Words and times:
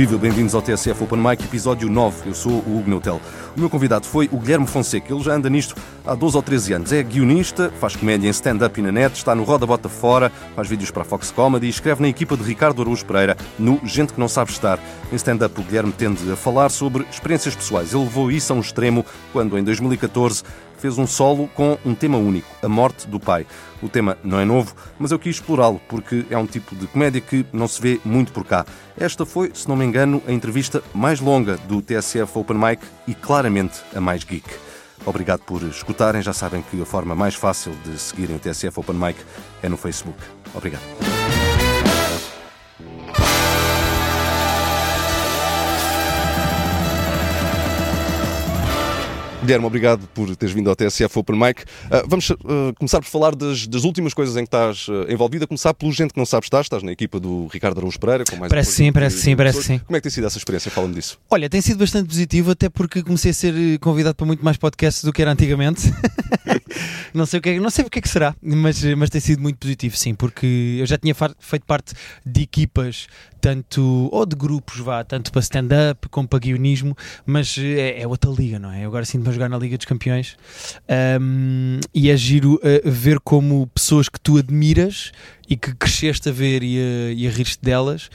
Viva, 0.00 0.16
bem-vindos 0.16 0.54
ao 0.54 0.62
TSF 0.62 1.04
Open 1.04 1.18
Mic, 1.18 1.44
episódio 1.44 1.86
9. 1.90 2.30
Eu 2.30 2.34
sou 2.34 2.52
o 2.52 2.78
Hugo 2.78 2.88
Neutel. 2.88 3.20
O 3.54 3.60
meu 3.60 3.68
convidado 3.68 4.06
foi 4.06 4.30
o 4.32 4.38
Guilherme 4.38 4.66
Fonseca. 4.66 5.12
Ele 5.12 5.22
já 5.22 5.34
anda 5.34 5.50
nisto 5.50 5.76
há 6.06 6.14
12 6.14 6.36
ou 6.36 6.42
13 6.42 6.72
anos. 6.72 6.90
É 6.90 7.02
guionista, 7.02 7.70
faz 7.78 7.96
comédia 7.96 8.26
em 8.26 8.30
stand-up 8.30 8.80
e 8.80 8.82
na 8.82 8.90
net, 8.90 9.14
está 9.14 9.34
no 9.34 9.42
Roda 9.42 9.66
Bota 9.66 9.90
Fora, 9.90 10.32
faz 10.56 10.66
vídeos 10.68 10.90
para 10.90 11.02
a 11.02 11.04
Fox 11.04 11.30
Comedy 11.30 11.66
e 11.66 11.68
escreve 11.68 12.00
na 12.00 12.08
equipa 12.08 12.34
de 12.34 12.42
Ricardo 12.42 12.80
Araújo 12.80 13.04
Pereira 13.04 13.36
no 13.58 13.78
Gente 13.84 14.14
que 14.14 14.20
Não 14.20 14.26
Sabe 14.26 14.50
Estar. 14.50 14.78
Em 15.12 15.16
stand-up, 15.16 15.60
o 15.60 15.62
Guilherme 15.62 15.92
tende 15.92 16.32
a 16.32 16.34
falar 16.34 16.70
sobre 16.70 17.06
experiências 17.10 17.54
pessoais. 17.54 17.92
Ele 17.92 18.04
levou 18.04 18.32
isso 18.32 18.54
a 18.54 18.56
um 18.56 18.60
extremo 18.60 19.04
quando, 19.34 19.58
em 19.58 19.62
2014, 19.62 20.44
fez 20.80 20.98
um 20.98 21.06
solo 21.06 21.48
com 21.54 21.78
um 21.84 21.94
tema 21.94 22.18
único, 22.18 22.48
a 22.62 22.68
morte 22.68 23.06
do 23.06 23.20
pai. 23.20 23.46
O 23.82 23.88
tema 23.88 24.18
não 24.24 24.40
é 24.40 24.44
novo, 24.44 24.74
mas 24.98 25.10
eu 25.10 25.18
quis 25.18 25.36
explorá-lo 25.36 25.80
porque 25.88 26.26
é 26.30 26.36
um 26.36 26.46
tipo 26.46 26.74
de 26.74 26.86
comédia 26.86 27.20
que 27.20 27.46
não 27.52 27.68
se 27.68 27.80
vê 27.80 28.00
muito 28.04 28.32
por 28.32 28.44
cá. 28.44 28.66
Esta 28.98 29.24
foi, 29.24 29.50
se 29.54 29.68
não 29.68 29.76
me 29.76 29.84
engano, 29.84 30.22
a 30.26 30.32
entrevista 30.32 30.82
mais 30.94 31.20
longa 31.20 31.56
do 31.56 31.80
TSF 31.80 32.38
Open 32.38 32.58
Mic 32.58 32.82
e 33.06 33.14
claramente 33.14 33.80
a 33.94 34.00
mais 34.00 34.24
geek. 34.24 34.48
Obrigado 35.06 35.40
por 35.40 35.62
escutarem. 35.62 36.22
Já 36.22 36.32
sabem 36.32 36.62
que 36.62 36.80
a 36.80 36.84
forma 36.84 37.14
mais 37.14 37.34
fácil 37.34 37.72
de 37.84 37.98
seguirem 37.98 38.36
o 38.36 38.38
TSF 38.38 38.78
Open 38.78 38.96
Mic 38.96 39.18
é 39.62 39.68
no 39.68 39.76
Facebook. 39.76 40.18
Obrigado. 40.54 41.49
Guilherme, 49.42 49.64
obrigado 49.64 50.06
por 50.08 50.36
teres 50.36 50.54
vindo 50.54 50.68
ao 50.68 50.76
TSF 50.76 51.18
Open 51.18 51.38
Mic. 51.38 51.62
Uh, 51.62 52.06
vamos 52.06 52.28
uh, 52.28 52.36
começar 52.78 53.00
por 53.00 53.06
falar 53.06 53.34
das, 53.34 53.66
das, 53.66 53.84
últimas 53.84 54.12
coisas 54.12 54.36
em 54.36 54.40
que 54.40 54.48
estás 54.48 54.86
uh, 54.88 55.10
envolvida. 55.10 55.46
Começar 55.46 55.72
pelo 55.72 55.90
gente 55.92 56.12
que 56.12 56.18
não 56.18 56.26
sabe 56.26 56.44
estar. 56.44 56.60
Estás 56.60 56.82
na 56.82 56.92
equipa 56.92 57.18
do 57.18 57.46
Ricardo 57.46 57.78
Araújo 57.78 57.98
Pereira. 57.98 58.24
Com 58.28 58.36
mais 58.36 58.50
parece 58.50 58.72
sim, 58.72 58.92
parece 58.92 59.18
sim, 59.18 59.34
parece 59.34 59.62
sim. 59.62 59.78
Como 59.78 59.96
é 59.96 60.00
que 60.00 60.02
tem 60.02 60.12
sido 60.12 60.26
essa 60.26 60.36
experiência? 60.36 60.70
Fala-me 60.70 60.94
disso. 60.94 61.18
Olha, 61.30 61.48
tem 61.48 61.62
sido 61.62 61.78
bastante 61.78 62.08
positivo, 62.08 62.50
até 62.50 62.68
porque 62.68 63.02
comecei 63.02 63.30
a 63.30 63.34
ser 63.34 63.78
convidado 63.78 64.14
para 64.14 64.26
muito 64.26 64.44
mais 64.44 64.58
podcasts 64.58 65.02
do 65.04 65.12
que 65.12 65.22
era 65.22 65.32
antigamente. 65.32 65.90
não 67.14 67.24
sei 67.24 67.38
o 67.38 67.42
que 67.42 67.48
é, 67.48 67.60
não 67.60 67.70
sei 67.70 67.84
o 67.84 67.90
que 67.90 67.98
é 67.98 68.02
que 68.02 68.08
será, 68.08 68.34
mas, 68.42 68.82
mas 68.94 69.10
tem 69.10 69.20
sido 69.20 69.40
muito 69.40 69.58
positivo, 69.58 69.96
sim, 69.96 70.14
porque 70.14 70.76
eu 70.80 70.86
já 70.86 70.98
tinha 70.98 71.14
feito 71.14 71.64
parte 71.66 71.94
de 72.24 72.42
equipas 72.42 73.08
tanto, 73.40 74.08
ou 74.12 74.26
de 74.26 74.36
grupos, 74.36 74.78
vá, 74.80 75.02
tanto 75.02 75.32
para 75.32 75.40
stand-up 75.40 76.08
como 76.10 76.28
para 76.28 76.38
guionismo, 76.38 76.96
mas 77.24 77.56
é, 77.58 78.02
é, 78.02 78.06
outra 78.06 78.30
liga, 78.30 78.58
não 78.58 78.70
é? 78.70 78.84
Eu 78.84 78.88
agora 78.88 79.04
sinto-me 79.04 79.29
a 79.30 79.34
jogar 79.34 79.48
na 79.48 79.56
Liga 79.56 79.76
dos 79.76 79.86
Campeões. 79.86 80.36
Um, 81.20 81.80
e 81.94 82.10
é 82.10 82.16
giro 82.16 82.54
uh, 82.56 82.90
ver 82.90 83.18
como 83.20 83.66
pessoas 83.68 84.08
que 84.08 84.20
tu 84.20 84.36
admiras 84.36 85.12
e 85.48 85.56
que 85.56 85.74
cresceste 85.74 86.28
a 86.28 86.32
ver 86.32 86.62
e 86.62 86.78
a, 86.78 87.12
e 87.12 87.26
a 87.26 87.30
rir-te 87.30 87.58
delas 87.62 88.10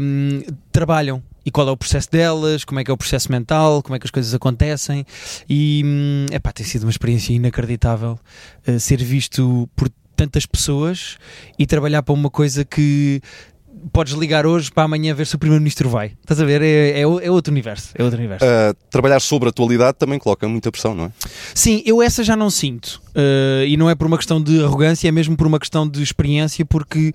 um, 0.00 0.42
trabalham. 0.70 1.22
E 1.44 1.50
qual 1.50 1.68
é 1.68 1.70
o 1.72 1.76
processo 1.76 2.08
delas, 2.10 2.64
como 2.64 2.78
é 2.78 2.84
que 2.84 2.90
é 2.90 2.94
o 2.94 2.96
processo 2.96 3.30
mental, 3.30 3.82
como 3.82 3.96
é 3.96 3.98
que 3.98 4.06
as 4.06 4.12
coisas 4.12 4.32
acontecem? 4.32 5.04
E 5.48 5.82
hum, 5.84 6.26
epá, 6.30 6.52
tem 6.52 6.64
sido 6.64 6.84
uma 6.84 6.90
experiência 6.90 7.32
inacreditável 7.32 8.18
uh, 8.66 8.78
ser 8.78 9.02
visto 9.02 9.68
por 9.74 9.90
tantas 10.14 10.46
pessoas 10.46 11.16
e 11.58 11.66
trabalhar 11.66 12.02
para 12.02 12.14
uma 12.14 12.30
coisa 12.30 12.64
que 12.64 13.20
podes 13.92 14.14
ligar 14.14 14.46
hoje 14.46 14.70
para 14.70 14.84
amanhã 14.84 15.14
ver 15.14 15.26
se 15.26 15.34
o 15.34 15.38
Primeiro-Ministro 15.38 15.88
vai. 15.88 16.12
Estás 16.20 16.40
a 16.40 16.44
ver? 16.44 16.62
É, 16.62 17.00
é, 17.00 17.00
é, 17.00 17.30
outro 17.30 17.50
universo. 17.50 17.90
É 17.94 18.02
outro 18.02 18.18
universo. 18.18 18.44
Uh, 18.44 18.74
trabalhar 18.90 19.20
sobre 19.20 19.48
a 19.48 19.50
atualidade 19.50 19.98
também 19.98 20.18
coloca 20.18 20.46
muita 20.48 20.70
pressão, 20.70 20.94
não 20.94 21.06
é? 21.06 21.12
Sim, 21.54 21.82
eu 21.84 22.00
essa 22.00 22.22
já 22.22 22.36
não 22.36 22.50
sinto. 22.50 23.01
Uh, 23.14 23.66
e 23.66 23.76
não 23.76 23.90
é 23.90 23.94
por 23.94 24.06
uma 24.06 24.16
questão 24.16 24.42
de 24.42 24.62
arrogância, 24.64 25.06
é 25.06 25.12
mesmo 25.12 25.36
por 25.36 25.46
uma 25.46 25.58
questão 25.58 25.86
de 25.86 26.02
experiência, 26.02 26.64
porque 26.64 27.12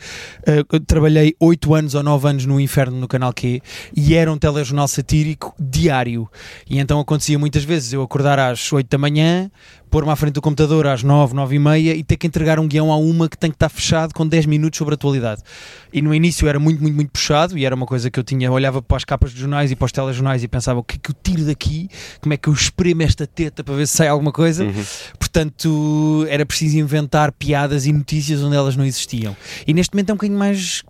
uh, 0.48 0.80
trabalhei 0.82 1.36
8 1.40 1.74
anos 1.74 1.96
ou 1.96 2.04
9 2.04 2.30
anos 2.30 2.46
no 2.46 2.60
Inferno 2.60 2.98
no 2.98 3.08
Canal 3.08 3.34
Q 3.34 3.62
e 3.96 4.14
era 4.14 4.32
um 4.32 4.38
telejornal 4.38 4.88
satírico 4.88 5.56
diário. 5.60 6.30
E 6.70 6.80
então 6.80 7.00
acontecia 7.00 7.40
muitas 7.40 7.64
vezes 7.64 7.94
eu 7.94 8.02
acordar 8.02 8.38
às 8.38 8.72
8 8.72 8.88
da 8.88 8.98
manhã, 8.98 9.50
pôr-me 9.90 10.12
à 10.12 10.16
frente 10.16 10.34
do 10.34 10.42
computador 10.42 10.86
às 10.88 11.02
9, 11.02 11.34
9 11.34 11.56
e 11.56 11.60
meia 11.60 11.96
e 11.96 12.04
ter 12.04 12.18
que 12.18 12.28
entregar 12.28 12.60
um 12.60 12.68
guião 12.68 12.92
a 12.92 12.98
uma 12.98 13.28
que 13.28 13.38
tem 13.38 13.50
que 13.50 13.56
estar 13.56 13.70
fechado 13.70 14.14
com 14.14 14.28
10 14.28 14.46
minutos 14.46 14.78
sobre 14.78 14.94
a 14.94 14.96
atualidade. 14.96 15.42
E 15.92 16.02
no 16.02 16.14
início 16.14 16.48
era 16.48 16.60
muito, 16.60 16.82
muito, 16.82 16.96
muito 16.96 17.12
puxado 17.12 17.58
e 17.58 17.66
era 17.66 17.74
uma 17.74 17.86
coisa 17.86 18.12
que 18.12 18.20
eu 18.20 18.24
tinha, 18.24 18.52
olhava 18.52 18.82
para 18.82 18.98
as 18.98 19.06
capas 19.06 19.32
dos 19.32 19.40
jornais 19.40 19.72
e 19.72 19.76
para 19.76 19.86
os 19.86 19.92
telejornais 19.92 20.44
e 20.44 20.48
pensava 20.48 20.80
o 20.80 20.84
que 20.84 20.96
é 20.96 21.00
que 21.02 21.12
eu 21.12 21.16
tiro 21.24 21.46
daqui, 21.46 21.90
como 22.22 22.34
é 22.34 22.38
que 22.38 22.50
eu 22.50 22.54
espremo 22.54 23.02
esta 23.02 23.26
teta 23.26 23.64
para 23.64 23.76
ver 23.76 23.88
se 23.88 23.98
sai 23.98 24.08
alguma 24.08 24.32
coisa. 24.32 24.66
Uhum. 24.66 24.84
Portanto, 25.18 25.87
era 26.30 26.46
preciso 26.46 26.78
inventar 26.78 27.32
piadas 27.32 27.86
e 27.86 27.92
notícias 27.92 28.42
onde 28.44 28.56
elas 28.56 28.76
não 28.76 28.86
existiam. 28.86 29.36
E 29.66 29.74
neste 29.74 29.94
momento 29.94 30.10
é 30.10 30.14
um 30.14 30.18
bocadinho 30.18 30.40
mais 30.40 30.84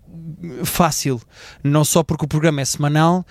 fácil, 0.63 1.22
não 1.63 1.84
só 1.84 2.03
porque 2.03 2.25
o 2.25 2.28
programa 2.28 2.62
é 2.62 2.66
semanal, 2.66 3.25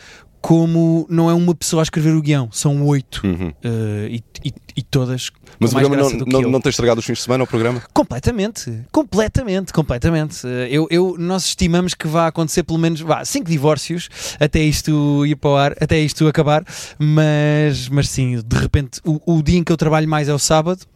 como 0.47 1.07
não 1.11 1.29
é 1.29 1.35
uma 1.35 1.55
pessoa 1.57 1.83
a 1.83 1.85
escrever 1.85 2.15
o 2.15 2.23
guião, 2.23 2.49
são 2.53 2.87
oito 2.87 3.21
uhum. 3.25 3.49
uh, 3.49 4.07
e, 4.09 4.23
e, 4.45 4.55
e, 4.77 4.83
todas. 4.83 5.33
Mas 5.59 5.73
o 5.73 5.75
programa 5.75 5.97
não, 5.97 6.11
não, 6.25 6.43
não 6.43 6.61
tem 6.61 6.71
estragado 6.71 7.01
os 7.01 7.05
fins 7.05 7.19
de 7.19 7.25
semana 7.25 7.43
o 7.43 7.47
programa? 7.49 7.83
Completamente, 7.93 8.85
completamente, 8.93 9.73
completamente. 9.73 10.47
Uh, 10.47 10.51
eu, 10.71 10.87
eu, 10.89 11.17
nós 11.19 11.47
estimamos 11.47 11.95
que 11.95 12.07
vai 12.07 12.29
acontecer 12.29 12.63
pelo 12.63 12.79
menos 12.79 13.01
vá, 13.01 13.25
cinco 13.25 13.51
divórcios 13.51 14.09
até 14.39 14.61
isto 14.61 15.27
ir 15.27 15.35
para 15.35 15.51
o 15.51 15.57
ar, 15.57 15.73
até 15.81 15.99
isto 15.99 16.29
acabar, 16.29 16.65
mas, 16.97 17.89
mas 17.89 18.09
sim, 18.09 18.41
de 18.41 18.57
repente 18.57 19.01
o, 19.05 19.39
o 19.39 19.43
dia 19.43 19.59
em 19.59 19.65
que 19.65 19.73
eu 19.73 19.77
trabalho 19.77 20.09
mais 20.09 20.29
é 20.29 20.35
o 20.35 20.39
sábado 20.39 20.87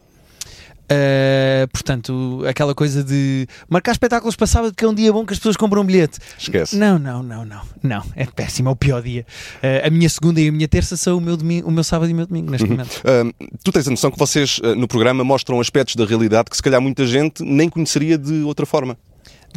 Uh, 0.91 1.67
portanto, 1.71 2.43
aquela 2.47 2.75
coisa 2.75 3.03
de 3.03 3.47
marcar 3.69 3.91
espetáculos 3.93 4.35
para 4.35 4.45
sábado 4.45 4.73
que 4.75 4.83
é 4.83 4.87
um 4.87 4.93
dia 4.93 5.11
bom 5.13 5.25
que 5.25 5.33
as 5.33 5.39
pessoas 5.39 5.55
compram 5.55 5.81
um 5.81 5.85
bilhete. 5.85 6.19
Esquece. 6.37 6.75
Não, 6.75 6.99
não, 6.99 7.23
não, 7.23 7.45
não. 7.45 7.61
Não, 7.81 8.03
é 8.15 8.25
péssimo, 8.25 8.69
é 8.69 8.71
o 8.71 8.75
pior 8.75 9.01
dia. 9.01 9.25
Uh, 9.57 9.87
a 9.87 9.89
minha 9.89 10.09
segunda 10.09 10.41
e 10.41 10.49
a 10.49 10.51
minha 10.51 10.67
terça 10.67 10.97
são 10.97 11.17
o 11.17 11.21
meu, 11.21 11.37
domingo, 11.37 11.67
o 11.67 11.71
meu 11.71 11.83
sábado 11.83 12.09
e 12.09 12.13
o 12.13 12.15
meu 12.15 12.27
domingo, 12.27 12.51
neste 12.51 12.65
uhum. 12.65 12.71
momento. 12.71 13.01
Uh, 13.01 13.49
tu 13.63 13.71
tens 13.71 13.87
a 13.87 13.91
noção 13.91 14.11
que 14.11 14.19
vocês 14.19 14.59
no 14.77 14.87
programa 14.87 15.23
mostram 15.23 15.59
aspectos 15.59 15.95
da 15.95 16.05
realidade 16.05 16.49
que 16.49 16.55
se 16.55 16.63
calhar 16.63 16.81
muita 16.81 17.05
gente 17.05 17.43
nem 17.43 17.69
conheceria 17.69 18.17
de 18.17 18.41
outra 18.43 18.65
forma. 18.65 18.97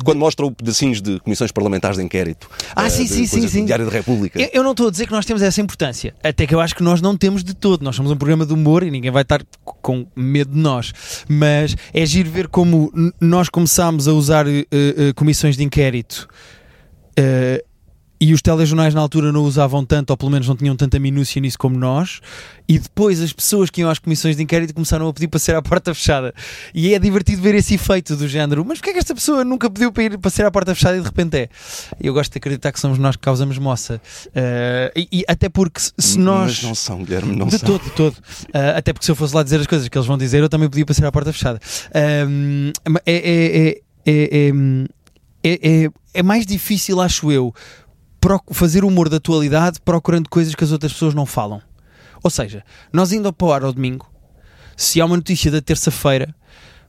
Quando 0.02 0.18
mostram 0.18 0.52
pedacinhos 0.52 1.00
de 1.00 1.20
comissões 1.20 1.52
parlamentares 1.52 1.98
de 1.98 2.04
inquérito. 2.04 2.48
Ah, 2.74 2.86
uh, 2.86 2.90
sim, 2.90 3.06
sim, 3.06 3.26
sim, 3.26 3.46
sim. 3.48 3.64
Diário 3.64 3.84
da 3.86 3.92
República. 3.92 4.40
Eu, 4.40 4.48
eu, 4.52 4.62
não 4.62 4.72
estou 4.72 4.88
a 4.88 4.90
dizer 4.90 5.06
que 5.06 5.12
nós 5.12 5.24
temos 5.24 5.42
essa 5.42 5.60
importância. 5.60 6.14
Até 6.22 6.46
que 6.46 6.54
eu 6.54 6.60
acho 6.60 6.74
que 6.74 6.82
nós 6.82 7.00
não 7.00 7.16
temos 7.16 7.44
de 7.44 7.54
todo. 7.54 7.82
Nós 7.82 7.94
somos 7.94 8.10
um 8.10 8.16
programa 8.16 8.44
de 8.46 8.52
humor 8.52 8.82
e 8.82 8.90
ninguém 8.90 9.10
vai 9.10 9.22
estar 9.22 9.42
com 9.64 10.06
medo 10.16 10.52
de 10.52 10.58
nós. 10.58 10.92
Mas 11.28 11.76
é 11.92 12.04
giro 12.06 12.30
ver 12.30 12.48
como 12.48 12.92
nós 13.20 13.48
começámos 13.48 14.08
a 14.08 14.12
usar 14.12 14.46
uh, 14.46 14.50
uh, 14.50 15.14
comissões 15.14 15.56
de 15.56 15.62
inquérito. 15.62 16.28
Uh, 17.18 17.73
e 18.20 18.32
os 18.32 18.40
telejornais 18.40 18.94
na 18.94 19.00
altura 19.00 19.32
não 19.32 19.42
usavam 19.42 19.84
tanto, 19.84 20.10
ou 20.10 20.16
pelo 20.16 20.30
menos 20.30 20.48
não 20.48 20.56
tinham 20.56 20.76
tanta 20.76 20.98
minúcia 20.98 21.40
nisso 21.40 21.58
como 21.58 21.76
nós, 21.76 22.20
e 22.68 22.78
depois 22.78 23.20
as 23.20 23.32
pessoas 23.32 23.70
que 23.70 23.80
iam 23.80 23.90
às 23.90 23.98
comissões 23.98 24.36
de 24.36 24.42
inquérito 24.42 24.72
começaram 24.72 25.08
a 25.08 25.12
pedir 25.12 25.28
para 25.28 25.40
ser 25.40 25.54
à 25.54 25.60
porta 25.60 25.92
fechada. 25.94 26.32
E 26.72 26.94
é 26.94 26.98
divertido 26.98 27.42
ver 27.42 27.54
esse 27.54 27.74
efeito 27.74 28.16
do 28.16 28.28
género, 28.28 28.64
mas 28.64 28.78
porquê 28.78 28.90
é 28.90 28.92
que 28.94 28.98
esta 29.00 29.14
pessoa 29.14 29.44
nunca 29.44 29.68
pediu 29.68 29.92
para 29.92 30.02
ir 30.04 30.18
para 30.18 30.30
ser 30.30 30.46
à 30.46 30.50
porta 30.50 30.74
fechada 30.74 30.96
e 30.96 31.00
de 31.00 31.06
repente 31.06 31.36
é? 31.36 31.48
Eu 32.00 32.14
gosto 32.14 32.32
de 32.32 32.38
acreditar 32.38 32.72
que 32.72 32.80
somos 32.80 32.98
nós 32.98 33.16
que 33.16 33.22
causamos 33.22 33.58
moça. 33.58 34.00
Uh, 34.28 34.90
e, 34.96 35.08
e, 35.20 35.24
até 35.28 35.48
porque 35.48 35.80
se 35.98 36.18
nós. 36.18 36.56
Mas 36.56 36.62
não 36.62 36.74
são, 36.74 37.02
Guilherme, 37.02 37.36
não 37.36 37.46
de 37.46 37.58
são. 37.58 37.68
todo, 37.68 37.82
de 37.82 37.90
todo. 37.90 38.14
Uh, 38.14 38.76
até 38.76 38.92
porque 38.92 39.04
se 39.04 39.10
eu 39.10 39.16
fosse 39.16 39.34
lá 39.34 39.42
dizer 39.42 39.60
as 39.60 39.66
coisas 39.66 39.88
que 39.88 39.98
eles 39.98 40.06
vão 40.06 40.16
dizer, 40.16 40.40
eu 40.40 40.48
também 40.48 40.68
podia 40.68 40.86
para 40.86 40.94
ser 40.94 41.04
à 41.04 41.12
porta 41.12 41.32
fechada. 41.32 41.60
Uh, 41.88 42.72
é, 43.04 43.80
é, 44.06 44.50
é, 45.42 45.90
é 46.14 46.22
mais 46.22 46.46
difícil, 46.46 47.00
acho 47.00 47.30
eu 47.30 47.52
fazer 48.50 48.84
humor 48.84 49.08
da 49.08 49.16
atualidade 49.16 49.78
procurando 49.84 50.28
coisas 50.28 50.54
que 50.54 50.64
as 50.64 50.72
outras 50.72 50.92
pessoas 50.92 51.14
não 51.14 51.26
falam. 51.26 51.60
Ou 52.22 52.30
seja, 52.30 52.64
nós 52.92 53.12
indo 53.12 53.32
para 53.32 53.46
o 53.46 53.52
ar 53.52 53.64
ao 53.64 53.72
domingo, 53.72 54.10
se 54.76 55.00
há 55.00 55.04
uma 55.04 55.16
notícia 55.16 55.50
da 55.50 55.60
terça-feira, 55.60 56.34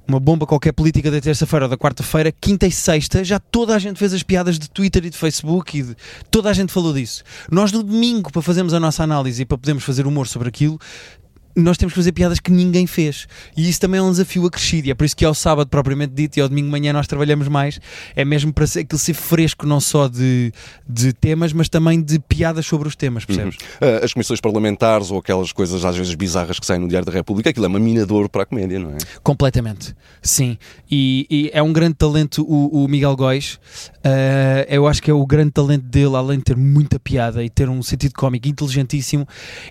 uma 0.08 0.20
bomba 0.20 0.46
qualquer 0.46 0.72
política 0.72 1.10
da 1.10 1.20
terça-feira 1.20 1.66
ou 1.66 1.70
da 1.70 1.78
quarta-feira, 1.78 2.32
quinta 2.32 2.68
e 2.68 2.72
sexta, 2.72 3.24
já 3.24 3.40
toda 3.40 3.76
a 3.76 3.80
gente 3.80 3.98
fez 3.98 4.14
as 4.14 4.24
piadas 4.24 4.60
de 4.60 4.70
Twitter 4.70 5.06
e 5.06 5.10
de 5.10 5.18
Facebook 5.18 5.78
e 5.78 5.84
de... 5.84 5.96
toda 6.30 6.50
a 6.50 6.54
gente 6.54 6.72
falou 6.72 6.94
disso. 6.94 7.24
Nós 7.52 7.72
no 7.72 7.84
domingo, 7.84 8.32
para 8.32 8.42
fazermos 8.42 8.74
a 8.74 8.80
nossa 8.80 9.04
análise 9.04 9.42
e 9.42 9.46
para 9.46 9.58
podermos 9.58 9.84
fazer 9.84 10.06
humor 10.06 10.28
sobre 10.28 10.48
aquilo, 10.48 10.80
nós 11.56 11.78
temos 11.78 11.94
que 11.94 12.00
fazer 12.00 12.12
piadas 12.12 12.40
que 12.40 12.52
ninguém 12.52 12.86
fez. 12.86 13.28
E 13.56 13.70
isso 13.70 13.80
também 13.80 14.00
é 14.00 14.04
um 14.04 14.12
desafio 14.12 14.46
acrescido. 14.46 14.88
E 14.88 14.92
é 14.92 14.94
por 14.94 15.06
isso 15.06 15.16
que 15.16 15.24
ao 15.24 15.34
sábado, 15.34 15.68
propriamente 15.68 16.14
dito, 16.14 16.38
e 16.38 16.42
ao 16.42 16.50
domingo 16.50 16.68
de 16.68 16.72
manhã 16.72 16.94
nós 16.94 17.08
trabalhamos 17.08 17.48
mais. 17.48 17.80
É 18.16 18.26
mesmo 18.26 18.54
para 18.54 18.68
ser, 18.68 18.82
aquilo 18.82 19.00
ser 19.00 19.14
fresco, 19.14 19.66
não 19.66 19.80
só 19.80 20.08
de, 20.08 20.52
de 20.88 21.14
temas, 21.14 21.54
mas 21.54 21.70
também 21.70 22.02
de 22.02 22.20
piadas 22.20 22.66
sobre 22.66 22.88
os 22.88 22.96
temas, 22.96 23.26
percebes? 23.26 23.58
Uhum. 23.82 24.04
As 24.04 24.14
comissões 24.14 24.42
parlamentares 24.42 25.12
ou 25.12 25.20
aquelas 25.20 25.52
coisas 25.52 25.84
às 25.86 25.96
vezes 25.96 26.14
bizarras 26.16 26.60
que 26.60 26.66
saem 26.66 26.80
no 26.80 26.88
Diário 26.88 27.06
da 27.06 27.12
República, 27.12 27.50
aquilo 27.50 27.66
é 27.66 27.70
uma 27.70 27.80
mina 27.80 28.06
de 28.06 28.14
ouro 28.14 28.30
para 28.30 28.44
a 28.44 28.46
comédia, 28.46 28.80
não 28.80 28.92
é? 28.92 28.98
Completamente, 29.24 29.96
sim. 30.22 30.58
E, 30.90 31.26
e 31.30 31.52
é 31.54 31.62
um 31.62 31.74
grande 31.74 31.96
talento 31.96 32.46
o, 32.48 32.84
o 32.84 32.88
Miguel 32.88 33.16
Góis. 33.16 33.60
Uh, 33.98 34.66
eu 34.70 34.88
acho 34.88 35.02
que 35.02 35.10
é 35.10 35.14
o 35.14 35.26
grande 35.26 35.52
talento 35.52 35.84
dele, 35.84 36.16
além 36.16 36.38
de 36.38 36.46
ter 36.46 36.58
muita 36.58 37.00
piada 37.00 37.44
e 37.44 37.50
ter 37.50 37.70
um 37.70 37.82
sentido 37.82 38.14
cómico 38.14 38.48
inteligentíssimo, 38.48 39.28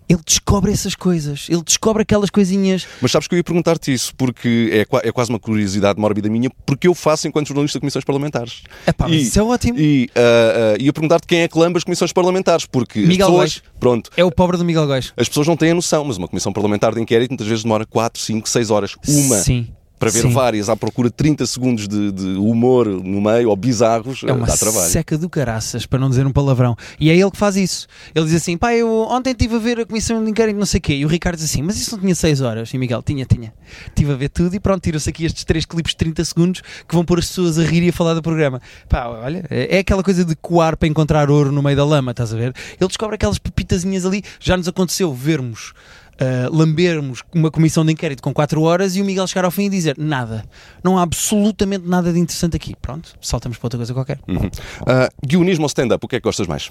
ele 0.09 0.21
descobre 0.25 0.73
essas 0.73 0.95
coisas. 0.95 1.47
Ele 1.49 1.63
descobre 1.63 1.74
aquelas 2.01 2.31
coisinhas. 2.31 2.87
Mas 3.01 3.13
sabes 3.13 3.29
que 3.29 3.35
eu 3.35 3.39
ia 3.39 3.45
perguntar-te 3.45 3.93
isso, 3.93 4.15
porque 4.17 4.71
é, 4.73 5.09
é 5.09 5.13
quase 5.13 5.31
uma 5.31 5.39
curiosidade 5.39 6.01
mórbida 6.01 6.29
minha, 6.29 6.51
porque 6.67 6.89
eu 6.89 6.95
faço 6.95 7.29
enquanto 7.29 7.49
jornalista 7.49 7.79
de 7.79 7.81
comissões 7.81 8.05
parlamentares. 8.05 8.63
Epá, 8.87 9.09
e, 9.09 9.23
isso 9.23 9.39
é 9.39 9.43
ótimo. 9.43 9.79
E 9.79 10.09
uh, 10.17 10.79
uh, 10.79 10.83
ia 10.83 10.93
perguntar-te 10.93 11.27
quem 11.27 11.41
é 11.41 11.49
que 11.49 11.59
lamba 11.59 11.79
as 11.79 11.85
comissões 11.85 12.13
parlamentares, 12.13 12.67
porque 12.67 13.01
Miguel 13.01 13.27
as 13.41 13.55
pessoas, 13.55 13.63
pronto, 13.79 14.11
é 14.17 14.25
o 14.25 14.31
pobre 14.31 14.57
do 14.57 14.65
Miguel 14.65 14.87
Góis. 14.87 15.13
As 15.17 15.29
pessoas 15.29 15.47
não 15.47 15.57
têm 15.57 15.71
a 15.71 15.75
noção, 15.75 16.05
mas 16.05 16.17
uma 16.17 16.29
comissão 16.29 16.53
parlamentar 16.53 16.95
de 16.95 17.01
inquérito 17.01 17.31
muitas 17.31 17.47
vezes 17.47 17.63
demora 17.63 17.87
4, 17.87 18.21
5, 18.21 18.49
6 18.49 18.71
horas. 18.71 18.97
Uma. 19.07 19.37
Sim 19.37 19.69
para 19.99 20.11
ver 20.11 20.23
Sim. 20.23 20.31
várias 20.31 20.69
à 20.69 20.77
procura 20.77 21.09
de 21.09 21.15
30 21.15 21.47
segundos 21.47 21.89
de, 21.89 22.13
de, 22.13 22.27
humor 22.37 22.87
no 22.87 23.21
meio 23.21 23.49
ou 23.49 23.57
bizarros, 23.57 24.23
é 24.25 24.33
uma 24.33 24.47
dá 24.47 24.57
trabalho. 24.57 24.91
seca 24.91 25.17
do 25.17 25.31
caraças, 25.31 25.87
para 25.87 25.99
não 25.99 26.09
dizer 26.09 26.27
um 26.27 26.33
palavrão. 26.33 26.77
E 26.99 27.11
é 27.11 27.17
ele 27.17 27.31
que 27.31 27.37
faz 27.37 27.57
isso. 27.57 27.87
Ele 28.15 28.27
diz 28.27 28.35
assim: 28.35 28.57
pá, 28.57 28.75
eu 28.75 28.89
ontem 29.09 29.31
estive 29.31 29.57
a 29.57 29.59
ver 29.59 29.81
a 29.81 29.87
comissão 29.87 30.23
de 30.23 30.31
inquérito, 30.31 30.59
não 30.59 30.67
sei 30.67 30.79
o 30.79 30.81
quê. 30.83 30.95
E 30.95 31.05
o 31.05 31.09
Ricardo 31.09 31.37
diz 31.37 31.45
assim: 31.45 31.63
mas 31.63 31.79
isso 31.79 31.93
não 31.93 32.01
tinha 32.01 32.15
6 32.15 32.41
horas? 32.41 32.73
E 32.75 32.79
Miguel: 32.79 33.03
tinha, 33.03 33.25
tinha. 33.25 33.53
Estive 33.87 34.13
a 34.13 34.17
ver 34.17 34.29
tudo 34.29 34.55
e 34.55 34.61
pronto, 34.61 34.83
tira-se 34.83 35.09
aqui 35.09 35.25
estes 35.25 35.45
três 35.45 35.65
clipes 35.65 35.93
de 35.93 35.99
30 35.99 36.25
segundos 36.25 36.63
que 36.87 36.95
vão 36.95 37.05
pôr 37.05 37.19
as 37.19 37.29
pessoas 37.29 37.59
a 37.59 37.63
rir 37.63 37.83
e 37.83 37.89
a 37.89 37.93
falar 37.93 38.15
do 38.15 38.23
programa. 38.23 38.61
Pá, 38.89 39.07
olha, 39.07 39.45
é 39.49 39.79
aquela 39.79 40.03
coisa 40.03 40.25
de 40.25 40.35
coar 40.37 40.77
para 40.77 40.89
encontrar 40.89 41.31
ouro 41.31 41.53
no 41.53 41.63
meio 41.63 41.77
da 41.77 41.85
lama, 41.85 42.11
estás 42.11 42.33
a 42.33 42.37
ver? 42.37 42.55
Ele 42.79 42.89
descobre 42.89 43.15
aquelas 43.15 43.39
pepitazinhas 43.39 44.05
ali. 44.05 44.23
Já 44.41 44.57
nos 44.57 44.69
aconteceu 44.69 45.13
vermos 45.15 45.73
uh, 46.15 46.55
lambermos 46.55 47.23
uma 47.35 47.51
comissão 47.51 47.85
de 47.85 47.93
inquérito 47.93 48.23
com 48.23 48.33
4 48.33 48.61
horas 48.63 48.97
e 48.97 49.03
o 49.03 49.05
Miguel 49.05 49.27
chegar 49.27 49.45
ao 49.45 49.51
fim 49.51 49.65
e 49.65 49.69
dizer 49.69 49.97
nada. 49.99 50.45
Não 50.83 50.99
há 50.99 51.03
absolutamente 51.03 51.87
nada 51.87 52.13
de 52.13 52.19
interessante 52.19 52.57
aqui. 52.57 52.75
Pronto, 52.81 53.15
saltamos 53.21 53.59
para 53.59 53.67
outra 53.67 53.79
coisa 53.79 53.95
qualquer. 53.95 54.19
Uhum. 54.29 54.47
Uh, 54.47 55.27
guionismo 55.27 55.65
ou 55.65 55.69
stand-up? 55.69 56.05
O 56.05 56.09
que 56.09 56.17
é 56.17 56.21
que 56.21 56.25
gostas 56.25 56.47
mais? 56.47 56.71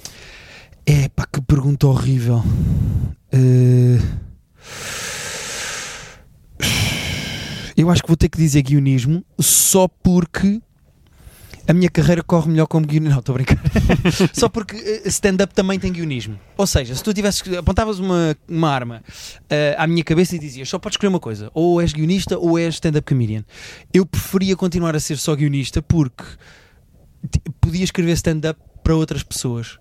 É 0.86 1.08
pá, 1.10 1.26
que 1.32 1.42
pergunta 1.42 1.88
horrível. 1.88 2.44
Uh... 3.34 4.24
Eu 7.76 7.90
acho 7.90 8.04
que 8.04 8.08
vou 8.08 8.18
ter 8.18 8.30
que 8.30 8.38
dizer 8.38 8.62
guionismo 8.62 9.26
só 9.40 9.88
porque 9.88 10.62
a 11.68 11.74
minha 11.74 11.90
carreira 11.90 12.22
corre 12.24 12.50
melhor 12.50 12.68
como 12.68 12.86
guionista. 12.86 13.14
Não, 13.14 13.20
estou 13.20 13.34
a 13.34 13.38
brincar. 13.38 13.60
Só 14.34 14.50
porque 14.50 14.76
uh, 14.76 15.08
stand-up 15.08 15.54
também 15.54 15.80
tem 15.80 15.92
guionismo. 15.92 16.40
Ou 16.58 16.68
seja, 16.68 16.94
se 16.96 17.04
tu 17.04 17.14
tivesses, 17.14 17.42
apontavas 17.54 18.00
uma, 18.00 18.36
uma 18.48 18.70
arma 18.70 19.04
uh, 19.08 19.76
à 19.78 19.88
minha 19.88 20.04
cabeça 20.04 20.36
e 20.36 20.40
dizias 20.40 20.70
só 20.70 20.78
podes 20.78 20.96
escolher 20.96 21.10
uma 21.10 21.20
coisa, 21.20 21.50
ou 21.54 21.82
és 21.82 21.94
guionista 21.94 22.38
ou 22.38 22.58
és 22.58 22.76
stand-up 22.76 23.08
comedian. 23.08 23.44
Eu 23.94 24.06
preferia 24.06 24.56
continuar 24.56 24.96
a 24.96 25.00
ser 25.00 25.18
só 25.18 25.36
guionista 25.36 25.82
porque 25.82 26.24
podia 27.64 27.84
escrever 27.84 28.14
stand-up 28.14 28.60
para 28.84 28.96
outras 28.96 29.24
pessoas. 29.24 29.78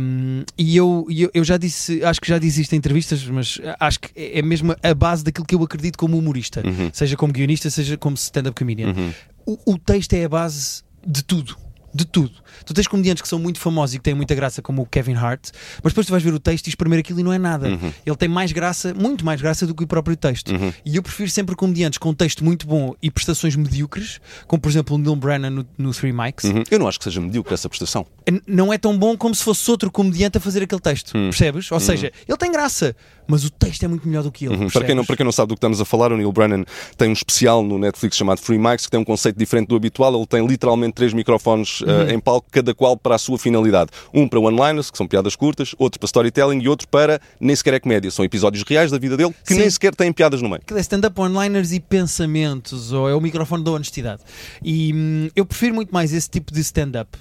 Um, 0.00 0.42
e 0.56 0.74
eu, 0.74 1.06
eu, 1.10 1.30
eu, 1.34 1.44
já 1.44 1.58
disse, 1.58 2.02
acho 2.02 2.18
que 2.20 2.28
já 2.28 2.38
disse 2.38 2.62
isto 2.62 2.72
em 2.72 2.76
entrevistas, 2.76 3.22
mas 3.24 3.60
acho 3.78 4.00
que 4.00 4.10
é 4.16 4.40
mesmo 4.40 4.74
a 4.82 4.94
base 4.94 5.22
daquilo 5.22 5.44
que 5.44 5.54
eu 5.54 5.62
acredito 5.62 5.98
como 5.98 6.16
humorista, 6.16 6.62
uhum. 6.66 6.90
seja 6.90 7.16
como 7.16 7.34
guionista, 7.34 7.68
seja 7.68 7.98
como 7.98 8.16
stand-up 8.16 8.58
comedian. 8.58 8.88
Uhum 8.88 9.12
o, 9.48 9.72
o 9.72 9.78
texto 9.78 10.12
é 10.12 10.24
a 10.24 10.28
base 10.28 10.82
de 11.06 11.24
tudo 11.24 11.56
de 11.92 12.04
tudo. 12.04 12.32
Tu 12.64 12.74
tens 12.74 12.86
comediantes 12.86 13.22
que 13.22 13.28
são 13.28 13.38
muito 13.38 13.58
famosos 13.58 13.94
e 13.94 13.98
que 13.98 14.04
têm 14.04 14.14
muita 14.14 14.34
graça, 14.34 14.60
como 14.60 14.82
o 14.82 14.86
Kevin 14.86 15.14
Hart, 15.14 15.50
mas 15.82 15.92
depois 15.92 16.06
tu 16.06 16.10
vais 16.10 16.22
ver 16.22 16.34
o 16.34 16.38
texto 16.38 16.66
e 16.66 16.70
espremer 16.70 16.98
aquilo 16.98 17.20
e 17.20 17.22
não 17.22 17.32
é 17.32 17.38
nada. 17.38 17.68
Uhum. 17.68 17.92
Ele 18.04 18.16
tem 18.16 18.28
mais 18.28 18.52
graça, 18.52 18.92
muito 18.94 19.24
mais 19.24 19.40
graça 19.40 19.66
do 19.66 19.74
que 19.74 19.84
o 19.84 19.86
próprio 19.86 20.16
texto. 20.16 20.52
Uhum. 20.52 20.72
E 20.84 20.96
eu 20.96 21.02
prefiro 21.02 21.30
sempre 21.30 21.54
comediantes 21.54 21.98
com 21.98 22.12
texto 22.12 22.44
muito 22.44 22.66
bom 22.66 22.94
e 23.02 23.10
prestações 23.10 23.56
medíocres, 23.56 24.20
como 24.46 24.60
por 24.60 24.68
exemplo 24.68 24.96
o 24.96 24.98
Neil 24.98 25.16
Brennan 25.16 25.50
no, 25.50 25.66
no 25.76 25.92
Three 25.92 26.12
Mics. 26.12 26.44
Uhum. 26.44 26.62
Eu 26.70 26.78
não 26.78 26.88
acho 26.88 26.98
que 26.98 27.04
seja 27.04 27.20
medíocre 27.20 27.54
essa 27.54 27.68
prestação. 27.68 28.06
Não 28.46 28.72
é 28.72 28.78
tão 28.78 28.96
bom 28.98 29.16
como 29.16 29.34
se 29.34 29.42
fosse 29.42 29.70
outro 29.70 29.90
comediante 29.90 30.38
a 30.38 30.40
fazer 30.40 30.62
aquele 30.62 30.80
texto, 30.80 31.16
hum. 31.16 31.30
percebes? 31.30 31.70
Ou 31.70 31.78
uhum. 31.78 31.84
seja, 31.84 32.12
ele 32.26 32.38
tem 32.38 32.52
graça, 32.52 32.94
mas 33.28 33.44
o 33.44 33.50
texto 33.50 33.84
é 33.84 33.88
muito 33.88 34.08
melhor 34.08 34.22
do 34.24 34.32
que 34.32 34.46
ele. 34.46 34.56
Uhum. 34.56 34.70
Para, 34.70 34.84
quem 34.84 34.94
não, 34.94 35.04
para 35.04 35.16
quem 35.16 35.24
não 35.24 35.30
sabe 35.30 35.48
do 35.48 35.54
que 35.54 35.58
estamos 35.58 35.80
a 35.80 35.84
falar, 35.84 36.10
o 36.10 36.16
Neil 36.16 36.32
Brennan 36.32 36.64
tem 36.96 37.10
um 37.10 37.12
especial 37.12 37.62
no 37.62 37.78
Netflix 37.78 38.16
chamado 38.16 38.40
Free 38.40 38.58
Mics 38.58 38.86
que 38.86 38.90
tem 38.90 38.98
um 38.98 39.04
conceito 39.04 39.38
diferente 39.38 39.68
do 39.68 39.76
habitual. 39.76 40.16
Ele 40.16 40.26
tem 40.26 40.46
literalmente 40.46 40.94
três 40.94 41.12
microfones 41.12 41.82
uh, 41.82 42.10
em 42.10 42.18
palco 42.18 42.48
cada 42.50 42.74
qual 42.74 42.96
para 42.96 43.14
a 43.14 43.18
sua 43.18 43.38
finalidade. 43.38 43.90
Um 44.14 44.26
para 44.26 44.40
one-liners, 44.40 44.90
que 44.90 44.96
são 44.96 45.06
piadas 45.06 45.36
curtas, 45.36 45.74
outro 45.78 46.00
para 46.00 46.06
storytelling 46.06 46.60
e 46.62 46.68
outro 46.68 46.88
para 46.88 47.20
nem 47.38 47.54
sequer 47.54 47.74
é 47.74 47.80
comédia. 47.80 48.10
São 48.10 48.24
episódios 48.24 48.64
reais 48.66 48.90
da 48.90 48.98
vida 48.98 49.16
dele 49.16 49.34
que 49.44 49.52
Sim. 49.52 49.60
nem 49.60 49.70
sequer 49.70 49.94
têm 49.94 50.10
piadas 50.10 50.40
no 50.40 50.48
meio. 50.48 50.62
Que 50.66 50.72
é 50.72 50.80
stand-up 50.80 51.20
one-liners 51.20 51.72
e 51.72 51.80
pensamentos, 51.80 52.92
ou 52.92 53.08
é 53.08 53.14
o 53.14 53.20
microfone 53.20 53.62
da 53.62 53.72
honestidade. 53.72 54.22
E 54.64 54.92
hum, 54.94 55.28
eu 55.36 55.44
prefiro 55.44 55.74
muito 55.74 55.92
mais 55.92 56.14
esse 56.14 56.30
tipo 56.30 56.52
de 56.52 56.60
stand-up 56.60 57.18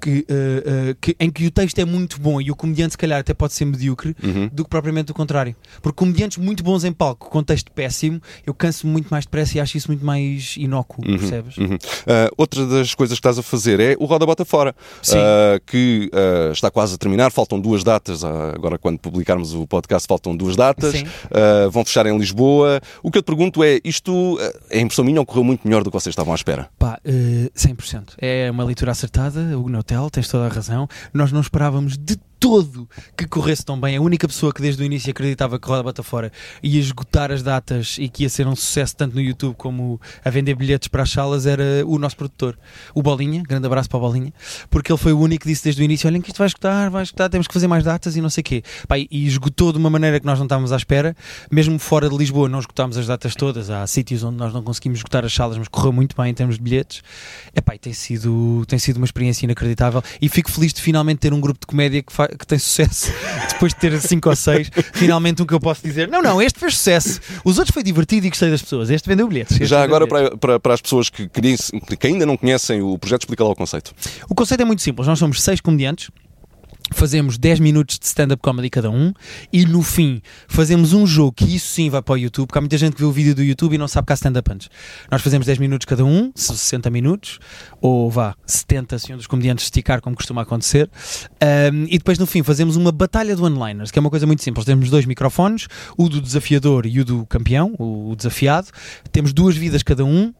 que, 0.00 0.26
uh, 0.30 0.90
uh, 0.90 0.94
que, 1.00 1.16
em 1.18 1.30
que 1.30 1.46
o 1.46 1.50
texto 1.50 1.78
é 1.78 1.84
muito 1.84 2.20
bom 2.20 2.40
e 2.40 2.50
o 2.50 2.56
comediante, 2.56 2.92
se 2.92 2.98
calhar, 2.98 3.20
até 3.20 3.34
pode 3.34 3.52
ser 3.52 3.64
medíocre, 3.64 4.16
uhum. 4.22 4.48
do 4.52 4.64
que 4.64 4.70
propriamente 4.70 5.10
o 5.10 5.14
contrário. 5.14 5.54
Porque 5.82 5.96
comediantes 5.96 6.38
muito 6.38 6.62
bons 6.62 6.84
em 6.84 6.92
palco, 6.92 7.30
com 7.30 7.42
texto 7.42 7.70
péssimo, 7.72 8.20
eu 8.46 8.54
canso 8.54 8.86
muito 8.86 9.08
mais 9.08 9.24
depressa 9.24 9.58
e 9.58 9.60
acho 9.60 9.76
isso 9.76 9.88
muito 9.88 10.04
mais 10.04 10.54
inócuo, 10.56 11.04
uhum. 11.06 11.18
percebes? 11.18 11.56
Uhum. 11.56 11.74
Uh, 11.74 12.32
outra 12.36 12.66
das 12.66 12.94
coisas 12.94 13.16
que 13.16 13.20
estás 13.20 13.38
a 13.38 13.42
fazer 13.42 13.80
é 13.80 13.96
o 13.98 14.04
Roda 14.04 14.26
Bota 14.26 14.44
Fora, 14.44 14.74
que 15.66 16.10
está 16.52 16.70
quase 16.70 16.94
a 16.94 16.98
terminar, 16.98 17.30
faltam 17.30 17.60
duas 17.60 17.82
datas, 17.82 18.24
agora 18.24 18.78
quando 18.78 18.98
publicarmos 18.98 19.54
o 19.54 19.66
podcast, 19.66 20.06
faltam 20.06 20.36
duas 20.36 20.56
datas, 20.56 21.02
vão 21.70 21.84
fechar 21.84 22.06
em 22.06 22.16
Lisboa. 22.16 22.80
O 23.02 23.10
que 23.10 23.18
eu 23.18 23.22
te 23.22 23.26
pergunto 23.26 23.62
é: 23.62 23.80
isto 23.84 24.38
é 24.70 24.80
impressão 24.80 25.04
minha 25.04 25.20
ou 25.20 25.26
correu 25.26 25.44
muito 25.44 25.66
melhor 25.66 25.82
do 25.82 25.90
que 25.90 25.94
vocês 25.94 26.12
estavam 26.12 26.32
à 26.32 26.36
espera? 26.36 26.68
Pá, 26.78 26.98
100%. 27.04 28.14
É 28.18 28.50
uma 28.50 28.64
leitura 28.64 28.90
acertada, 28.92 29.58
o 29.58 29.68
tens 30.10 30.28
toda 30.28 30.46
a 30.46 30.48
razão. 30.48 30.88
Nós 31.12 31.32
não 31.32 31.40
esperávamos 31.40 31.96
de 31.96 32.18
todo 32.38 32.88
que 33.16 33.26
corresse 33.26 33.64
tão 33.64 33.80
bem. 33.80 33.96
A 33.96 34.00
única 34.00 34.26
pessoa 34.26 34.52
que 34.52 34.60
desde 34.60 34.82
o 34.82 34.86
início 34.86 35.10
acreditava 35.10 35.58
que 35.58 35.68
Roda 35.68 35.82
Bota 35.82 36.02
Fora 36.02 36.32
ia 36.62 36.80
esgotar 36.80 37.30
as 37.30 37.42
datas 37.42 37.96
e 37.98 38.08
que 38.08 38.22
ia 38.22 38.28
ser 38.28 38.46
um 38.46 38.56
sucesso 38.56 38.96
tanto 38.96 39.14
no 39.14 39.20
YouTube 39.20 39.54
como 39.56 40.00
a 40.24 40.30
vender 40.30 40.54
bilhetes 40.54 40.88
para 40.88 41.02
as 41.02 41.10
salas 41.10 41.46
era 41.46 41.84
o 41.86 41.98
nosso 41.98 42.16
produtor, 42.16 42.58
o 42.94 43.02
Bolinha. 43.02 43.42
Grande 43.42 43.66
abraço 43.66 43.88
para 43.88 43.98
o 43.98 44.00
Bolinha, 44.00 44.32
porque 44.70 44.92
ele 44.92 44.98
foi 44.98 45.12
o 45.12 45.18
único 45.18 45.42
que 45.42 45.48
disse 45.48 45.64
desde 45.64 45.82
o 45.82 45.84
início: 45.84 46.08
olhem 46.08 46.20
que 46.20 46.28
isto 46.28 46.38
vai 46.38 46.46
esgotar, 46.46 46.90
vai 46.90 47.02
esgotar, 47.02 47.28
temos 47.28 47.46
que 47.46 47.54
fazer 47.54 47.66
mais 47.66 47.84
datas 47.84 48.16
e 48.16 48.20
não 48.20 48.30
sei 48.30 48.40
o 48.40 48.44
quê. 48.44 48.62
Pai, 48.86 49.06
e 49.10 49.26
esgotou 49.26 49.72
de 49.72 49.78
uma 49.78 49.90
maneira 49.90 50.20
que 50.20 50.26
nós 50.26 50.38
não 50.38 50.46
estávamos 50.46 50.72
à 50.72 50.76
espera. 50.76 51.16
Mesmo 51.50 51.78
fora 51.78 52.08
de 52.08 52.16
Lisboa, 52.16 52.48
não 52.48 52.58
esgotámos 52.58 52.96
as 52.96 53.06
datas 53.06 53.34
todas. 53.34 53.70
Há 53.70 53.86
sítios 53.86 54.22
onde 54.22 54.36
nós 54.36 54.52
não 54.52 54.62
conseguimos 54.62 54.98
esgotar 54.98 55.24
as 55.24 55.32
salas, 55.32 55.58
mas 55.58 55.68
correu 55.68 55.92
muito 55.92 56.16
bem 56.16 56.30
em 56.30 56.34
termos 56.34 56.56
de 56.56 56.62
bilhetes. 56.62 57.02
Epá, 57.54 57.76
tem 57.78 57.92
sido, 57.92 58.64
tem 58.66 58.78
sido 58.78 58.96
uma 58.98 59.06
experiência 59.06 59.46
inacreditável 59.46 60.02
e 60.20 60.28
fico 60.28 60.50
feliz 60.50 60.72
de 60.72 60.82
finalmente 60.82 61.18
ter 61.18 61.32
um 61.32 61.40
grupo 61.40 61.60
de 61.60 61.66
comédia 61.66 62.02
que, 62.02 62.12
que 62.28 62.46
tem 62.46 62.58
sucesso 62.58 63.12
depois 63.52 63.72
de 63.72 63.80
ter 63.80 64.00
5 64.00 64.28
ou 64.28 64.36
6. 64.36 64.70
Finalmente 64.94 65.42
um 65.42 65.46
que 65.46 65.54
eu 65.54 65.60
posso 65.60 65.82
dizer: 65.82 66.08
não, 66.08 66.22
não, 66.22 66.40
este 66.40 66.58
fez 66.58 66.76
sucesso. 66.76 67.20
Os 67.44 67.58
outros 67.58 67.72
foi 67.72 67.82
divertido 67.82 68.26
e 68.26 68.30
gostei 68.30 68.50
das 68.50 68.62
pessoas. 68.62 68.90
Este 68.90 69.08
vendeu 69.08 69.28
bilhetes. 69.28 69.52
Este 69.52 69.66
Já 69.66 69.82
agora, 69.82 70.06
bilhetes. 70.06 70.30
Para, 70.30 70.38
para, 70.38 70.60
para, 70.60 70.74
as 70.74 70.80
pessoas 70.80 71.08
que, 71.08 71.28
que 71.28 72.06
ainda 72.06 72.26
não 72.26 72.36
conhecem 72.36 72.82
o 72.82 72.98
projeto, 72.98 73.22
explica 73.22 73.44
lá 73.44 73.50
o 73.50 73.56
conceito. 73.56 73.92
O 74.28 74.34
conceito 74.34 74.60
é 74.60 74.64
muito 74.64 74.82
simples. 74.82 75.06
Nós 75.06 75.18
somos 75.18 75.42
seis 75.42 75.60
comediantes 75.60 76.10
fazemos 76.92 77.36
10 77.36 77.60
minutos 77.60 77.98
de 77.98 78.06
stand-up 78.06 78.40
comedy 78.42 78.70
cada 78.70 78.90
um 78.90 79.12
e 79.52 79.64
no 79.64 79.82
fim 79.82 80.22
fazemos 80.46 80.92
um 80.92 81.06
jogo 81.06 81.32
que 81.32 81.56
isso 81.56 81.68
sim 81.68 81.90
vai 81.90 82.00
para 82.00 82.14
o 82.14 82.18
YouTube, 82.18 82.46
porque 82.46 82.58
há 82.58 82.60
muita 82.60 82.78
gente 82.78 82.94
que 82.94 83.00
vê 83.00 83.06
o 83.06 83.12
vídeo 83.12 83.34
do 83.34 83.42
YouTube 83.42 83.74
e 83.74 83.78
não 83.78 83.88
sabe 83.88 84.06
que 84.06 84.12
há 84.12 84.14
stand-up 84.14 84.52
antes. 84.52 84.68
Nós 85.10 85.22
fazemos 85.22 85.46
10 85.46 85.58
minutos 85.58 85.84
cada 85.84 86.04
um, 86.04 86.30
60 86.34 86.88
minutos, 86.90 87.38
ou 87.80 88.10
vá, 88.10 88.34
70 88.46 88.98
se 88.98 89.12
um 89.12 89.16
dos 89.16 89.26
comediantes 89.26 89.64
esticar, 89.64 90.00
como 90.00 90.14
costuma 90.14 90.42
acontecer, 90.42 90.88
um, 91.72 91.84
e 91.84 91.98
depois 91.98 92.18
no 92.18 92.26
fim 92.26 92.42
fazemos 92.42 92.76
uma 92.76 92.92
batalha 92.92 93.34
de 93.34 93.42
one-liners, 93.42 93.90
que 93.90 93.98
é 93.98 94.00
uma 94.00 94.10
coisa 94.10 94.26
muito 94.26 94.42
simples. 94.42 94.64
Temos 94.64 94.90
dois 94.90 95.06
microfones, 95.06 95.66
o 95.96 96.08
do 96.08 96.20
desafiador 96.20 96.86
e 96.86 97.00
o 97.00 97.04
do 97.04 97.26
campeão, 97.26 97.74
o 97.78 98.14
desafiado, 98.16 98.68
temos 99.10 99.32
duas 99.32 99.56
vidas 99.56 99.82
cada 99.82 100.04
um, 100.04 100.32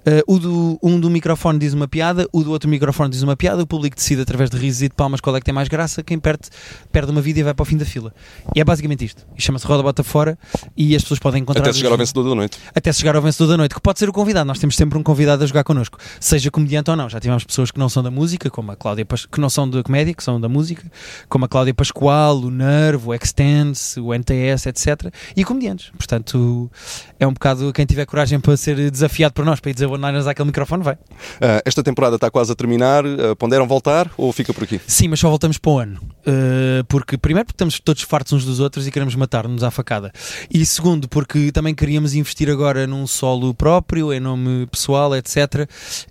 Uh, 0.00 0.34
o 0.34 0.38
do, 0.38 0.78
um 0.82 0.98
do 0.98 1.10
microfone 1.10 1.58
diz 1.58 1.74
uma 1.74 1.86
piada, 1.86 2.26
o 2.32 2.42
do 2.42 2.50
outro 2.50 2.70
microfone 2.70 3.10
diz 3.10 3.22
uma 3.22 3.36
piada, 3.36 3.62
o 3.62 3.66
público 3.66 3.96
decide 3.96 4.22
através 4.22 4.48
de 4.48 4.56
risos 4.56 4.82
e 4.82 4.88
de 4.88 4.94
palmas 4.94 5.20
qual 5.20 5.36
é 5.36 5.40
que 5.40 5.44
tem 5.44 5.52
mais 5.52 5.68
graça, 5.68 6.02
quem 6.02 6.18
perde, 6.18 6.48
perde 6.90 7.10
uma 7.10 7.20
vida 7.20 7.40
e 7.40 7.42
vai 7.42 7.52
para 7.52 7.62
o 7.62 7.66
fim 7.66 7.76
da 7.76 7.84
fila. 7.84 8.14
E 8.54 8.60
é 8.60 8.64
basicamente 8.64 9.04
isto. 9.04 9.26
E 9.36 9.42
chama-se 9.42 9.66
Roda 9.66 9.82
Bota 9.82 10.02
Fora 10.02 10.38
e 10.74 10.96
as 10.96 11.02
pessoas 11.02 11.20
podem 11.20 11.42
encontrar. 11.42 11.62
Até 11.62 11.72
chegar 11.74 11.92
ao 11.92 11.98
vencedor 11.98 12.28
da 12.28 12.34
noite. 12.34 12.58
Até 12.74 12.92
chegar 12.92 13.14
ao 13.14 13.20
vencedor 13.20 13.48
da 13.48 13.56
noite, 13.58 13.74
que 13.74 13.80
pode 13.80 13.98
ser 13.98 14.08
o 14.08 14.12
convidado. 14.12 14.46
Nós 14.46 14.58
temos 14.58 14.74
sempre 14.74 14.98
um 14.98 15.02
convidado 15.02 15.44
a 15.44 15.46
jogar 15.46 15.64
connosco, 15.64 15.98
seja 16.18 16.50
comediante 16.50 16.90
ou 16.90 16.96
não. 16.96 17.08
Já 17.08 17.20
tivemos 17.20 17.44
pessoas 17.44 17.70
que 17.70 17.78
não 17.78 17.90
são 17.90 18.02
da 18.02 18.10
música, 18.10 18.48
como 18.48 18.72
a 18.72 18.76
Cláudia 18.76 19.04
Pas... 19.04 19.26
que 19.26 19.38
não 19.38 19.50
são 19.50 19.68
da 19.68 19.82
comédia, 19.82 20.14
que 20.14 20.24
são 20.24 20.40
da 20.40 20.48
música, 20.48 20.90
como 21.28 21.44
a 21.44 21.48
Cláudia 21.48 21.74
Pascoal, 21.74 22.38
o 22.38 22.50
Nervo, 22.50 23.10
o 23.10 23.14
Extense, 23.14 24.00
o 24.00 24.14
NTS, 24.14 24.66
etc. 24.66 25.12
E 25.36 25.44
comediantes. 25.44 25.90
Portanto, 25.90 26.70
é 27.18 27.26
um 27.26 27.32
bocado 27.34 27.70
quem 27.74 27.84
tiver 27.84 28.06
coragem 28.06 28.40
para 28.40 28.56
ser 28.56 28.90
desafiado 28.90 29.34
por 29.34 29.44
nós, 29.44 29.60
para 29.60 29.70
ir 29.70 29.74
dizer 29.74 29.89
one-liners 29.90 30.26
àquele 30.26 30.46
microfone, 30.46 30.82
vai. 30.82 30.94
Uh, 30.94 31.60
esta 31.64 31.82
temporada 31.82 32.16
está 32.16 32.30
quase 32.30 32.52
a 32.52 32.54
terminar. 32.54 33.04
Uh, 33.04 33.36
ponderam 33.36 33.66
voltar 33.66 34.10
ou 34.16 34.32
fica 34.32 34.52
por 34.52 34.64
aqui? 34.64 34.80
Sim, 34.86 35.08
mas 35.08 35.20
só 35.20 35.28
voltamos 35.28 35.58
para 35.58 35.70
o 35.70 35.78
ano. 35.78 36.00
Uh, 36.20 36.84
porque, 36.88 37.16
primeiro, 37.16 37.46
porque 37.46 37.56
estamos 37.56 37.80
todos 37.80 38.02
fartos 38.02 38.32
uns 38.32 38.44
dos 38.44 38.60
outros 38.60 38.86
e 38.86 38.90
queremos 38.90 39.14
matar-nos 39.14 39.62
à 39.62 39.70
facada. 39.70 40.12
E 40.52 40.64
segundo, 40.64 41.08
porque 41.08 41.50
também 41.52 41.74
queríamos 41.74 42.14
investir 42.14 42.50
agora 42.50 42.86
num 42.86 43.06
solo 43.06 43.52
próprio, 43.54 44.12
em 44.12 44.20
nome 44.20 44.66
pessoal, 44.66 45.14
etc. 45.16 45.68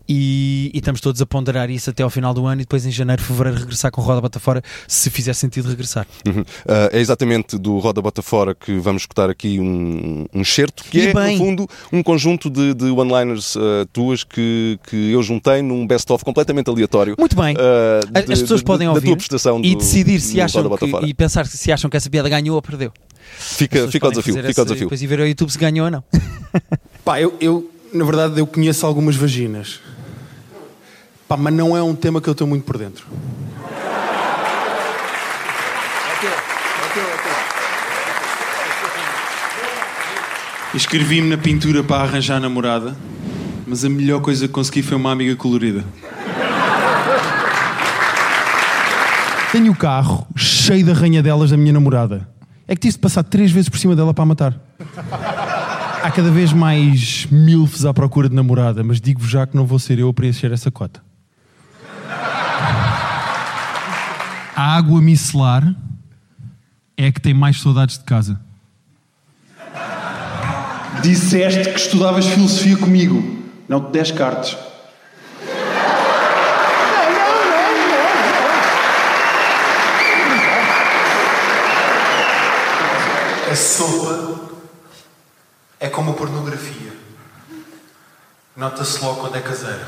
E, 0.07 0.71
e 0.74 0.77
estamos 0.77 1.01
todos 1.01 1.21
a 1.21 1.25
ponderar 1.25 1.69
isso 1.69 1.89
até 1.89 2.03
ao 2.03 2.09
final 2.09 2.33
do 2.33 2.45
ano 2.45 2.62
e 2.62 2.63
depois 2.63 2.86
em 2.86 2.91
janeiro, 2.91 3.21
fevereiro 3.21 3.59
regressar 3.59 3.91
com 3.91 4.01
Roda 4.01 4.21
Bota 4.21 4.39
Fora, 4.39 4.62
se 4.88 5.09
fizer 5.09 5.33
sentido 5.33 5.69
regressar. 5.69 6.07
Uhum. 6.27 6.43
é 6.91 7.00
exatamente 7.00 7.57
do 7.57 7.77
Roda 7.79 8.01
Bota 8.01 8.21
Fora 8.21 8.55
que 8.55 8.77
vamos 8.79 9.03
escutar 9.03 9.29
aqui 9.29 9.59
um, 9.59 10.25
um 10.33 10.43
certo 10.43 10.83
que 10.83 10.98
E 10.98 11.07
é, 11.07 11.13
bem. 11.13 11.38
no 11.38 11.45
fundo, 11.45 11.69
um 11.91 12.03
conjunto 12.03 12.50
de, 12.50 12.74
de 12.74 12.86
one-liners 12.86 13.55
uh, 13.83 13.85
tuas 13.93 14.23
que, 14.23 14.79
que 14.89 15.11
eu 15.11 15.21
juntei 15.23 15.61
num 15.61 15.85
best-of 15.88 16.23
completamente 16.25 16.69
aleatório. 16.69 17.15
Muito 17.17 17.35
bem. 17.35 17.55
uh, 17.55 17.59
As 18.13 18.23
de- 18.25 18.41
pessoas 18.41 18.59
de- 18.61 18.65
podem 18.65 18.88
ouvir 18.88 19.07
tua 19.07 19.15
prestação 19.17 19.59
e 19.63 19.71
do- 19.73 19.77
decidir 19.79 20.19
se 20.19 20.41
acham 20.41 20.69
que, 20.77 20.85
e 21.05 21.13
pensar 21.13 21.45
se 21.45 21.71
acham 21.71 21.89
que 21.89 21.97
essa 21.97 22.09
piada 22.09 22.27
ganhou 22.29 22.55
ou 22.55 22.61
perdeu. 22.61 22.91
As 23.38 23.57
Fica, 23.57 23.88
fica 23.88 24.07
ao 24.07 24.11
desafio. 24.11 24.33
Fica 24.33 24.47
ao 24.47 24.49
essa- 24.51 24.63
desafio. 24.65 24.85
Depois 24.88 25.01
ir 25.01 25.07
ver 25.07 25.19
ao 25.21 25.27
YouTube 25.27 25.49
se 25.51 25.57
ganhou 25.57 25.85
ou 25.85 25.91
não. 25.91 26.03
Pá, 27.05 27.21
eu, 27.21 27.33
eu, 27.39 27.69
na 27.93 28.03
verdade, 28.05 28.39
eu 28.39 28.47
conheço 28.47 28.85
algumas 28.85 29.15
vaginas. 29.15 29.79
Pá, 31.27 31.38
mas 31.38 31.53
não 31.53 31.77
é 31.77 31.83
um 31.83 31.93
tema 31.95 32.19
que 32.19 32.27
eu 32.27 32.31
estou 32.33 32.47
muito 32.47 32.63
por 32.65 32.77
dentro. 32.77 33.05
Inscrevi-me 40.73 41.29
na 41.29 41.38
pintura 41.38 41.83
para 41.83 42.03
arranjar 42.03 42.39
namorada, 42.39 42.95
mas 43.69 43.85
a 43.85 43.89
melhor 43.89 44.19
coisa 44.19 44.47
que 44.47 44.53
consegui 44.53 44.81
foi 44.81 44.97
uma 44.97 45.11
amiga 45.11 45.35
colorida. 45.35 45.85
Tenho 49.51 49.71
o 49.71 49.75
carro 49.75 50.27
cheio 50.35 50.83
de 50.83 50.89
arranhadelas 50.89 51.51
da 51.51 51.57
minha 51.57 51.71
namorada. 51.71 52.27
É 52.67 52.73
que 52.73 52.81
tive 52.81 52.93
de 52.93 52.99
passar 52.99 53.21
três 53.23 53.51
vezes 53.51 53.69
por 53.69 53.77
cima 53.77 53.95
dela 53.95 54.11
para 54.11 54.23
a 54.23 54.25
matar. 54.25 54.59
Há 56.01 56.09
cada 56.09 56.31
vez 56.31 56.51
mais 56.51 57.27
milfs 57.29 57.85
à 57.85 57.93
procura 57.93 58.27
de 58.27 58.33
namorada, 58.35 58.83
mas 58.83 58.99
digo-vos 58.99 59.29
já 59.29 59.45
que 59.45 59.55
não 59.55 59.67
vou 59.67 59.77
ser 59.77 59.99
eu 59.99 60.09
a 60.09 60.13
preencher 60.13 60.51
essa 60.51 60.71
cota. 60.71 61.03
A 64.55 64.77
água 64.77 64.99
micelar 64.99 65.75
é 66.97 67.05
a 67.05 67.11
que 67.11 67.21
tem 67.21 67.35
mais 67.35 67.61
saudades 67.61 67.99
de 67.99 68.03
casa. 68.03 68.39
Disseste 71.03 71.69
que 71.69 71.79
estudavas 71.79 72.25
filosofia 72.25 72.75
comigo, 72.75 73.38
não 73.69 73.79
te 73.79 73.91
des 73.91 74.11
cartas. 74.11 74.57
A 83.51 83.55
sopa 83.55 84.39
é 85.79 85.88
como 85.88 86.11
a 86.11 86.13
pornografia. 86.15 86.93
Nota-se 88.55 89.03
logo 89.03 89.21
quando 89.21 89.35
é 89.38 89.41
caseira. 89.41 89.88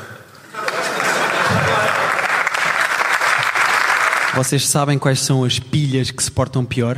Vocês 4.35 4.67
sabem 4.67 4.97
quais 4.97 5.19
são 5.19 5.43
as 5.43 5.59
pilhas 5.59 6.11
que 6.11 6.23
se 6.23 6.31
portam 6.31 6.63
pior? 6.63 6.97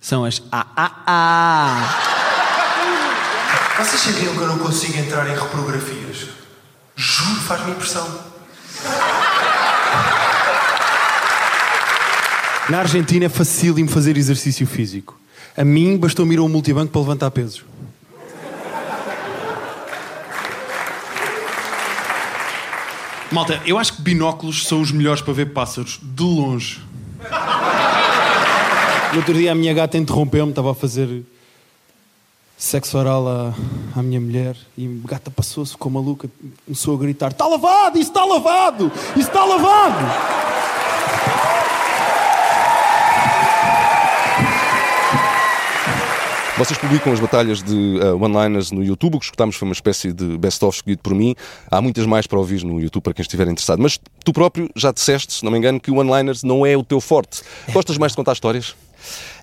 São 0.00 0.24
as 0.24 0.40
AAA. 0.50 2.09
Vocês 3.80 4.02
sabiam 4.02 4.34
que 4.34 4.40
eu 4.42 4.46
não 4.46 4.58
consigo 4.58 4.98
entrar 4.98 5.26
em 5.26 5.34
reprografias? 5.34 6.28
Juro, 6.94 7.40
faz-me 7.40 7.70
impressão. 7.70 8.06
Na 12.68 12.80
Argentina 12.80 13.24
é 13.24 13.28
facílimo 13.30 13.88
fazer 13.88 14.18
exercício 14.18 14.66
físico. 14.66 15.18
A 15.56 15.64
mim 15.64 15.96
bastou-me 15.96 16.34
ir 16.34 16.38
ao 16.38 16.48
multibanco 16.48 16.92
para 16.92 17.00
levantar 17.00 17.30
pesos. 17.30 17.64
Malta, 23.32 23.62
eu 23.64 23.78
acho 23.78 23.94
que 23.94 24.02
binóculos 24.02 24.66
são 24.66 24.82
os 24.82 24.92
melhores 24.92 25.22
para 25.22 25.32
ver 25.32 25.54
pássaros, 25.54 25.98
de 26.02 26.22
longe. 26.22 26.82
No 29.12 29.16
outro 29.16 29.32
dia 29.32 29.52
a 29.52 29.54
minha 29.54 29.72
gata 29.72 29.96
interrompeu-me, 29.96 30.50
estava 30.50 30.72
a 30.72 30.74
fazer 30.74 31.24
sexo 32.60 32.98
oral 32.98 33.26
à, 33.26 33.54
à 33.96 34.02
minha 34.02 34.20
mulher 34.20 34.54
e 34.76 34.86
a 34.86 35.08
gata 35.08 35.30
passou-se 35.30 35.74
com 35.76 35.88
maluca, 35.88 36.28
começou 36.66 36.94
a 36.94 36.98
gritar: 36.98 37.30
Está 37.30 37.46
lavado, 37.46 37.98
isso 37.98 38.10
está 38.10 38.24
lavado, 38.24 38.92
isso 39.16 39.28
está 39.28 39.44
lavado. 39.44 40.06
Vocês 46.58 46.78
publicam 46.78 47.10
as 47.10 47.18
batalhas 47.18 47.62
de 47.62 47.72
uh, 47.74 48.22
one-liners 48.22 48.70
no 48.70 48.84
YouTube. 48.84 49.14
O 49.14 49.18
que 49.18 49.24
escutámos 49.24 49.56
foi 49.56 49.66
uma 49.66 49.72
espécie 49.72 50.12
de 50.12 50.36
best-of 50.36 50.76
escolhido 50.76 51.00
por 51.00 51.14
mim. 51.14 51.34
Há 51.70 51.80
muitas 51.80 52.04
mais 52.04 52.26
para 52.26 52.38
ouvir 52.38 52.62
no 52.64 52.78
YouTube 52.78 53.02
para 53.02 53.14
quem 53.14 53.22
estiver 53.22 53.48
interessado. 53.48 53.80
Mas 53.80 53.98
tu 54.22 54.30
próprio 54.30 54.68
já 54.76 54.92
disseste, 54.92 55.32
se 55.32 55.42
não 55.42 55.50
me 55.50 55.56
engano, 55.56 55.80
que 55.80 55.90
o 55.90 55.96
one-liners 55.96 56.42
não 56.42 56.66
é 56.66 56.76
o 56.76 56.84
teu 56.84 57.00
forte. 57.00 57.40
Gostas 57.72 57.96
mais 57.96 58.12
de 58.12 58.16
contar 58.16 58.34
histórias? 58.34 58.74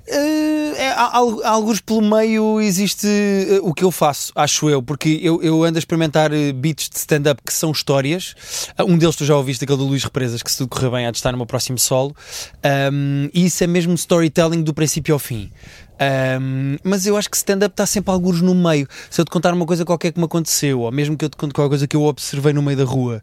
Eh, 0.09 0.73
é, 0.77 0.93
alguns 0.93 1.81
pelo 1.81 2.01
meio 2.01 2.61
existe 2.61 3.05
eh, 3.07 3.59
o 3.61 3.73
que 3.73 3.83
eu 3.83 3.91
faço, 3.91 4.31
acho 4.35 4.69
eu, 4.69 4.81
porque 4.81 5.19
eu, 5.21 5.43
eu 5.43 5.65
ando 5.65 5.77
a 5.77 5.79
experimentar 5.79 6.31
eh, 6.31 6.53
beats 6.53 6.87
de 6.89 6.97
stand-up 6.97 7.41
que 7.45 7.51
são 7.51 7.71
histórias. 7.71 8.33
Ah, 8.77 8.85
Um 8.85 8.97
deles 8.97 9.17
tu 9.17 9.25
já 9.25 9.35
ouviste, 9.35 9.65
aquele 9.65 9.79
do 9.79 9.85
Luís 9.85 10.05
Represas, 10.05 10.41
que 10.41 10.49
se 10.49 10.59
tudo 10.59 10.69
correr 10.69 10.89
bem 10.89 11.05
há 11.05 11.11
de 11.11 11.17
estar 11.17 11.33
no 11.33 11.37
meu 11.37 11.45
próximo 11.45 11.77
solo. 11.77 12.15
Ahm, 12.63 13.29
e 13.33 13.47
isso 13.47 13.61
é 13.63 13.67
mesmo 13.67 13.93
storytelling 13.95 14.63
do 14.63 14.73
princípio 14.73 15.13
ao 15.13 15.19
fim. 15.19 15.51
Ahm, 15.99 16.77
mas 16.83 17.05
eu 17.05 17.17
acho 17.17 17.29
que 17.29 17.35
stand-up 17.35 17.73
está 17.73 17.85
sempre 17.85 18.11
alguns 18.11 18.41
no 18.41 18.55
meio. 18.55 18.87
Se 19.09 19.19
eu 19.19 19.25
te 19.25 19.31
contar 19.31 19.53
uma 19.53 19.65
coisa 19.65 19.83
qualquer 19.83 20.13
que 20.13 20.19
me 20.19 20.25
aconteceu, 20.25 20.81
ou 20.81 20.91
mesmo 20.91 21.17
que 21.17 21.25
eu 21.25 21.29
te 21.29 21.35
conte 21.35 21.53
qualquer 21.53 21.69
coisa 21.69 21.87
que 21.87 21.97
eu 21.97 22.03
observei 22.03 22.53
no 22.53 22.61
meio 22.61 22.77
da 22.77 22.85
rua 22.85 23.21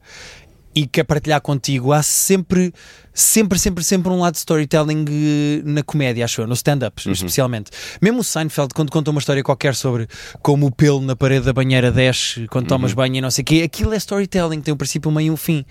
e 0.74 0.86
quer 0.86 1.04
partilhar 1.04 1.40
contigo, 1.40 1.92
há 1.92 2.02
sempre, 2.02 2.72
sempre, 3.12 3.58
sempre, 3.58 3.84
sempre 3.84 4.10
um 4.10 4.20
lado 4.20 4.32
de 4.32 4.38
storytelling 4.38 5.04
eh, 5.08 5.62
na 5.64 5.82
comédia, 5.82 6.24
acho 6.24 6.40
eu, 6.40 6.46
no 6.46 6.54
stand-up, 6.54 7.00
especialmente. 7.10 7.70
Mesmo 8.02 8.20
o 8.20 8.24
Seinfeld, 8.24 8.74
quando 8.74 8.90
conta 8.90 9.10
uma 9.10 9.20
história 9.20 9.42
qualquer 9.42 9.74
sobre 9.74 10.08
como 10.42 10.66
o 10.66 10.70
pelo 10.70 11.00
na 11.00 11.14
parede 11.14 11.46
da 11.46 11.52
banheira 11.52 11.92
desce 11.92 12.46
quando 12.48 12.66
tomas 12.66 12.92
banho 12.92 13.16
e 13.16 13.20
não 13.20 13.30
sei 13.30 13.42
o 13.42 13.44
quê, 13.44 13.62
aquilo 13.64 13.94
é 13.94 13.96
storytelling, 13.96 14.60
tem 14.60 14.74
um 14.74 14.76
princípio, 14.76 15.10
um 15.10 15.14
meio 15.14 15.28
e 15.28 15.30
um 15.30 15.36
fim. 15.36 15.64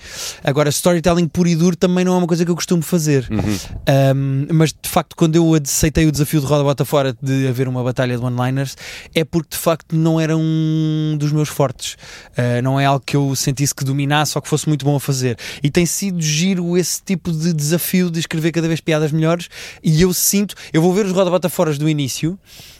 Agora, 0.43 0.69
storytelling 0.69 1.27
puro 1.27 1.50
e 1.50 1.55
duro 1.55 1.75
também 1.75 2.05
não 2.05 2.13
é 2.13 2.17
uma 2.17 2.27
coisa 2.27 2.45
que 2.45 2.51
eu 2.51 2.55
costumo 2.55 2.81
fazer. 2.81 3.27
Um, 3.29 4.48
mas 4.51 4.72
de 4.72 4.89
facto, 4.89 5.15
quando 5.15 5.36
eu 5.36 5.53
aceitei 5.55 6.05
o 6.05 6.12
desafio 6.12 6.39
de 6.39 6.45
Roda 6.45 6.63
Bota 6.63 6.86
Fora 6.86 7.15
de 7.22 7.48
haver 7.48 7.67
uma 7.67 7.83
batalha 7.83 8.17
de 8.17 8.24
one-liners, 8.24 8.77
é 9.13 9.24
porque 9.24 9.50
de 9.51 9.57
facto 9.57 9.95
não 9.95 10.19
era 10.19 10.36
um 10.38 11.15
dos 11.19 11.31
meus 11.31 11.50
fortes. 11.50 11.93
Uh, 12.38 12.62
não 12.63 12.79
é 12.79 12.86
algo 12.86 13.03
que 13.05 13.15
eu 13.15 13.36
sentisse 13.36 13.75
que 13.75 13.83
dominasse 13.83 14.38
ou 14.38 14.41
que 14.41 14.48
fosse 14.48 14.67
muito 14.67 14.86
bom 14.86 14.93
a 14.96 15.00
fazer. 15.00 15.38
E 15.62 15.70
tem 15.70 15.86
sido 15.86 16.22
giro 16.22 16.78
esse 16.78 17.02
tipo 17.02 17.32
de 17.32 17.54
desafio 17.54 18.10
de 18.10 18.20
escrever 18.20 18.52
cada 18.52 18.68
vez 18.68 18.80
piadas 18.80 19.12
melhores. 19.12 19.50
E 19.84 20.02
eu 20.02 20.14
sinto, 20.14 20.56
eu 20.72 20.82
vou 20.82 20.94
ver 20.94 21.06
os 21.06 21.12
Roda 21.12 21.30
Bota 21.30 21.50
Foras 21.50 21.78
do 21.78 21.90
início 21.90 22.38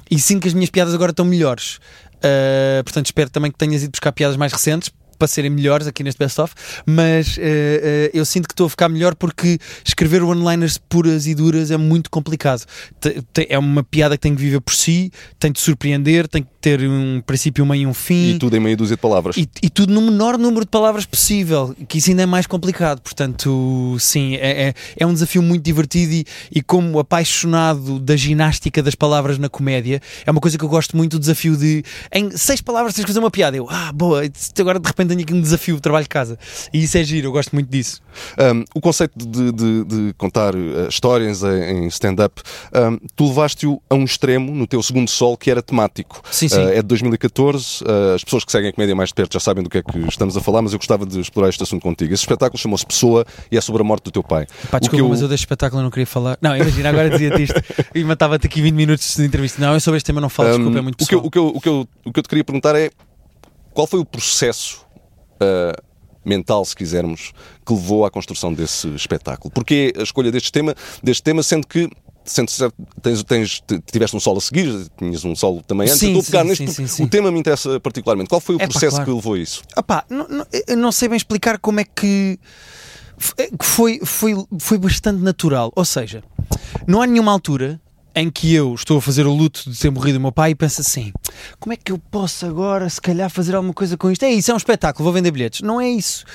e 0.10 0.20
sinto 0.20 0.42
que 0.42 0.48
as 0.48 0.54
minhas 0.54 0.70
piadas 0.70 0.94
agora 0.94 1.12
estão 1.12 1.26
melhores. 1.26 1.80
Uh, 2.18 2.84
portanto, 2.84 3.08
espero 3.08 3.30
também 3.30 3.52
que 3.52 3.58
tenhas 3.58 3.84
ido 3.84 3.92
buscar 3.92 4.12
piadas 4.12 4.38
mais 4.38 4.54
recentes 4.54 4.90
para 5.18 5.28
serem 5.28 5.50
melhores 5.50 5.88
aqui 5.88 6.04
neste 6.04 6.20
best-of, 6.20 6.54
mas 6.86 7.38
eh, 7.38 7.42
eh, 7.42 8.12
eu 8.14 8.26
sinto 8.26 8.46
que 8.48 8.54
estou 8.54 8.66
a 8.68 8.70
ficar 8.70 8.90
melhor 8.90 9.16
porque 9.16 9.58
escrever 9.86 10.22
one-liners 10.22 10.78
puras 10.78 11.28
e 11.28 11.34
duras 11.34 11.72
é 11.72 11.78
muito 11.78 12.10
complicado. 12.10 12.66
É 13.48 13.58
uma 13.58 13.84
piada 13.84 14.18
que 14.18 14.22
tem 14.22 14.36
que 14.36 14.42
viver 14.42 14.60
por 14.60 14.74
si, 14.74 15.12
tem 15.40 15.52
de 15.52 15.62
surpreender, 15.62 16.28
tem 16.28 16.44
que 16.44 16.50
ter 16.64 16.80
um 16.90 17.22
princípio, 17.26 17.66
meio 17.66 17.82
e 17.82 17.86
um 17.86 17.94
fim. 17.94 18.36
E 18.36 18.40
tudo 18.40 18.56
em 18.56 18.60
meia 18.62 18.78
dúzia 18.78 18.96
de 18.96 19.02
palavras. 19.02 19.36
E, 19.36 19.48
e 19.62 19.70
tudo 19.70 19.94
no 19.94 20.00
menor 20.02 20.38
número 20.38 20.62
de 20.64 20.72
palavras 20.72 21.06
possível, 21.06 21.76
que 21.90 21.98
isso 21.98 22.10
ainda 22.10 22.24
é 22.24 22.26
mais 22.26 22.48
complicado. 22.48 23.02
Portanto, 23.02 23.98
sim, 24.00 24.36
é, 24.36 24.70
é, 24.70 24.74
é 24.98 25.06
um 25.06 25.14
desafio 25.14 25.42
muito 25.42 25.62
divertido 25.62 26.14
e, 26.14 26.26
e 26.56 26.62
como 26.62 27.00
apaixonado 27.00 28.00
da 28.00 28.16
ginástica 28.16 28.82
das 28.82 28.96
palavras 28.96 29.38
na 29.38 29.50
comédia, 29.50 30.02
é 30.26 30.32
uma 30.32 30.40
coisa 30.40 30.58
que 30.58 30.64
eu 30.64 30.70
gosto 30.70 30.96
muito 30.96 31.18
do 31.18 31.20
desafio 31.20 31.58
de 31.58 31.84
em 32.14 32.32
seis 32.32 32.62
palavras 32.62 32.94
tens 32.94 33.04
que 33.04 33.10
fazer 33.10 33.20
uma 33.20 33.30
piada. 33.32 33.58
Eu, 33.58 33.68
ah, 33.70 33.92
boa, 33.94 34.22
agora 34.58 34.80
de 34.80 34.88
repente 34.88 35.10
tenho 35.10 35.22
aqui 35.22 35.34
um 35.34 35.42
desafio, 35.42 35.82
trabalho 35.82 36.04
de 36.06 36.10
casa. 36.10 36.40
E 36.74 36.82
isso 36.84 36.98
é 36.98 37.04
giro, 37.04 37.28
eu 37.28 37.32
gosto 37.34 37.52
muito 37.52 37.70
disso. 37.70 38.02
Um, 38.40 38.64
o 38.74 38.80
conceito 38.80 39.14
de, 39.18 39.52
de- 39.52 39.84
de 39.84 40.14
contar 40.18 40.56
uh, 40.56 40.88
histórias 40.88 41.44
em, 41.44 41.84
em 41.84 41.88
stand-up, 41.88 42.42
um, 42.74 42.98
tu 43.18 43.28
levaste-o 43.28 43.82
a 43.90 43.96
um 43.96 44.06
extremo 44.06 44.54
no 44.56 44.66
teu 44.66 44.82
segundo 44.82 45.10
sol 45.10 45.36
que 45.36 45.52
era 45.52 45.62
temático. 45.62 46.22
Sim, 46.32 46.48
sim. 46.54 46.66
Uh, 46.66 46.70
é 46.70 46.76
de 46.76 46.84
2014. 46.84 47.84
uh, 47.84 48.16
as 48.16 48.24
pessoas 48.24 48.44
que 48.46 48.52
seguem 48.52 48.70
a 48.70 48.74
comédia 48.74 48.96
mais 48.96 49.10
de 49.10 49.16
perto 49.16 49.34
já 49.34 49.40
sabem 49.40 49.64
do 49.64 49.70
que 49.70 49.78
é 49.80 49.84
que 49.84 49.98
estamos 50.08 50.36
a 50.38 50.42
falar, 50.42 50.62
mas 50.62 50.74
eu 50.74 50.80
gostava 50.80 51.06
de 51.06 51.20
explorar 51.20 51.50
este 51.50 51.62
assunto 51.64 51.82
contigo. 51.82 52.14
Esse 52.14 52.24
espetáculo 52.24 52.58
chamou-se 52.60 52.86
Pessoa 52.86 53.26
e 53.52 53.58
é 53.58 53.62
sobre 53.62 53.82
a 53.82 53.86
morte 53.86 54.04
do 54.06 54.12
teu 54.12 54.24
pai. 54.24 54.46
Pá, 54.72 54.80
desculpa, 54.80 55.04
eu- 55.04 55.10
mas 55.10 55.22
eu 55.22 55.28
deste 55.28 55.44
espetáculo 55.44 55.82
não 55.82 55.90
queria 55.90 56.08
falar. 56.08 56.38
Não, 56.42 56.56
imagina, 56.56 56.90
agora 56.90 57.10
dizia-te 57.10 57.44
isto 57.44 57.62
e 57.96 58.04
matava-te 58.04 58.48
aqui 58.48 58.62
20 58.62 58.74
minutos 58.76 59.16
de 59.16 59.24
entrevista. 59.26 59.62
Não, 59.62 59.74
eu 59.74 59.80
sobre 59.80 59.98
este 59.98 60.06
tema 60.08 60.22
não 60.22 60.30
falo, 60.30 60.50
desculpa, 60.50 60.78
é 60.78 60.82
Um, 60.82 60.84
muito 60.84 61.02
o, 61.02 61.08
que 61.08 61.16
eu, 61.16 61.22
pessoal. 61.22 61.28
o, 61.28 61.32
que 61.32 61.38
eu, 61.40 61.48
o, 61.48 61.62
que 61.62 61.70
eu, 61.70 61.88
o 62.06 62.12
que 62.14 62.20
eu 62.20 62.24
te 62.24 62.30
queria 62.30 62.44
perguntar 62.44 62.76
é 62.76 62.90
qual 63.74 63.88
foi 63.88 64.00
o 64.00 64.06
processo 64.06 64.86
uh, 65.42 65.82
mental, 66.26 66.64
se 66.64 66.76
quisermos, 66.76 67.34
que 67.66 67.74
levou 67.74 68.06
à 68.06 68.12
construção 68.12 68.54
desse 68.54 68.88
espetáculo? 68.96 69.52
Porquê 69.52 69.94
a 69.98 70.04
escolha 70.04 70.32
deste 70.32 70.52
tema, 70.52 70.74
deste 71.02 71.24
tema 71.24 71.44
sendo 71.44 71.68
que 71.68 71.90
sentes, 72.26 72.60
tens, 73.02 73.24
tens, 73.24 73.64
tiveste 73.92 74.16
um 74.16 74.20
solo 74.20 74.38
a 74.38 74.42
seguir, 74.42 74.88
tinhas 74.98 75.24
um 75.26 75.36
solo 75.36 75.62
também 75.68 75.88
antes. 75.88 76.00
Sim, 76.00 76.18
Estou 76.18 76.40
a 76.40 76.44
neste 76.44 76.68
sim, 76.72 76.88
sim, 76.88 77.04
o 77.04 77.08
tema 77.08 77.32
me 77.32 77.40
interessa 77.40 77.80
particularmente. 77.80 78.30
Qual 78.30 78.42
foi 78.42 78.56
o 78.56 78.58
É 78.62 78.66
pá, 78.66 78.72
processo 78.72 78.96
claro. 78.98 79.06
que 79.12 79.16
levou 79.16 79.34
a 79.34 79.40
isso? 79.40 79.62
Opá, 79.76 80.06
não, 80.10 80.28
não, 80.28 80.46
eu 80.68 80.78
não 80.78 80.92
sei 80.92 81.10
bem 81.10 81.18
explicar 81.18 81.58
como 81.60 81.80
é 81.80 81.84
é 83.38 83.48
que 83.48 83.56
foi, 83.62 84.00
foi, 84.04 84.34
foi 84.60 84.78
bastante 84.78 85.22
natural. 85.22 85.72
Ou 85.76 85.86
seja, 85.86 86.24
não 86.88 87.02
há 87.02 87.08
nenhuma 87.08 87.32
altura 87.32 87.80
em 88.16 88.30
que 88.30 88.54
eu 88.54 88.74
estou 88.74 88.98
a 88.98 89.02
fazer 89.02 89.26
o 89.26 89.34
luto 89.34 89.70
de 89.70 89.78
ter 89.78 89.90
morrido 89.90 90.18
o 90.18 90.22
meu 90.22 90.32
pai 90.32 90.52
e 90.52 90.56
penso 90.56 90.82
assim: 90.82 91.12
como 91.60 91.74
é 91.74 91.78
que 91.78 91.92
eu 91.92 91.98
posso 91.98 92.46
agora, 92.46 92.90
se 92.90 93.02
calhar, 93.02 93.30
fazer 93.30 93.56
alguma 93.56 93.74
coisa 93.74 93.98
com 93.98 94.12
isto? 94.12 94.24
É 94.24 94.32
isso, 94.32 94.52
é 94.52 94.54
um 94.54 94.58
espetáculo, 94.58 95.04
vou 95.04 95.14
vender 95.14 95.32
bilhetes. 95.32 95.62
Não 95.62 95.80
é 95.82 95.90
isso. 95.90 96.26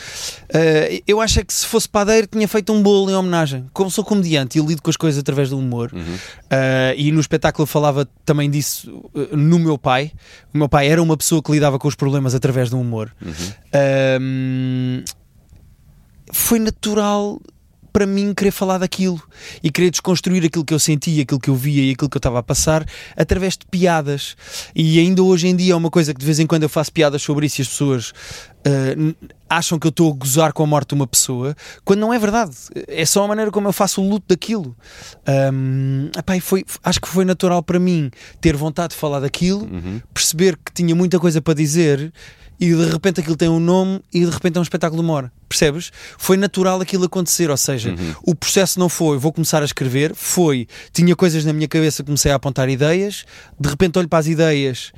Uh, 0.45 1.03
eu 1.07 1.21
acho 1.21 1.41
é 1.41 1.45
que 1.45 1.53
se 1.53 1.67
fosse 1.67 1.89
padeiro, 1.89 2.27
tinha 2.27 2.49
feito 2.49 2.73
um 2.73 2.83
bolo 2.83 3.11
em 3.11 3.15
homenagem. 3.15 3.67
Como 3.73 3.91
sou 3.91 4.05
comediante 4.05 4.59
e 4.59 4.63
lido 4.63 4.83
com 4.83 4.91
as 4.91 4.97
coisas 4.97 5.19
através 5.21 5.51
do 5.51 5.59
humor, 5.59 5.93
uh, 5.95 6.95
e 6.97 7.13
no 7.13 7.21
espetáculo 7.21 7.63
eu 7.63 7.67
falava 7.67 8.09
também 8.25 8.51
disso 8.51 8.91
uh, 9.15 9.37
no 9.37 9.59
meu 9.59 9.79
pai. 9.79 10.13
O 10.53 10.59
meu 10.59 10.69
pai 10.69 10.89
era 10.89 11.03
uma 11.03 11.17
pessoa 11.17 11.43
que 11.43 11.53
lidava 11.53 11.79
com 11.79 11.87
os 11.87 11.95
problemas 11.95 12.35
através 12.35 12.71
do 12.71 12.79
humor. 12.79 13.15
Um, 14.21 15.03
foi 16.33 16.59
natural 16.59 17.41
para 17.99 18.07
mim 18.07 18.33
querer 18.33 18.52
falar 18.52 18.78
daquilo 18.78 19.21
e 19.61 19.73
querer 19.73 19.90
desconstruir 19.90 20.45
aquilo 20.47 20.64
que 20.64 20.73
eu 20.73 20.78
sentia, 20.78 21.25
aquilo 21.25 21.40
que 21.40 21.50
eu 21.50 21.55
via 21.57 21.83
e 21.83 21.90
aquilo 21.90 22.09
que 22.09 22.17
eu 22.17 22.21
estava 22.21 22.38
a 22.38 22.43
passar 22.45 22.87
através 23.17 23.55
de 23.57 23.67
piadas. 23.67 24.37
E 24.73 25.00
ainda 25.00 25.21
hoje 25.21 25.49
em 25.49 25.57
dia 25.57 25.73
é 25.73 25.76
uma 25.76 25.90
coisa 25.90 26.14
que 26.14 26.21
de 26.21 26.25
vez 26.26 26.38
em 26.38 26.47
quando 26.47 26.62
eu 26.62 26.69
faço 26.69 26.93
piadas 26.93 27.21
sobre 27.23 27.47
isso 27.47 27.61
e 27.61 27.62
as 27.62 27.69
pessoas 27.69 28.12
n- 28.97 29.17
acham 29.50 29.81
que 29.81 29.87
eu 29.87 29.90
estou 29.90 30.12
a 30.12 30.14
gozar 30.14 30.52
com 30.52 30.62
a 30.62 30.67
morte 30.67 30.90
de 30.90 30.95
uma 30.95 31.09
pessoa, 31.09 31.57
quando 31.85 31.99
não 31.99 32.14
é 32.14 32.19
verdade. 32.21 32.52
É 32.87 33.05
só 33.05 33.25
a 33.25 33.26
maneira 33.26 33.50
como 33.50 33.67
eu 33.67 33.73
faço 33.73 34.00
o 34.00 34.09
luto 34.09 34.26
daquilo. 34.28 34.76
Ahm, 35.26 36.11
epá, 36.17 36.38
foi, 36.40 36.64
acho 36.85 37.00
que 37.00 37.09
foi 37.09 37.25
natural 37.25 37.64
para 37.64 37.81
mim 37.81 38.11
ter 38.40 38.57
vontade 38.57 38.90
de 38.95 38.97
falar 39.00 39.19
daquilo, 39.21 39.69
perceber 40.14 40.57
que 40.57 40.73
tinha 40.73 40.95
muita 40.95 41.19
coisa 41.19 41.43
para 41.43 41.55
dizer 41.55 42.12
e 42.61 42.75
de 42.75 42.85
repente 42.91 43.21
aquilo 43.21 43.37
tem 43.37 43.49
um 43.49 43.61
nome 43.61 44.00
e 44.12 44.25
de 44.25 44.31
repente 44.31 44.57
é 44.57 44.61
um 44.61 44.62
espetáculo 44.62 45.03
de 45.03 45.11
hora. 45.11 45.33
Percebes? 45.49 45.91
Foi 46.19 46.37
natural 46.37 46.81
aquilo 46.81 47.05
acontecer, 47.05 47.50
ou 47.50 47.57
seja, 47.57 47.95
o 48.23 48.35
processo 48.35 48.79
não 48.79 48.88
foi 48.88 49.19
vou 49.19 49.33
começar 49.33 49.62
a 49.62 49.65
escrever, 49.65 50.15
foi 50.15 50.67
tinha 50.93 51.15
coisas 51.17 51.45
na 51.45 51.53
minha 51.53 51.69
cabeça, 51.69 52.05
comecei 52.05 52.31
a 52.31 52.35
apontar 52.35 52.69
ideias, 52.69 53.25
de 53.59 53.69
repente 53.69 53.99
olho 53.99 54.09
para 54.09 54.19
as 54.19 54.27
ideias 54.27 54.93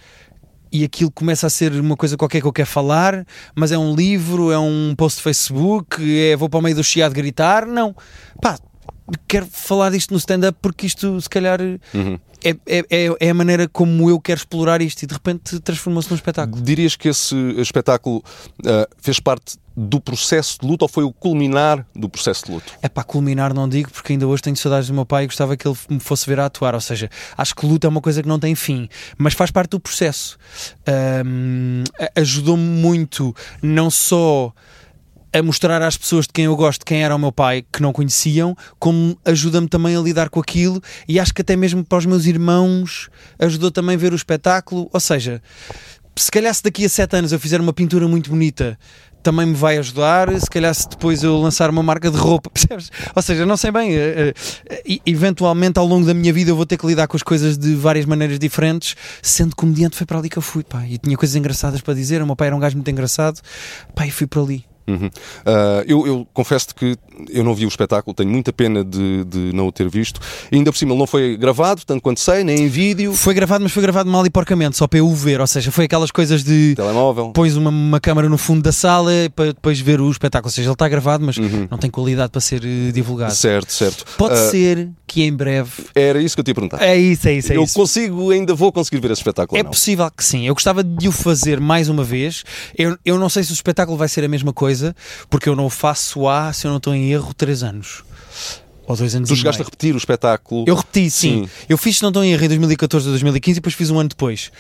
e 0.73 0.85
aquilo 0.85 1.11
começa 1.11 1.47
a 1.47 1.51
ser 1.51 1.73
uma 1.73 1.97
coisa 1.97 2.17
qualquer 2.17 2.41
que 2.41 2.47
eu 2.47 2.53
quero 2.53 2.69
falar, 2.69 3.27
mas 3.55 3.73
é 3.73 3.79
um 3.79 3.95
livro, 3.95 4.53
é 4.53 4.59
um 4.59 4.95
post 4.97 5.19
de 5.19 5.25
Facebook, 5.25 5.97
é 6.19 6.37
vou 6.37 6.49
para 6.49 6.61
o 6.61 6.63
meio 6.63 6.77
do 6.77 6.85
chiado 6.85 7.13
gritar, 7.13 7.67
não. 7.67 7.95
Pá, 8.41 8.57
quero 9.29 9.47
falar 9.51 9.91
disto 9.91 10.11
no 10.13 10.19
stand-up 10.19 10.59
porque 10.61 10.87
isto 10.87 11.21
se 11.21 11.29
calhar 11.29 11.61
é, 11.61 11.79
é, 12.67 12.85
é, 12.91 13.17
é 13.21 13.31
a 13.31 13.35
maneira 13.35 13.69
como 13.69 14.09
eu 14.09 14.19
quero 14.21 14.39
explorar 14.39 14.81
isto 14.81 15.03
e 15.03 15.07
de 15.07 15.13
repente 15.15 15.61
transformou-se 15.61 16.09
num 16.11 16.17
espetáculo. 16.17 16.63
Dirias 16.63 16.97
que 16.97 17.09
esse 17.09 17.35
espetáculo 17.59 18.23
ah, 18.67 18.89
fez 18.99 19.21
parte 19.21 19.57
do 19.77 20.01
processo 20.01 20.59
de 20.61 20.67
luto 20.67 20.85
ou 20.85 20.89
foi 20.89 21.05
o 21.05 21.13
culminar 21.13 21.87
do 21.95 22.09
processo 22.09 22.45
de 22.47 22.53
luto? 22.53 22.73
É 22.83 22.89
para 22.89 23.05
culminar, 23.05 23.55
não 23.55 23.69
digo, 23.69 23.91
porque 23.91 24.13
ainda 24.13 24.27
hoje 24.27 24.43
tenho 24.43 24.57
saudades 24.57 24.89
do 24.89 24.95
meu 24.95 25.07
pai 25.07 25.25
e 25.25 25.27
gostava 25.27 25.57
que 25.57 25.67
ele 25.67 25.77
me 25.89 26.01
fosse 26.01 26.27
ver 26.27 26.39
a 26.41 26.47
atuar. 26.47 26.75
Ou 26.75 26.81
seja, 26.81 27.09
acho 27.37 27.55
que 27.55 27.65
luta 27.65 27.87
é 27.87 27.89
uma 27.91 28.01
coisa 28.01 28.23
que 28.23 28.29
não 28.29 28.39
tem 28.39 28.55
fim, 28.55 28.89
mas 29.17 29.33
faz 29.33 29.51
parte 29.51 29.71
do 29.71 29.81
processo. 29.81 30.37
A- 30.87 32.21
Ajudou-me 32.21 32.63
muito, 32.63 33.35
não 33.63 33.91
só 33.91 34.53
a 35.33 35.43
mostrar 35.43 35.81
às 35.83 35.97
pessoas 35.97 36.27
de 36.27 36.33
quem 36.33 36.47
eu 36.47 36.57
gosto 36.57 36.85
quem 36.85 37.03
era 37.03 37.15
o 37.15 37.19
meu 37.19 37.33
pai, 37.33 37.65
que 37.73 37.83
não 37.83 37.93
conheciam, 37.93 38.57
como 38.79 39.17
ajuda-me 39.25 39.69
também 39.69 39.97
a 39.97 40.01
lidar 40.01 40.29
com 40.29 40.41
aquilo 40.41 40.83
e 41.09 41.21
acho 41.21 41.33
que 41.33 41.43
até 41.43 41.57
mesmo 41.57 41.85
para 41.85 41.99
os 41.99 42.07
meus 42.07 42.27
irmãos 42.27 43.09
ajudou 43.39 43.71
também 43.71 43.95
a 43.95 43.99
ver 43.99 44.13
o 44.13 44.17
espetáculo. 44.17 44.89
Ou 44.93 45.01
seja, 45.01 45.43
se 46.17 46.31
calhar 46.31 46.55
se 46.55 46.63
daqui 46.63 46.85
a 46.85 46.89
sete 46.89 47.17
anos 47.17 47.33
eu 47.33 47.39
fizer 47.41 47.61
uma 47.61 47.73
pintura 47.73 48.07
muito 48.09 48.31
bonita 48.31 48.79
também 49.23 49.47
me 49.47 49.55
vai 49.55 49.79
ajudar, 49.79 50.29
se 50.41 50.49
calhar 50.49 50.75
se 50.75 50.89
depois 50.89 51.23
eu 51.23 51.37
lançar 51.37 51.71
uma 51.71 51.83
marca 51.83 52.11
de 52.11 52.17
roupa, 52.17 52.49
percebes? 52.55 52.91
Ou 53.15 53.23
seja, 53.23 53.47
não 53.47 53.57
sei 53.57 53.71
bem, 53.71 53.95
eh, 53.95 54.33
eh, 54.69 54.99
eventualmente 55.07 55.79
ao 55.79 55.87
longo 55.87 56.07
da 56.07 56.15
minha 56.15 56.33
vida 56.33 56.51
eu 56.51 56.57
vou 56.57 56.67
ter 56.67 56.77
que 56.77 56.87
lidar 56.87 57.07
com 57.07 57.17
as 57.17 57.23
coisas 57.23 57.59
de 57.59 57.75
várias 57.75 58.07
maneiras 58.07 58.39
diferentes, 58.39 58.97
sendo 59.23 59.55
comediante 59.55 59.97
foi 59.97 60.07
para 60.07 60.19
ali 60.19 60.29
que 60.29 60.39
eu 60.39 60.43
fui, 60.43 60.65
pá, 60.65 60.87
e 60.87 60.99
tinha 60.99 61.17
coisas 61.17 61.37
engraçadas 61.37 61.81
para 61.81 61.95
dizer, 61.95 62.23
o 62.23 62.27
meu 62.27 62.37
pai 62.37 62.49
era 62.49 62.57
um 62.57 62.61
gajo 62.61 62.77
muito 62.77 62.91
engraçado, 62.91 63.41
pá, 63.95 64.07
e 64.07 64.11
fui 64.11 64.27
para 64.27 64.41
ali. 64.41 64.70
Uhum. 64.87 65.11
Ah, 65.45 65.85
eu, 65.87 66.07
eu 66.07 66.27
confesso 66.33 66.75
que 66.75 66.97
eu 67.29 67.45
não 67.45 67.55
vi 67.55 67.65
o 67.65 67.69
espetáculo, 67.69 68.15
tenho 68.15 68.31
muita 68.31 68.53
pena 68.53 68.85
de, 68.85 69.25
de 69.25 69.53
não 69.55 69.67
o 69.67 69.73
ter 69.73 69.89
visto. 69.89 70.21
E 70.51 70.57
ainda 70.57 70.73
por 70.73 70.79
cima 70.79 70.93
ele 70.93 70.99
não 70.99 71.07
foi 71.07 71.37
gravado, 71.37 71.83
tanto 71.87 72.01
quanto 72.03 72.21
sei, 72.21 72.43
nem 72.45 72.63
em 72.65 72.69
vídeo, 72.69 73.13
Foi 73.13 73.35
gravado, 73.35 73.63
mas 73.63 73.73
foi 73.73 73.83
gravado 73.83 74.11
mal 74.11 74.25
e 74.27 74.31
porcamente, 74.31 74.77
só 74.77 74.87
para 74.87 74.99
eu 74.99 75.07
o 75.07 75.15
ver, 75.15 75.41
ou 75.41 75.47
seja, 75.47 75.71
foi 75.71 75.85
aquelas 75.85 76.11
coisas 76.11 76.43
de 76.43 76.75
telemóvel. 76.75 77.33
pões 77.33 77.57
uma, 77.57 77.71
uma 77.71 78.01
câmara 78.01 78.29
no 78.29 78.39
fundo 78.39 78.63
da 78.63 78.73
sala 78.73 79.11
para 79.35 79.47
depois 79.47 79.79
ver 79.81 80.01
o 80.01 80.11
espetáculo, 80.11 80.49
ou 80.49 80.53
seja, 80.53 80.69
ele 80.69 80.73
está 80.75 80.89
gravado, 80.89 81.25
mas 81.25 81.37
não 81.71 81.79
tem 81.79 81.91
qualidade 81.91 82.31
para 82.31 82.41
ser 82.41 82.63
eh, 82.65 82.93
divulgado. 82.93 83.35
Certo, 83.35 83.73
certo. 83.73 84.05
Pode 84.17 84.35
Ah, 84.35 84.51
ser 84.51 84.89
que 85.07 85.23
em 85.23 85.33
breve. 85.33 85.71
Era 85.95 86.21
isso 86.23 86.35
que 86.37 86.41
eu 86.41 86.45
te 86.45 86.49
ia 86.49 86.55
perguntar. 86.55 86.81
É 86.83 86.97
isso, 86.97 87.29
é 87.29 87.35
isso, 87.35 87.53
é 87.53 87.57
eu 87.57 87.65
isso. 87.65 87.75
consigo, 87.75 88.31
ainda 88.31 88.55
vou 88.55 88.71
conseguir 88.73 89.01
ver 89.01 89.11
esse 89.11 89.21
espetáculo. 89.21 89.59
É 89.59 89.65
possível 89.65 90.09
que 90.11 90.25
sim. 90.25 90.47
Eu 90.47 90.55
gostava 90.55 90.83
de 90.85 91.09
o 91.09 91.13
fazer 91.13 91.61
mais 91.61 91.89
uma 91.89 92.05
vez. 92.05 92.45
Eu, 92.77 92.97
eu 93.05 93.19
não 93.19 93.29
sei 93.29 93.43
se 93.43 93.51
o 93.53 93.55
espetáculo 93.55 93.97
vai 93.99 94.09
ser 94.09 94.25
a 94.25 94.29
mesma 94.29 94.53
coisa, 94.53 94.70
porque 95.29 95.49
eu 95.49 95.57
não 95.57 95.67
o 95.67 95.71
faço 95.71 96.29
há, 96.29 96.53
se 96.53 96.67
eu 96.67 96.71
não 96.71 96.79
estou 96.79 96.95
em 96.95 97.11
erro, 97.11 97.33
3 97.35 97.63
anos. 97.63 98.05
Ou 98.87 98.97
2 98.97 99.15
anos 99.15 99.29
Tu 99.29 99.37
chegaste 99.37 99.63
a 99.63 99.65
repetir 99.65 99.95
o 99.95 99.99
espetáculo. 99.99 100.65
Eu 100.67 100.75
repeti, 100.75 101.11
sim. 101.11 101.45
Sim. 101.45 101.51
Eu 101.69 101.79
fiz, 101.79 101.99
se 101.99 102.03
não 102.03 102.11
estou 102.11 102.25
em 102.25 102.33
erro, 102.33 102.45
em 102.45 102.49
2014 102.49 103.07
ou 103.07 103.13
2015 103.13 103.53
e 103.53 103.61
depois 103.61 103.75
fiz 103.75 103.91
um 103.91 104.01
ano 104.01 104.09
depois. 104.09 104.51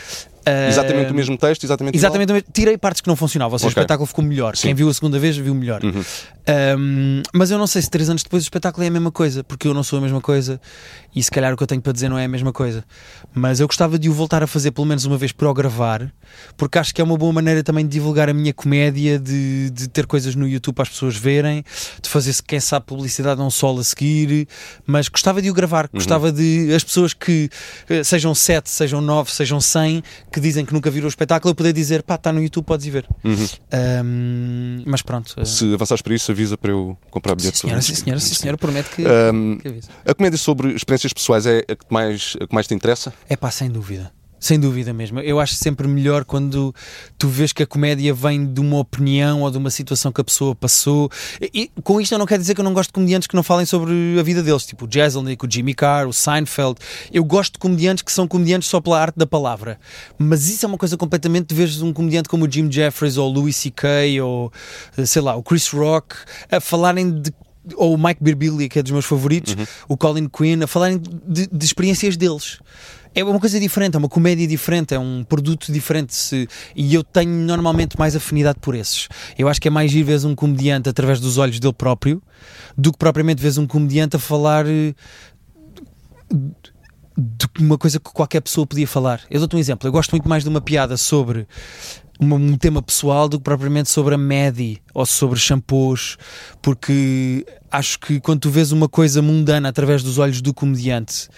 Exatamente 0.68 1.08
Ah, 1.08 1.12
o 1.12 1.14
mesmo 1.14 1.36
texto, 1.36 1.64
exatamente? 1.64 1.96
Exatamente, 1.96 2.30
o 2.30 2.34
mesmo. 2.34 2.48
tirei 2.52 2.76
partes 2.78 3.00
que 3.00 3.08
não 3.08 3.16
funcionavam, 3.16 3.52
ou 3.54 3.58
seja, 3.58 3.68
Ok. 3.68 3.80
o 3.80 3.82
espetáculo 3.82 4.06
ficou 4.06 4.24
melhor. 4.24 4.56
Sim. 4.56 4.68
Quem 4.68 4.74
viu 4.74 4.88
a 4.88 4.94
segunda 4.94 5.18
vez 5.18 5.36
viu 5.36 5.54
melhor. 5.54 5.82
Uhum. 5.84 6.02
Um, 6.78 7.22
mas 7.32 7.50
eu 7.50 7.58
não 7.58 7.66
sei 7.66 7.80
se 7.82 7.90
três 7.90 8.08
anos 8.10 8.22
depois 8.22 8.42
o 8.42 8.46
espetáculo 8.46 8.82
é 8.82 8.88
a 8.88 8.90
mesma 8.90 9.12
coisa, 9.12 9.44
porque 9.44 9.68
eu 9.68 9.74
não 9.74 9.82
sou 9.82 9.98
a 9.98 10.02
mesma 10.02 10.20
coisa 10.20 10.60
e 11.14 11.22
se 11.22 11.30
calhar 11.30 11.52
o 11.52 11.56
que 11.56 11.62
eu 11.62 11.66
tenho 11.66 11.80
para 11.80 11.92
dizer 11.92 12.08
não 12.08 12.18
é 12.18 12.24
a 12.24 12.28
mesma 12.28 12.52
coisa. 12.52 12.84
Mas 13.34 13.60
eu 13.60 13.66
gostava 13.66 13.98
de 13.98 14.08
o 14.08 14.12
voltar 14.12 14.42
a 14.42 14.46
fazer 14.46 14.70
pelo 14.72 14.86
menos 14.86 15.04
uma 15.04 15.16
vez 15.16 15.30
para 15.32 15.48
o 15.48 15.54
gravar, 15.54 16.10
porque 16.56 16.78
acho 16.78 16.94
que 16.94 17.00
é 17.00 17.04
uma 17.04 17.16
boa 17.16 17.32
maneira 17.32 17.62
também 17.62 17.84
de 17.84 17.90
divulgar 17.92 18.28
a 18.28 18.34
minha 18.34 18.52
comédia, 18.52 19.18
de, 19.18 19.70
de 19.70 19.88
ter 19.88 20.06
coisas 20.06 20.34
no 20.34 20.48
YouTube 20.48 20.74
para 20.74 20.82
as 20.84 20.88
pessoas 20.88 21.16
verem, 21.16 21.62
de 22.02 22.08
fazer, 22.08 22.32
se 22.32 22.42
quem 22.42 22.58
sabe, 22.58 22.86
publicidade 22.86 23.38
não 23.38 23.50
solo 23.50 23.80
a 23.80 23.84
seguir. 23.84 24.48
Mas 24.86 25.08
gostava 25.08 25.40
de 25.42 25.50
o 25.50 25.54
gravar, 25.54 25.88
gostava 25.92 26.32
de 26.32 26.72
as 26.74 26.82
pessoas 26.82 27.12
que 27.14 27.48
eh, 27.88 28.02
sejam 28.02 28.34
sete, 28.34 28.70
sejam 28.70 29.00
nove, 29.00 29.30
sejam 29.30 29.60
cem, 29.60 30.02
que 30.32 30.40
dizem 30.40 30.64
que 30.64 30.72
nunca 30.72 30.90
viram 30.90 31.06
o 31.06 31.08
espetáculo, 31.08 31.50
eu 31.50 31.54
poder 31.54 31.72
dizer 31.72 32.02
pá, 32.02 32.14
está 32.14 32.32
no 32.32 32.42
YouTube, 32.42 32.64
podes 32.64 32.86
ir 32.86 32.90
ver. 32.90 33.06
Um, 33.24 34.82
mas 34.86 35.02
pronto. 35.02 35.34
eh, 35.38 35.44
Se 35.44 35.72
avançares 35.74 36.02
para 36.02 36.14
isso, 36.14 36.30
avisa 36.30 36.56
para 36.56 36.70
eu 36.70 36.96
comprar 37.10 37.32
Sim, 37.32 37.36
bilhete. 37.38 37.58
senhora, 37.58 37.82
sim, 37.82 37.94
senhora, 37.94 38.20
sim, 38.20 38.34
senhora, 38.34 38.56
prometo 38.58 38.90
que, 38.90 39.04
Ahm, 39.04 39.58
que 39.58 39.68
aviso. 39.68 39.88
a 40.06 40.14
comédia 40.14 40.38
sobre 40.38 40.72
experiências 40.74 41.12
pessoais 41.12 41.46
é 41.46 41.58
a 41.68 41.74
que 41.76 41.84
mais, 41.90 42.36
a 42.40 42.46
que 42.46 42.54
mais 42.54 42.66
te 42.66 42.74
interessa? 42.74 43.12
É 43.28 43.36
pá, 43.36 43.50
sem 43.50 43.70
dúvida. 43.70 44.12
Sem 44.40 44.58
dúvida 44.58 44.94
mesmo. 44.94 45.20
Eu 45.20 45.38
acho 45.38 45.54
sempre 45.54 45.86
melhor 45.86 46.24
quando 46.24 46.74
tu 47.18 47.28
vês 47.28 47.52
que 47.52 47.62
a 47.62 47.66
comédia 47.66 48.14
vem 48.14 48.46
de 48.46 48.58
uma 48.58 48.78
opinião 48.78 49.42
ou 49.42 49.50
de 49.50 49.58
uma 49.58 49.70
situação 49.70 50.10
que 50.10 50.20
a 50.20 50.24
pessoa 50.24 50.54
passou. 50.54 51.10
E, 51.40 51.70
e 51.76 51.82
com 51.82 52.00
isto 52.00 52.12
eu 52.12 52.18
não 52.18 52.24
quero 52.24 52.40
dizer 52.40 52.54
que 52.54 52.60
eu 52.60 52.64
não 52.64 52.72
gosto 52.72 52.88
de 52.88 52.94
comediantes 52.94 53.28
que 53.28 53.36
não 53.36 53.42
falem 53.42 53.66
sobre 53.66 53.92
a 54.18 54.22
vida 54.22 54.42
deles, 54.42 54.64
tipo 54.64 54.86
o 54.86 54.88
Jeselnik, 54.90 55.44
o 55.44 55.50
Jimmy 55.50 55.74
Carr, 55.74 56.08
o 56.08 56.12
Seinfeld. 56.12 56.78
Eu 57.12 57.22
gosto 57.22 57.52
de 57.52 57.58
comediantes 57.58 58.02
que 58.02 58.10
são 58.10 58.26
comediantes 58.26 58.70
só 58.70 58.80
pela 58.80 58.98
arte 58.98 59.18
da 59.18 59.26
palavra. 59.26 59.78
Mas 60.18 60.48
isso 60.48 60.64
é 60.64 60.68
uma 60.68 60.78
coisa 60.78 60.96
completamente 60.96 61.48
de 61.48 61.54
veres 61.54 61.82
um 61.82 61.92
comediante 61.92 62.26
como 62.26 62.46
o 62.46 62.50
Jim 62.50 62.72
Jeffries 62.72 63.18
ou 63.18 63.30
o 63.30 63.32
Louis 63.32 63.54
C.K. 63.54 64.22
ou 64.22 64.50
eh, 64.96 65.04
sei 65.04 65.20
lá, 65.20 65.36
o 65.36 65.42
Chris 65.42 65.68
Rock 65.68 66.16
a 66.50 66.60
falarem 66.60 67.20
de 67.20 67.30
ou 67.76 67.94
o 67.94 67.98
Mike 67.98 68.22
Birbiglia, 68.22 68.68
que 68.68 68.78
é 68.78 68.82
dos 68.82 68.90
meus 68.90 69.04
favoritos, 69.04 69.54
o 69.86 69.96
Colin 69.96 70.28
Quinn, 70.28 70.62
a 70.62 70.66
falarem 70.66 71.00
de, 71.26 71.46
de 71.46 71.64
experiências 71.64 72.16
deles. 72.16 72.58
É 73.14 73.24
uma 73.24 73.40
coisa 73.40 73.58
diferente, 73.58 73.96
é 73.96 73.98
uma 73.98 74.08
comédia 74.08 74.46
diferente, 74.46 74.94
é 74.94 74.98
um 74.98 75.24
produto 75.24 75.72
diferente. 75.72 76.14
Se, 76.14 76.48
e 76.76 76.94
eu 76.94 77.02
tenho 77.02 77.30
normalmente 77.30 77.98
mais 77.98 78.14
afinidade 78.14 78.58
por 78.60 78.74
esses. 78.74 79.08
Eu 79.36 79.48
acho 79.48 79.60
que 79.60 79.68
é 79.68 79.70
mais 79.70 79.92
ir 79.92 80.02
ver 80.04 80.24
um 80.24 80.34
comediante 80.34 80.88
através 80.88 81.18
dos 81.18 81.36
olhos 81.36 81.58
dele 81.58 81.74
próprio 81.74 82.22
do 82.76 82.92
que 82.92 82.98
propriamente 82.98 83.42
ver 83.42 83.58
um 83.58 83.66
comediante 83.66 84.16
a 84.16 84.18
falar 84.18 84.64
eh, 84.66 84.94
de 87.18 87.46
uma 87.58 87.76
coisa 87.76 87.98
que 87.98 88.10
qualquer 88.12 88.40
pessoa 88.40 88.66
podia 88.66 88.86
falar. 88.86 89.22
Eu 89.28 89.40
dou-te 89.40 89.56
um 89.56 89.58
exemplo. 89.58 89.88
Eu 89.88 89.92
gosto 89.92 90.12
muito 90.12 90.28
mais 90.28 90.44
de 90.44 90.48
uma 90.48 90.60
piada 90.60 90.96
sobre 90.96 91.48
um 92.20 92.56
tema 92.56 92.82
pessoal 92.82 93.28
do 93.28 93.38
que 93.38 93.44
propriamente 93.44 93.88
sobre 93.90 94.14
a 94.14 94.18
Medi 94.18 94.80
ou 94.92 95.06
sobre 95.06 95.38
shampoos, 95.38 96.16
porque 96.60 97.44
acho 97.70 97.98
que 97.98 98.20
quando 98.20 98.40
tu 98.40 98.50
vês 98.50 98.72
uma 98.72 98.88
coisa 98.88 99.22
mundana 99.22 99.68
através 99.68 100.02
dos 100.02 100.18
olhos 100.18 100.42
do 100.42 100.52
comediante, 100.52 101.28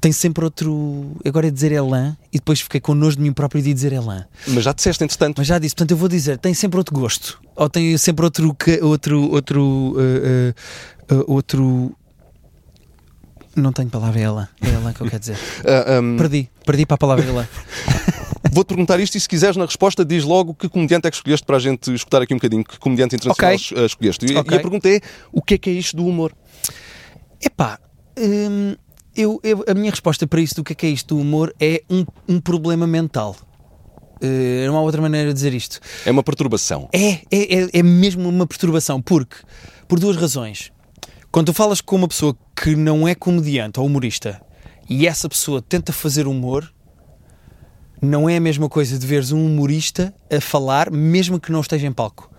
tem 0.00 0.12
sempre 0.12 0.44
outro. 0.44 1.16
Agora 1.24 1.48
é 1.48 1.50
dizer 1.50 1.72
Elan 1.72 2.16
e 2.32 2.38
depois 2.38 2.60
fiquei 2.60 2.80
com 2.80 2.94
nojo 2.94 3.16
de 3.16 3.22
mim 3.22 3.32
próprio 3.32 3.62
de 3.62 3.72
dizer 3.74 3.92
Elan. 3.92 4.24
Mas 4.46 4.64
já 4.64 4.72
disseste, 4.72 5.02
entretanto. 5.04 5.38
Mas 5.38 5.46
já 5.46 5.58
disse, 5.58 5.74
portanto 5.74 5.90
eu 5.92 5.96
vou 5.96 6.08
dizer, 6.08 6.38
tem 6.38 6.54
sempre 6.54 6.78
outro 6.78 6.94
gosto. 6.94 7.40
Ou 7.56 7.68
tem 7.68 7.96
sempre 7.98 8.24
outro. 8.24 8.56
outro, 8.82 9.30
outro, 9.30 9.62
uh, 9.62 11.14
uh, 11.14 11.20
uh, 11.20 11.32
outro 11.32 11.94
não 13.56 13.72
tenho 13.72 13.88
palavra, 13.88 14.20
é 14.20 14.22
Elan. 14.22 14.48
É 14.62 14.68
Elan 14.68 14.92
que 14.92 15.00
eu 15.00 15.06
quero 15.08 15.20
dizer. 15.20 15.36
Ah, 15.66 16.00
hum, 16.00 16.16
Perdi, 16.16 16.48
perdi 16.64 16.86
para 16.86 16.94
a 16.94 16.98
palavra 16.98 17.24
Elan. 17.26 17.48
Vou-te 18.52 18.68
perguntar 18.68 18.98
isto 19.00 19.16
e 19.16 19.20
se 19.20 19.28
quiseres 19.28 19.56
na 19.56 19.66
resposta 19.66 20.04
diz 20.04 20.24
logo 20.24 20.54
que 20.54 20.68
comediante 20.68 21.06
é 21.06 21.10
que 21.10 21.16
escolheste 21.16 21.44
para 21.44 21.56
a 21.56 21.60
gente 21.60 21.92
escutar 21.92 22.22
aqui 22.22 22.32
um 22.32 22.36
bocadinho. 22.36 22.64
Que 22.64 22.78
comediante 22.78 23.16
internacional 23.16 23.54
Ok. 23.54 23.76
eh, 23.76 23.84
escolheste. 23.86 24.26
E, 24.26 24.36
Ok. 24.36 24.54
e 24.54 24.58
a 24.58 24.60
pergunta 24.60 24.88
é, 24.88 25.00
o 25.32 25.42
que 25.42 25.54
é 25.54 25.58
que 25.58 25.68
é 25.70 25.72
isto 25.72 25.96
do 25.96 26.06
humor? 26.06 26.32
Epá, 27.40 27.78
hum, 28.16 28.76
eu, 29.18 29.40
eu- 29.42 29.64
a 29.68 29.74
minha 29.74 29.90
resposta 29.90 30.26
para 30.26 30.40
isto, 30.40 30.56
do 30.56 30.64
que 30.64 30.72
é 30.72 30.76
que 30.76 30.86
é 30.86 30.90
isto 30.90 31.14
do 31.14 31.20
humor, 31.20 31.54
é 31.60 31.82
um, 31.90 32.04
um 32.28 32.40
problema 32.40 32.86
mental. 32.86 33.36
Uh, 34.22 34.66
não 34.66 34.76
há 34.76 34.80
outra 34.80 35.00
maneira 35.00 35.28
de 35.28 35.34
dizer 35.34 35.54
isto. 35.54 35.78
É 36.04 36.10
uma 36.10 36.22
perturbação. 36.22 36.88
É, 36.92 37.10
é, 37.30 37.60
é, 37.64 37.68
é 37.74 37.82
mesmo 37.82 38.28
uma 38.28 38.46
perturbação, 38.46 39.00
porque, 39.00 39.36
por 39.86 39.98
duas 40.00 40.16
razões. 40.16 40.72
Quando 41.30 41.46
tu 41.46 41.54
falas 41.54 41.80
com 41.80 41.96
uma 41.96 42.08
pessoa 42.08 42.36
que 42.56 42.74
não 42.74 43.06
é 43.06 43.14
comediante 43.14 43.78
ou 43.78 43.86
humorista 43.86 44.40
e 44.88 45.06
essa 45.06 45.28
pessoa 45.28 45.60
tenta 45.62 45.92
fazer 45.92 46.26
humor, 46.26 46.72
não 48.00 48.28
é 48.28 48.36
a 48.36 48.40
mesma 48.40 48.68
coisa 48.68 48.98
de 48.98 49.06
veres 49.06 49.32
um 49.32 49.44
humorista 49.44 50.14
a 50.30 50.40
falar, 50.40 50.90
mesmo 50.90 51.40
que 51.40 51.52
não 51.52 51.60
esteja 51.60 51.86
em 51.86 51.92
palco. 51.92 52.30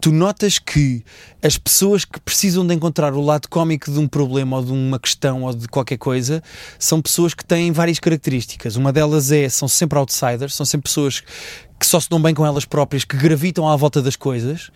Tu 0.00 0.10
notas 0.10 0.58
que 0.58 1.04
as 1.42 1.58
pessoas 1.58 2.04
que 2.04 2.18
precisam 2.20 2.66
de 2.66 2.74
encontrar 2.74 3.12
o 3.12 3.20
lado 3.20 3.48
cómico 3.48 3.90
de 3.90 3.98
um 3.98 4.08
problema 4.08 4.56
ou 4.56 4.64
de 4.64 4.72
uma 4.72 4.98
questão 4.98 5.42
ou 5.42 5.52
de 5.52 5.68
qualquer 5.68 5.98
coisa 5.98 6.42
são 6.78 7.02
pessoas 7.02 7.34
que 7.34 7.44
têm 7.44 7.70
várias 7.72 7.98
características. 7.98 8.76
Uma 8.76 8.92
delas 8.92 9.30
é, 9.30 9.48
são 9.48 9.68
sempre 9.68 9.98
outsiders, 9.98 10.54
são 10.54 10.64
sempre 10.64 10.88
pessoas 10.88 11.22
que 11.78 11.86
só 11.86 12.00
se 12.00 12.08
dão 12.08 12.20
bem 12.20 12.34
com 12.34 12.44
elas 12.44 12.64
próprias, 12.64 13.04
que 13.04 13.16
gravitam 13.16 13.68
à 13.68 13.76
volta 13.76 14.00
das 14.00 14.16
coisas 14.16 14.70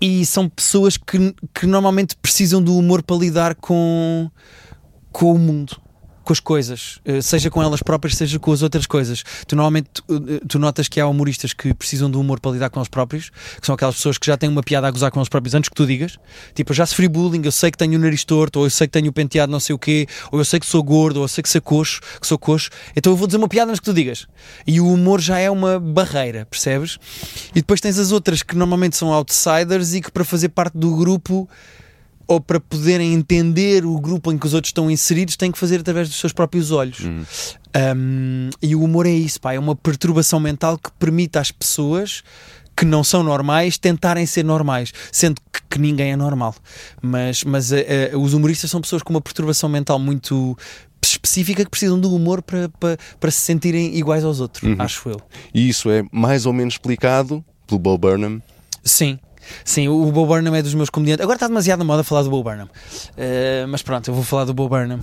e 0.00 0.24
são 0.24 0.48
pessoas 0.48 0.96
que, 0.96 1.34
que 1.54 1.66
normalmente 1.66 2.16
precisam 2.16 2.62
do 2.62 2.76
humor 2.76 3.02
para 3.02 3.16
lidar 3.16 3.54
com, 3.56 4.30
com 5.10 5.32
o 5.32 5.38
mundo, 5.38 5.80
com 6.28 6.32
as 6.34 6.40
coisas, 6.40 7.00
eh, 7.06 7.22
seja 7.22 7.48
com 7.48 7.62
elas 7.62 7.82
próprias, 7.82 8.14
seja 8.14 8.38
com 8.38 8.52
as 8.52 8.60
outras 8.60 8.84
coisas. 8.84 9.24
Tu 9.46 9.56
normalmente 9.56 9.88
eh, 10.10 10.42
tu 10.46 10.58
notas 10.58 10.86
que 10.86 11.00
há 11.00 11.06
humoristas 11.06 11.54
que 11.54 11.72
precisam 11.72 12.10
do 12.10 12.20
humor 12.20 12.38
para 12.38 12.50
lidar 12.50 12.68
com 12.68 12.78
eles 12.78 12.88
próprios, 12.88 13.30
que 13.58 13.64
são 13.64 13.74
aquelas 13.74 13.94
pessoas 13.94 14.18
que 14.18 14.26
já 14.26 14.36
têm 14.36 14.50
uma 14.50 14.62
piada 14.62 14.86
a 14.86 14.90
gozar 14.90 15.10
com 15.10 15.18
eles 15.20 15.30
próprios 15.30 15.54
antes 15.54 15.70
que 15.70 15.74
tu 15.74 15.86
digas. 15.86 16.18
Tipo, 16.54 16.72
eu 16.72 16.76
já 16.76 16.84
sofri 16.84 17.08
bullying, 17.08 17.40
eu 17.42 17.50
sei 17.50 17.70
que 17.70 17.78
tenho 17.78 17.98
o 17.98 17.98
nariz 17.98 18.26
torto, 18.26 18.58
ou 18.58 18.66
eu 18.66 18.70
sei 18.70 18.86
que 18.86 18.92
tenho 18.92 19.08
o 19.08 19.12
penteado 19.12 19.50
não 19.50 19.58
sei 19.58 19.74
o 19.74 19.78
quê, 19.78 20.06
ou 20.30 20.38
eu 20.38 20.44
sei 20.44 20.60
que 20.60 20.66
sou 20.66 20.82
gordo, 20.82 21.16
ou 21.16 21.24
eu 21.24 21.28
sei 21.28 21.40
que 21.40 21.48
sou 21.48 21.62
coxo, 21.62 21.98
que 22.20 22.26
sou 22.26 22.38
coxo. 22.38 22.68
Então 22.94 23.10
eu 23.10 23.16
vou 23.16 23.26
dizer 23.26 23.38
uma 23.38 23.48
piada 23.48 23.70
antes 23.70 23.80
que 23.80 23.86
tu 23.86 23.94
digas. 23.94 24.26
E 24.66 24.82
o 24.82 24.92
humor 24.92 25.22
já 25.22 25.38
é 25.38 25.50
uma 25.50 25.80
barreira, 25.80 26.44
percebes? 26.44 26.98
E 27.52 27.60
depois 27.62 27.80
tens 27.80 27.98
as 27.98 28.12
outras 28.12 28.42
que 28.42 28.54
normalmente 28.54 28.98
são 28.98 29.10
outsiders 29.14 29.94
e 29.94 30.02
que 30.02 30.12
para 30.12 30.26
fazer 30.26 30.50
parte 30.50 30.76
do 30.76 30.94
grupo 30.94 31.48
ou 32.28 32.40
para 32.40 32.60
poderem 32.60 33.14
entender 33.14 33.86
o 33.86 33.98
grupo 33.98 34.30
em 34.30 34.38
que 34.38 34.46
os 34.46 34.52
outros 34.52 34.68
estão 34.68 34.90
inseridos, 34.90 35.34
têm 35.34 35.50
que 35.50 35.58
fazer 35.58 35.80
através 35.80 36.08
dos 36.08 36.18
seus 36.18 36.32
próprios 36.32 36.70
olhos. 36.70 37.00
Um, 37.96 38.50
e 38.62 38.76
o 38.76 38.82
humor 38.82 39.06
é 39.06 39.10
isso, 39.10 39.40
pá, 39.40 39.54
é 39.54 39.58
uma 39.58 39.74
perturbação 39.74 40.38
mental 40.38 40.78
que 40.78 40.90
permite 40.92 41.38
às 41.38 41.50
pessoas 41.50 42.22
que 42.76 42.84
não 42.84 43.02
são 43.02 43.24
normais 43.24 43.76
tentarem 43.76 44.24
ser 44.24 44.44
normais, 44.44 44.92
sendo 45.10 45.40
que, 45.52 45.60
que 45.68 45.78
ninguém 45.80 46.12
é 46.12 46.16
normal. 46.16 46.54
Mas, 47.02 47.42
mas 47.42 47.72
eh, 47.72 48.10
eh, 48.12 48.16
os 48.16 48.34
humoristas 48.34 48.70
são 48.70 48.80
pessoas 48.80 49.02
com 49.02 49.12
uma 49.12 49.20
perturbação 49.20 49.68
mental 49.68 49.98
muito 49.98 50.56
específica 51.02 51.64
que 51.64 51.70
precisam 51.70 51.98
do 51.98 52.14
humor 52.14 52.40
para, 52.40 52.68
para, 52.68 52.96
para 53.18 53.30
se 53.32 53.40
sentirem 53.40 53.96
iguais 53.96 54.24
aos 54.24 54.38
outros, 54.40 54.62
acho 54.78 55.08
eu. 55.08 55.20
E 55.52 55.68
isso 55.68 55.90
é 55.90 56.04
mais 56.12 56.46
ou 56.46 56.52
menos 56.52 56.74
explicado 56.74 57.44
pelo 57.66 57.80
Bo 57.80 57.98
Burnham. 57.98 58.40
Sim. 58.84 59.18
Sim, 59.64 59.88
o 59.88 60.10
Bo 60.12 60.26
Burnham 60.26 60.54
é 60.54 60.62
dos 60.62 60.74
meus 60.74 60.90
comediantes. 60.90 61.22
Agora 61.22 61.36
está 61.36 61.46
demasiado 61.46 61.78
na 61.80 61.84
moda 61.84 62.02
falar 62.02 62.22
do 62.22 62.30
Bo 62.30 62.42
Burnham. 62.42 62.66
Uh, 62.66 63.68
mas 63.68 63.82
pronto, 63.82 64.08
eu 64.08 64.14
vou 64.14 64.24
falar 64.24 64.44
do 64.44 64.54
Bo 64.54 64.68
Burnham. 64.68 65.00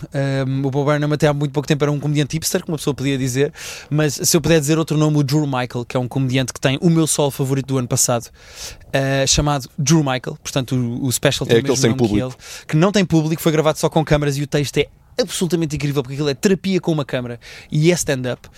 Um, 0.47 0.65
o 0.65 0.71
Bo 0.71 0.83
Burnham 0.83 1.11
até 1.13 1.27
há 1.27 1.33
muito 1.33 1.51
pouco 1.51 1.67
tempo 1.67 1.83
era 1.83 1.91
um 1.91 1.99
comediante 1.99 2.35
hipster, 2.35 2.61
como 2.61 2.73
uma 2.73 2.77
pessoa 2.77 2.93
podia 2.93 3.17
dizer. 3.17 3.53
Mas 3.89 4.13
se 4.13 4.35
eu 4.35 4.41
puder 4.41 4.59
dizer 4.59 4.77
outro 4.77 4.97
nome, 4.97 5.17
o 5.17 5.23
Drew 5.23 5.45
Michael, 5.45 5.85
que 5.87 5.95
é 5.95 5.99
um 5.99 6.07
comediante 6.07 6.53
que 6.53 6.59
tem 6.59 6.77
o 6.81 6.89
meu 6.89 7.07
solo 7.07 7.31
favorito 7.31 7.67
do 7.67 7.77
ano 7.77 7.87
passado, 7.87 8.27
uh, 8.27 9.27
chamado 9.27 9.69
Drew 9.77 9.99
Michael. 9.99 10.37
Portanto, 10.41 10.75
o, 10.75 11.05
o 11.05 11.11
special 11.11 11.47
tem 11.47 11.57
É 11.57 11.59
o 11.59 11.63
mesmo 11.63 11.87
nome 11.87 11.93
que 11.93 12.07
público. 12.07 12.27
ele. 12.27 12.65
Que 12.67 12.75
não 12.75 12.91
tem 12.91 13.05
público, 13.05 13.41
foi 13.41 13.51
gravado 13.51 13.77
só 13.77 13.89
com 13.89 14.03
câmaras 14.03 14.37
e 14.37 14.43
o 14.43 14.47
texto 14.47 14.77
é 14.77 14.87
absolutamente 15.19 15.75
incrível 15.77 16.03
porque 16.03 16.15
aquilo 16.15 16.27
é 16.29 16.33
terapia 16.33 16.81
com 16.81 16.91
uma 16.91 17.05
câmara 17.05 17.39
e 17.71 17.91
é 17.91 17.93
stand-up. 17.95 18.49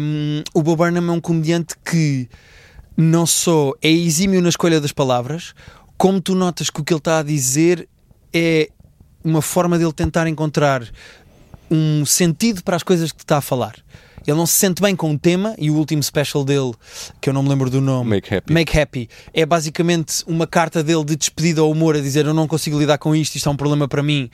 Um, 0.00 0.42
o 0.54 0.62
Bo 0.62 0.76
Burnham 0.76 1.08
é 1.08 1.10
um 1.12 1.20
comediante 1.20 1.74
que 1.84 2.28
não 3.00 3.26
só 3.26 3.72
é 3.82 3.90
exímio 3.90 4.42
na 4.42 4.48
escolha 4.48 4.80
das 4.80 4.92
palavras, 4.92 5.54
como 5.96 6.20
tu 6.20 6.34
notas 6.34 6.70
que 6.70 6.80
o 6.80 6.84
que 6.84 6.92
ele 6.92 6.98
está 6.98 7.18
a 7.18 7.22
dizer 7.22 7.88
é 8.32 8.70
uma 9.22 9.42
forma 9.42 9.78
dele 9.78 9.92
tentar 9.92 10.26
encontrar 10.26 10.82
um 11.70 12.04
sentido 12.04 12.62
para 12.62 12.76
as 12.76 12.82
coisas 12.82 13.12
que 13.12 13.22
está 13.22 13.38
a 13.38 13.40
falar. 13.40 13.74
Ele 14.26 14.36
não 14.36 14.44
se 14.46 14.52
sente 14.52 14.82
bem 14.82 14.94
com 14.94 15.12
o 15.12 15.18
tema 15.18 15.54
e 15.58 15.70
o 15.70 15.74
último 15.74 16.02
special 16.02 16.44
dele, 16.44 16.72
que 17.20 17.30
eu 17.30 17.32
não 17.32 17.42
me 17.42 17.48
lembro 17.48 17.70
do 17.70 17.80
nome, 17.80 18.10
Make 18.10 18.34
Happy. 18.34 18.52
Make 18.52 18.78
Happy, 18.78 19.08
é 19.32 19.46
basicamente 19.46 20.22
uma 20.26 20.46
carta 20.46 20.84
dele 20.84 21.04
de 21.04 21.16
despedida 21.16 21.62
ao 21.62 21.70
humor, 21.70 21.96
a 21.96 22.00
dizer 22.00 22.26
eu 22.26 22.34
não 22.34 22.46
consigo 22.46 22.78
lidar 22.78 22.98
com 22.98 23.16
isto, 23.16 23.36
isto 23.36 23.48
é 23.48 23.52
um 23.52 23.56
problema 23.56 23.88
para 23.88 24.02
mim, 24.02 24.28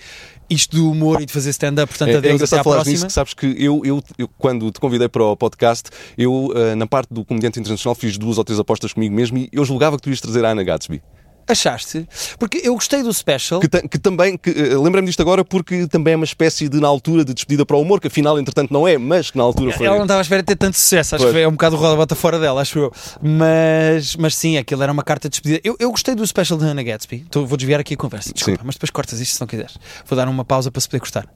isto 0.51 0.75
do 0.75 0.91
humor 0.91 1.23
e 1.23 1.27
de 1.27 1.33
fazer 1.33 1.51
stand-up, 1.51 1.89
portanto 1.89 2.09
É, 2.09 2.15
é 2.15 2.17
adeus, 2.17 2.31
até 2.31 2.35
engraçado 2.35 2.61
à 2.61 2.65
falar 2.65 2.77
próxima. 2.77 2.93
nisso, 2.95 3.07
que 3.07 3.13
sabes 3.13 3.33
que 3.33 3.47
eu, 3.47 3.81
eu, 3.85 4.03
eu, 4.19 4.29
quando 4.37 4.71
te 4.73 4.81
convidei 4.81 5.09
para 5.09 5.23
o 5.23 5.37
podcast, 5.37 5.89
eu, 6.19 6.53
ah, 6.57 6.75
na 6.75 6.87
parte 6.89 7.15
do 7.15 7.25
comediante 7.25 7.61
internacional, 7.61 7.95
fiz 7.95 8.19
duas 8.19 8.39
ou 8.39 8.45
três 8.45 8.59
apostas 8.59 8.93
comigo 8.93 9.15
mesmo 9.15 9.39
e 9.39 9.49
eu 9.53 9.65
julgava 9.65 9.97
que 9.97 10.03
tu 10.03 10.11
ias 10.11 10.21
trazer 10.21 10.45
a 10.45 10.51
Ana 10.51 10.65
Gatsby. 10.65 11.01
Achaste? 11.49 12.09
Porque 12.39 12.61
eu 12.65 12.75
gostei 12.75 13.03
do 13.03 13.13
special. 13.13 13.61
Que, 13.61 13.69
que 13.89 13.99
também, 13.99 14.37
que, 14.37 14.51
eh, 14.51 14.77
lembrei-me 14.77 15.07
disto 15.07 15.21
agora 15.21 15.45
porque 15.45 15.87
também 15.87 16.15
é 16.15 16.17
uma 16.17 16.25
espécie 16.25 16.69
de, 16.69 16.81
na 16.81 16.89
altura, 16.89 17.25
de 17.25 17.33
despedida 17.33 17.65
para 17.65 17.77
o 17.77 17.81
humor, 17.81 18.01
que 18.01 18.09
afinal, 18.09 18.39
entretanto, 18.39 18.73
não 18.73 18.87
é, 18.87 18.99
mas 18.99 19.31
que 19.31 19.39
na 19.39 19.45
altura 19.45 19.73
foi. 19.73 19.87
Ela 19.87 19.97
não 19.97 20.05
estava 20.05 20.21
à 20.21 20.23
espera 20.23 20.43
de 20.43 20.47
ter 20.47 20.57
tanto 20.57 20.77
sucesso, 20.77 21.15
acho 21.15 21.25
Pois. 21.25 21.35
que 21.35 21.41
é 21.41 21.47
um 21.49 21.53
bocado 21.53 21.77
o 21.77 21.79
roda 21.79 21.95
bota 21.95 22.15
fora 22.17 22.41
dela, 22.41 22.61
acho 22.63 22.79
eu. 22.79 22.93
Mas, 23.23 24.17
mas 24.17 24.35
sim, 24.35 24.57
aquilo 24.59 24.83
era 24.83 24.91
uma 24.93 25.05
carta 25.05 25.29
de 25.29 25.33
despedida. 25.35 25.61
Eu, 25.63 25.77
eu 25.79 25.91
gostei 25.91 26.15
do 26.15 26.27
special 26.27 26.59
da 26.59 26.67
Hannah 26.67 26.83
Gatsby. 26.83 27.27
Tô- 27.31 27.47
vou 27.47 27.57
desviar 27.57 27.79
aqui 27.81 27.95
a 27.95 27.97
conversa, 27.97 28.33
desculpa, 28.33 28.61
Sim. 28.61 28.67
mas 28.67 28.75
depois 28.75 28.91
cortas 28.91 29.21
isto 29.21 29.35
se 29.35 29.41
não 29.41 29.47
quiseres. 29.47 29.77
Vou 30.05 30.17
dar 30.17 30.29
uma 30.29 30.45
pausa 30.45 30.71
para 30.71 30.81
se 30.81 30.89
poder 30.89 31.01
cortar. 31.01 31.29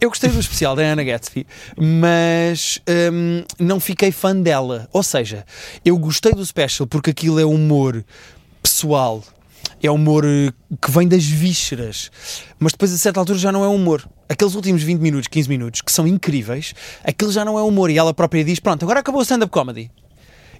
Eu 0.00 0.10
gostei 0.10 0.28
do 0.28 0.38
especial 0.38 0.76
da 0.76 0.82
Hannah 0.82 1.04
Gatsby, 1.04 1.46
mas 1.78 2.80
hum, 3.12 3.44
não 3.58 3.80
fiquei 3.80 4.12
fã 4.12 4.36
dela. 4.36 4.88
Ou 4.92 5.02
seja, 5.02 5.46
eu 5.84 5.96
gostei 5.96 6.32
do 6.32 6.44
special 6.44 6.86
porque 6.86 7.10
aquilo 7.10 7.40
é 7.40 7.44
humor 7.46 8.04
pessoal, 8.82 9.22
é 9.80 9.88
humor 9.88 10.24
eh, 10.24 10.52
que 10.80 10.90
vem 10.90 11.06
das 11.06 11.24
vísceras, 11.24 12.10
mas 12.58 12.72
depois 12.72 12.92
a 12.92 12.98
certa 12.98 13.20
altura 13.20 13.38
já 13.38 13.52
não 13.52 13.62
é 13.62 13.68
humor. 13.68 14.04
Aqueles 14.28 14.56
últimos 14.56 14.82
20 14.82 14.98
minutos, 15.00 15.28
15 15.28 15.48
minutos, 15.48 15.80
que 15.82 15.92
são 15.92 16.04
incríveis, 16.04 16.74
aquilo 17.04 17.30
já 17.30 17.44
não 17.44 17.56
é 17.56 17.62
humor. 17.62 17.90
E 17.90 17.98
ela 17.98 18.12
própria 18.12 18.44
diz: 18.44 18.58
Pronto, 18.58 18.84
agora 18.84 18.98
acabou 18.98 19.20
o 19.20 19.22
stand-up 19.22 19.52
comedy. 19.52 19.88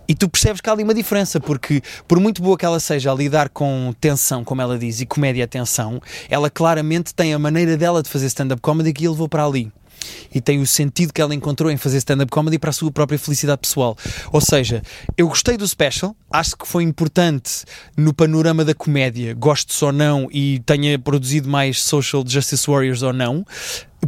E 0.06 0.14
tu 0.14 0.28
percebes 0.28 0.60
que 0.60 0.70
há 0.70 0.72
ali 0.72 0.84
uma 0.84 0.94
diferença, 0.94 1.40
porque 1.40 1.82
por 2.06 2.20
muito 2.20 2.40
boa 2.40 2.56
que 2.56 2.64
ela 2.64 2.78
seja 2.78 3.10
a 3.10 3.14
lidar 3.14 3.48
com 3.48 3.92
tensão, 4.00 4.44
como 4.44 4.62
ela 4.62 4.78
diz, 4.78 5.00
e 5.00 5.06
comédia 5.06 5.48
tensão, 5.48 6.00
ela 6.28 6.48
claramente 6.48 7.12
tem 7.12 7.34
a 7.34 7.38
maneira 7.40 7.76
dela 7.76 8.04
de 8.04 8.08
fazer 8.08 8.26
stand-up 8.26 8.62
comedy 8.62 8.92
que 8.92 9.08
levou 9.08 9.28
para 9.28 9.44
ali. 9.44 9.72
E 10.34 10.40
tem 10.40 10.60
o 10.60 10.66
sentido 10.66 11.12
que 11.12 11.20
ela 11.20 11.34
encontrou 11.34 11.70
em 11.70 11.76
fazer 11.76 11.98
stand-up 11.98 12.30
comedy 12.30 12.58
para 12.58 12.70
a 12.70 12.72
sua 12.72 12.90
própria 12.90 13.18
felicidade 13.18 13.60
pessoal. 13.60 13.96
Ou 14.32 14.40
seja, 14.40 14.82
eu 15.16 15.28
gostei 15.28 15.56
do 15.56 15.66
special, 15.66 16.16
acho 16.30 16.56
que 16.56 16.66
foi 16.66 16.82
importante 16.82 17.64
no 17.96 18.12
panorama 18.12 18.64
da 18.64 18.74
comédia, 18.74 19.34
gosto 19.34 19.72
ou 19.84 19.92
não, 19.92 20.28
e 20.32 20.60
tenha 20.60 20.98
produzido 20.98 21.48
mais 21.48 21.82
social 21.82 22.24
justice 22.26 22.66
warriors 22.66 23.02
ou 23.02 23.12
não. 23.12 23.44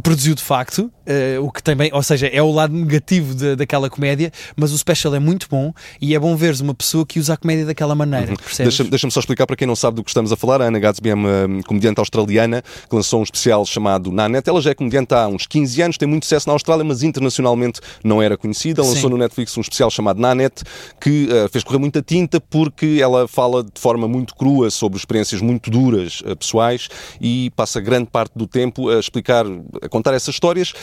Produziu 0.03 0.35
de 0.35 0.43
facto, 0.43 0.91
eh, 1.05 1.37
o 1.39 1.49
que 1.49 1.63
também, 1.63 1.89
ou 1.93 2.03
seja, 2.03 2.27
é 2.27 2.41
o 2.41 2.51
lado 2.51 2.73
negativo 2.73 3.33
da- 3.33 3.55
daquela 3.55 3.89
comédia, 3.89 4.31
mas 4.55 4.71
o 4.73 4.77
special 4.77 5.15
é 5.15 5.19
muito 5.19 5.47
bom 5.49 5.73
e 6.01 6.13
é 6.13 6.19
bom 6.19 6.35
veres 6.35 6.59
uma 6.59 6.73
pessoa 6.73 7.05
que 7.05 7.17
usa 7.19 7.33
a 7.33 7.37
comédia 7.37 7.65
daquela 7.65 7.95
maneira. 7.95 8.27
percebes? 8.35 8.57
Deixa-me 8.57 8.89
deixa-me 8.89 9.11
só 9.11 9.19
explicar 9.21 9.47
para 9.47 9.55
quem 9.55 9.65
não 9.65 9.75
sabe 9.75 9.95
do 9.95 10.03
que 10.03 10.09
estamos 10.09 10.31
a 10.31 10.35
falar. 10.35 10.61
A 10.61 10.65
Ana 10.65 10.79
Gatsby 10.79 11.09
é 11.09 11.13
uma 11.13 11.45
hum, 11.47 11.61
comediante 11.65 11.99
australiana 11.99 12.61
que 12.89 12.95
lançou 12.95 13.19
um 13.21 13.23
especial 13.23 13.65
chamado 13.65 14.11
Na 14.11 14.27
Net. 14.27 14.47
Ela 14.49 14.61
já 14.61 14.71
é 14.71 14.73
comediante 14.75 15.13
há 15.13 15.27
uns 15.27 15.47
15 15.47 15.81
anos, 15.81 15.97
tem 15.97 16.07
muito 16.07 16.25
sucesso 16.25 16.47
na 16.49 16.53
Austrália, 16.53 16.83
mas 16.83 17.01
internacionalmente 17.01 17.79
não 18.03 18.21
era 18.21 18.37
conhecida. 18.37 18.81
Lançou 18.81 19.03
Sim. 19.03 19.09
no 19.09 19.17
Netflix 19.17 19.57
um 19.57 19.61
especial 19.61 19.89
chamado 19.89 20.19
Na 20.19 20.35
Net 20.35 20.61
que 20.99 21.29
ah, 21.31 21.47
fez 21.49 21.63
correr 21.63 21.79
muita 21.79 22.01
tinta 22.01 22.41
porque 22.41 22.99
ela 23.01 23.27
fala 23.27 23.63
de 23.63 23.79
forma 23.79 24.07
muito 24.07 24.35
crua 24.35 24.69
sobre 24.69 24.97
experiências 24.99 25.41
muito 25.41 25.71
duras 25.71 26.21
ah, 26.25 26.35
pessoais 26.35 26.89
e 27.21 27.49
passa 27.55 27.79
grande 27.79 28.09
parte 28.11 28.33
do 28.35 28.45
tempo 28.45 28.89
a 28.89 28.99
explicar, 28.99 29.45
a 29.85 29.89
contar 29.89 30.13
essas 30.13 30.35
histórias 30.35 30.73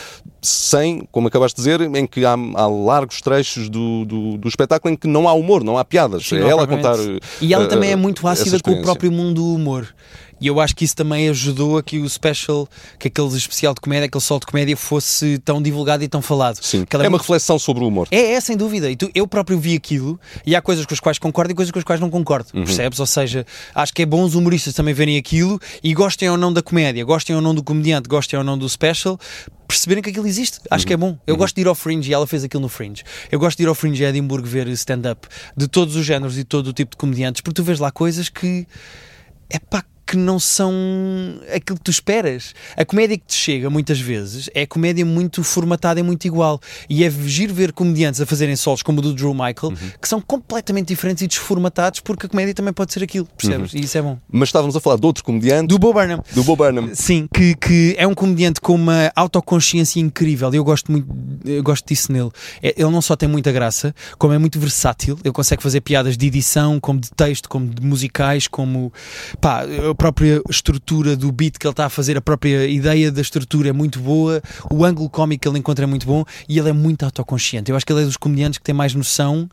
sem, 0.41 1.07
como 1.11 1.27
acabaste 1.27 1.61
de 1.61 1.63
dizer, 1.63 1.95
em 1.95 2.05
que 2.07 2.25
há, 2.25 2.33
há 2.33 2.67
largos 2.67 3.21
trechos 3.21 3.69
do, 3.69 4.05
do, 4.05 4.37
do, 4.37 4.47
espetáculo 4.47 4.93
em 4.93 4.97
que 4.97 5.07
não 5.07 5.27
há 5.27 5.33
humor, 5.33 5.63
não 5.63 5.77
há 5.77 5.85
piadas. 5.85 6.25
Sim, 6.27 6.37
é 6.37 6.49
ela 6.49 6.63
a 6.63 6.67
contar. 6.67 6.95
E 7.41 7.53
ela 7.53 7.65
uh, 7.65 7.67
também 7.67 7.91
é 7.91 7.95
muito 7.95 8.27
ácida 8.27 8.59
com 8.59 8.71
o 8.71 8.81
próprio 8.81 9.11
mundo 9.11 9.35
do 9.35 9.53
humor. 9.53 9.87
E 10.39 10.47
eu 10.47 10.59
acho 10.59 10.75
que 10.75 10.83
isso 10.83 10.95
também 10.95 11.29
ajudou 11.29 11.77
a 11.77 11.83
que 11.83 11.99
o 11.99 12.09
special, 12.09 12.67
que 12.99 13.07
aquele 13.07 13.35
especial 13.35 13.73
de 13.73 13.81
comédia, 13.81 14.05
aquele 14.05 14.23
sol 14.23 14.39
de 14.39 14.45
comédia 14.45 14.75
fosse 14.75 15.37
tão 15.39 15.61
divulgado 15.61 16.03
e 16.03 16.07
tão 16.07 16.21
falado. 16.21 16.59
Sim, 16.61 16.85
é, 16.89 17.05
é 17.05 17.07
uma 17.07 17.17
reflexão 17.17 17.57
sobre 17.57 17.83
o 17.83 17.87
humor. 17.87 18.07
É, 18.11 18.33
é, 18.33 18.41
sem 18.41 18.57
dúvida. 18.57 18.89
E 18.89 18.95
tu, 18.95 19.09
eu 19.13 19.27
próprio 19.27 19.57
vi 19.57 19.75
aquilo 19.75 20.19
e 20.45 20.55
há 20.55 20.61
coisas 20.61 20.85
com 20.85 20.93
as 20.93 20.99
quais 20.99 21.17
concordo 21.17 21.51
e 21.51 21.55
coisas 21.55 21.71
com 21.71 21.79
as 21.79 21.85
quais 21.85 22.01
não 22.01 22.09
concordo, 22.09 22.49
uhum. 22.53 22.63
percebes? 22.63 22.99
Ou 22.99 23.05
seja, 23.05 23.45
acho 23.73 23.93
que 23.93 24.01
é 24.01 24.05
bom 24.05 24.23
os 24.23 24.35
humoristas 24.35 24.73
também 24.73 24.93
verem 24.93 25.17
aquilo 25.17 25.59
e 25.83 25.93
gostem 25.93 26.29
ou 26.29 26.37
não 26.37 26.51
da 26.51 26.61
comédia, 26.61 27.03
gostem 27.03 27.35
ou 27.35 27.41
não 27.41 27.53
do 27.53 27.63
comediante, 27.63 28.09
gostem 28.09 28.37
ou 28.37 28.43
não 28.43 28.57
do 28.57 28.67
special, 28.67 29.19
perceberem 29.67 30.03
que 30.03 30.09
aquilo 30.09 30.27
existe. 30.27 30.59
Acho 30.69 30.83
uhum. 30.83 30.87
que 30.87 30.93
é 30.93 30.97
bom. 30.97 31.17
Eu 31.25 31.33
uhum. 31.33 31.39
gosto 31.39 31.55
de 31.55 31.61
ir 31.61 31.67
ao 31.67 31.75
Fringe 31.75 32.09
e 32.09 32.13
ela 32.13 32.27
fez 32.27 32.43
aquilo 32.43 32.61
no 32.61 32.69
Fringe. 32.69 33.03
Eu 33.31 33.39
gosto 33.39 33.57
de 33.57 33.63
ir 33.63 33.67
ao 33.67 33.75
Fringe 33.75 34.03
e 34.03 34.05
Edimburgo 34.05 34.47
ver 34.47 34.67
stand-up 34.69 35.27
de 35.55 35.67
todos 35.67 35.95
os 35.95 36.05
géneros 36.05 36.37
e 36.37 36.43
todo 36.43 36.67
o 36.67 36.73
tipo 36.73 36.91
de 36.91 36.97
comediantes, 36.97 37.41
porque 37.41 37.55
tu 37.55 37.63
vês 37.63 37.79
lá 37.79 37.91
coisas 37.91 38.29
que 38.29 38.67
é 39.49 39.59
pá, 39.59 39.83
que 40.05 40.17
não 40.17 40.39
são 40.39 40.73
aquilo 41.53 41.77
que 41.77 41.83
tu 41.83 41.91
esperas. 41.91 42.53
A 42.75 42.85
comédia 42.85 43.17
que 43.17 43.25
te 43.25 43.35
chega 43.35 43.69
muitas 43.69 43.99
vezes 43.99 44.49
é 44.53 44.65
comédia 44.65 45.05
muito 45.05 45.43
formatada 45.43 45.99
e 45.99 46.03
muito 46.03 46.25
igual. 46.25 46.59
E 46.89 47.03
é 47.03 47.09
giro 47.09 47.53
ver 47.53 47.71
comediantes 47.71 48.21
a 48.21 48.25
fazerem 48.25 48.55
solos 48.55 48.83
como 48.83 48.99
o 48.99 49.01
do 49.01 49.13
Drew 49.13 49.33
Michael, 49.33 49.55
uhum. 49.63 49.91
que 50.01 50.07
são 50.07 50.21
completamente 50.21 50.87
diferentes 50.87 51.23
e 51.23 51.27
desformatados, 51.27 51.99
porque 51.99 52.25
a 52.25 52.29
comédia 52.29 52.53
também 52.53 52.73
pode 52.73 52.93
ser 52.93 53.03
aquilo, 53.03 53.25
percebes? 53.37 53.73
Uhum. 53.73 53.79
E 53.79 53.83
isso 53.83 53.97
é 53.97 54.01
bom. 54.01 54.17
Mas 54.31 54.49
estávamos 54.49 54.75
a 54.75 54.79
falar 54.79 54.97
de 54.97 55.05
outro 55.05 55.23
comediante. 55.23 55.67
Do 55.67 55.79
Bo 55.79 55.93
Burnham. 55.93 56.23
Do 56.33 56.43
Bo 56.43 56.55
Burnham. 56.55 56.89
Sim, 56.93 57.27
que, 57.33 57.55
que 57.55 57.95
é 57.97 58.05
um 58.05 58.13
comediante 58.13 58.59
com 58.59 58.75
uma 58.75 59.11
autoconsciência 59.15 59.99
incrível. 59.99 60.53
Eu 60.53 60.63
gosto 60.63 60.91
muito, 60.91 61.07
eu 61.45 61.63
gosto 61.63 61.87
disso 61.87 62.11
nele. 62.11 62.29
É, 62.61 62.73
ele 62.77 62.91
não 62.91 63.01
só 63.01 63.15
tem 63.15 63.29
muita 63.29 63.51
graça, 63.51 63.93
como 64.17 64.33
é 64.33 64.37
muito 64.37 64.59
versátil. 64.59 65.17
Ele 65.23 65.33
consegue 65.33 65.63
fazer 65.63 65.81
piadas 65.81 66.17
de 66.17 66.27
edição, 66.27 66.79
como 66.79 66.99
de 66.99 67.11
texto, 67.11 67.49
como 67.49 67.67
de 67.67 67.85
musicais, 67.85 68.47
como 68.47 68.91
pá, 69.39 69.63
a 69.93 69.95
própria 69.95 70.41
estrutura 70.49 71.15
do 71.15 71.31
beat 71.31 71.59
que 71.59 71.67
ele 71.67 71.71
está 71.71 71.85
a 71.85 71.89
fazer, 71.89 72.17
a 72.17 72.21
própria 72.21 72.65
ideia 72.65 73.11
da 73.11 73.21
estrutura 73.21 73.69
é 73.69 73.71
muito 73.71 73.99
boa, 73.99 74.41
o 74.71 74.83
ângulo 74.83 75.07
cómico 75.07 75.43
que 75.43 75.47
ele 75.47 75.59
encontra 75.59 75.85
é 75.85 75.87
muito 75.87 76.07
bom 76.07 76.25
e 76.49 76.57
ele 76.57 76.69
é 76.69 76.73
muito 76.73 77.05
autoconsciente. 77.05 77.69
Eu 77.69 77.77
acho 77.77 77.85
que 77.85 77.93
ele 77.93 78.01
é 78.01 78.05
dos 78.05 78.17
comediantes 78.17 78.57
que 78.57 78.63
tem 78.63 78.73
mais 78.73 78.95
noção 78.95 79.47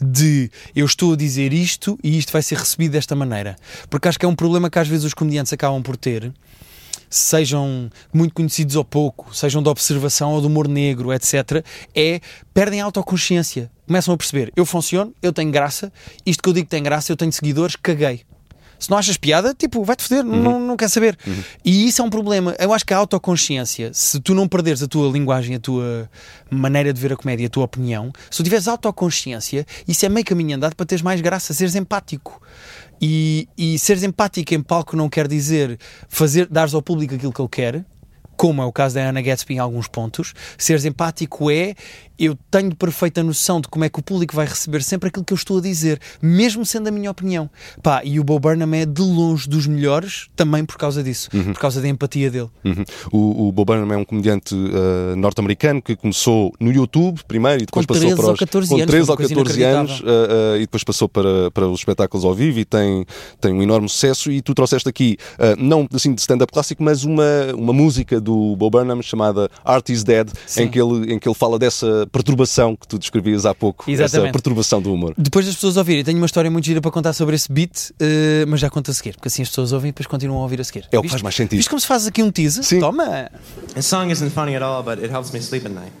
de 0.00 0.50
eu 0.74 0.84
estou 0.84 1.12
a 1.12 1.16
dizer 1.16 1.52
isto 1.52 1.96
e 2.02 2.18
isto 2.18 2.32
vai 2.32 2.42
ser 2.42 2.58
recebido 2.58 2.92
desta 2.92 3.14
maneira. 3.14 3.54
Porque 3.88 4.08
acho 4.08 4.18
que 4.18 4.26
é 4.26 4.28
um 4.28 4.34
problema 4.34 4.68
que 4.68 4.80
às 4.80 4.88
vezes 4.88 5.04
os 5.04 5.14
comediantes 5.14 5.52
acabam 5.52 5.80
por 5.80 5.96
ter 5.96 6.32
sejam 7.08 7.88
muito 8.12 8.34
conhecidos 8.34 8.74
ou 8.74 8.84
pouco, 8.84 9.32
sejam 9.32 9.62
de 9.62 9.68
observação 9.68 10.32
ou 10.32 10.40
de 10.40 10.48
humor 10.48 10.66
negro, 10.66 11.12
etc., 11.12 11.64
é 11.94 12.20
perdem 12.52 12.80
a 12.80 12.86
autoconsciência. 12.86 13.70
Começam 13.86 14.12
a 14.12 14.16
perceber, 14.16 14.52
eu 14.56 14.66
funciono, 14.66 15.14
eu 15.22 15.32
tenho 15.32 15.52
graça, 15.52 15.92
isto 16.26 16.42
que 16.42 16.48
eu 16.48 16.52
digo 16.52 16.68
tem 16.68 16.82
graça, 16.82 17.12
eu 17.12 17.16
tenho 17.16 17.32
seguidores, 17.32 17.76
caguei. 17.76 18.24
Se 18.84 18.90
não 18.90 18.98
achas 18.98 19.16
piada, 19.16 19.54
tipo, 19.54 19.82
vai-te 19.82 20.02
foder, 20.02 20.24
uhum. 20.24 20.42
não, 20.42 20.60
não 20.60 20.76
quer 20.76 20.88
saber. 20.88 21.16
Uhum. 21.26 21.42
E 21.64 21.88
isso 21.88 22.02
é 22.02 22.04
um 22.04 22.10
problema. 22.10 22.54
Eu 22.58 22.72
acho 22.72 22.84
que 22.84 22.92
a 22.92 22.96
autoconsciência, 22.96 23.90
se 23.94 24.20
tu 24.20 24.34
não 24.34 24.46
perderes 24.46 24.82
a 24.82 24.86
tua 24.86 25.10
linguagem, 25.10 25.56
a 25.56 25.60
tua 25.60 26.08
maneira 26.50 26.92
de 26.92 27.00
ver 27.00 27.12
a 27.12 27.16
comédia, 27.16 27.46
a 27.46 27.50
tua 27.50 27.64
opinião, 27.64 28.12
se 28.30 28.38
tu 28.38 28.44
tiveres 28.44 28.68
autoconsciência, 28.68 29.66
isso 29.88 30.04
é 30.04 30.08
meio 30.08 30.24
caminho 30.26 30.56
andado 30.56 30.76
para 30.76 30.86
teres 30.86 31.02
mais 31.02 31.20
graça, 31.20 31.54
seres 31.54 31.74
empático. 31.74 32.40
E, 33.00 33.48
e 33.58 33.78
seres 33.78 34.02
empático 34.02 34.54
em 34.54 34.62
palco 34.62 34.96
não 34.96 35.08
quer 35.08 35.26
dizer 35.26 35.78
fazer, 36.08 36.46
dares 36.46 36.74
ao 36.74 36.82
público 36.82 37.14
aquilo 37.14 37.32
que 37.32 37.40
ele 37.40 37.48
quer, 37.48 37.84
como 38.36 38.62
é 38.62 38.64
o 38.64 38.72
caso 38.72 38.94
da 38.96 39.08
Anna 39.08 39.22
Gatsby 39.22 39.54
em 39.54 39.58
alguns 39.58 39.88
pontos. 39.88 40.34
Seres 40.58 40.84
empático 40.84 41.50
é 41.50 41.74
eu 42.18 42.36
tenho 42.50 42.74
perfeita 42.74 43.22
noção 43.22 43.60
de 43.60 43.68
como 43.68 43.84
é 43.84 43.88
que 43.88 43.98
o 43.98 44.02
público 44.02 44.34
vai 44.34 44.46
receber 44.46 44.82
sempre 44.82 45.08
aquilo 45.08 45.24
que 45.24 45.32
eu 45.32 45.36
estou 45.36 45.58
a 45.58 45.60
dizer, 45.60 46.00
mesmo 46.22 46.64
sendo 46.64 46.88
a 46.88 46.90
minha 46.90 47.10
opinião. 47.10 47.50
Pá, 47.82 48.02
e 48.04 48.20
o 48.20 48.24
Bo 48.24 48.38
Burnham 48.38 48.72
é 48.74 48.86
de 48.86 49.02
longe 49.02 49.48
dos 49.48 49.66
melhores 49.66 50.28
também 50.36 50.64
por 50.64 50.76
causa 50.76 51.02
disso, 51.02 51.28
uhum. 51.34 51.52
por 51.52 51.58
causa 51.58 51.80
da 51.80 51.88
empatia 51.88 52.30
dele. 52.30 52.48
Uhum. 52.64 52.84
O, 53.12 53.48
o 53.48 53.52
Bo 53.52 53.64
Burnham 53.64 53.92
é 53.92 53.96
um 53.96 54.04
comediante 54.04 54.54
uh, 54.54 55.16
norte-americano 55.16 55.82
que 55.82 55.96
começou 55.96 56.52
no 56.60 56.72
YouTube 56.72 57.20
primeiro 57.26 57.62
e 57.62 57.66
depois 57.66 57.84
com 57.84 57.94
passou 57.94 58.16
para 58.16 58.32
os, 58.32 58.38
14 58.38 58.68
com 58.68 58.74
anos, 58.76 58.86
13 58.86 59.10
ou 59.10 59.16
14 59.16 59.62
anos 59.64 60.00
uh, 60.00 60.04
uh, 60.04 60.56
e 60.56 60.60
depois 60.60 60.84
passou 60.84 61.08
para, 61.08 61.50
para 61.50 61.66
os 61.68 61.80
espetáculos 61.80 62.24
ao 62.24 62.34
vivo 62.34 62.60
e 62.60 62.64
tem, 62.64 63.04
tem 63.40 63.52
um 63.52 63.62
enorme 63.62 63.88
sucesso 63.88 64.30
e 64.30 64.40
tu 64.40 64.54
trouxeste 64.54 64.88
aqui, 64.88 65.16
não 65.58 65.88
assim 65.92 66.14
de 66.14 66.20
stand-up 66.20 66.52
clássico, 66.52 66.82
mas 66.82 67.04
uma, 67.04 67.24
uma 67.56 67.72
música 67.72 68.20
do 68.24 68.56
Bo 68.56 68.70
Burnham 68.70 69.00
chamada 69.02 69.48
Art 69.64 69.88
is 69.90 70.02
Dead, 70.02 70.28
em 70.56 70.68
que, 70.68 70.80
ele, 70.80 71.14
em 71.14 71.18
que 71.18 71.28
ele 71.28 71.34
fala 71.34 71.58
dessa 71.58 72.08
perturbação 72.10 72.74
que 72.74 72.88
tu 72.88 72.98
descrevias 72.98 73.46
há 73.46 73.54
pouco. 73.54 73.88
Exatamente. 73.88 74.28
Essa 74.28 74.32
perturbação 74.32 74.82
do 74.82 74.92
humor. 74.92 75.14
Depois 75.16 75.46
das 75.46 75.54
pessoas 75.54 75.76
ouvirem, 75.76 76.02
tenho 76.02 76.18
uma 76.18 76.26
história 76.26 76.50
muito 76.50 76.64
gira 76.64 76.80
para 76.80 76.90
contar 76.90 77.12
sobre 77.12 77.36
esse 77.36 77.52
beat, 77.52 77.90
uh, 77.90 77.94
mas 78.48 78.60
já 78.60 78.70
conto 78.70 78.90
a 78.90 78.94
seguir, 78.94 79.12
porque 79.12 79.28
assim 79.28 79.42
as 79.42 79.48
pessoas 79.48 79.72
ouvem 79.72 79.90
e 79.90 79.92
depois 79.92 80.06
continuam 80.06 80.40
a 80.40 80.42
ouvir 80.42 80.60
a 80.60 80.64
seguir. 80.64 80.88
É 80.90 80.98
o 80.98 81.02
que 81.02 81.08
faz 81.08 81.22
mais 81.22 81.34
sentido. 81.34 81.58
Viste 81.58 81.68
como 81.68 81.80
se 81.80 81.86
faz 81.86 82.06
aqui 82.06 82.22
um 82.22 82.30
teaser? 82.30 82.64
Sim. 82.64 82.80
Toma! 82.80 83.30
This 83.74 83.86
song 83.86 84.10
isn't 84.10 84.30
funny 84.30 84.56
at 84.56 84.62
all, 84.62 84.82
but 84.82 84.98
it 84.98 85.12
helps 85.12 85.32
me 85.32 85.40
sleep 85.40 85.66
at 85.66 85.72
night. 85.72 85.92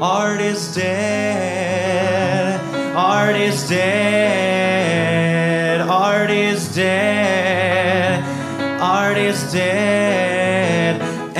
Art 0.00 0.40
is 0.42 0.74
dead. 0.74 2.60
Art 2.94 3.34
is 3.34 3.66
dead. 3.66 4.20
Art 5.80 6.30
is 6.30 6.74
dead. 6.74 8.22
Art 8.78 9.16
is 9.16 9.50
dead. 9.50 10.35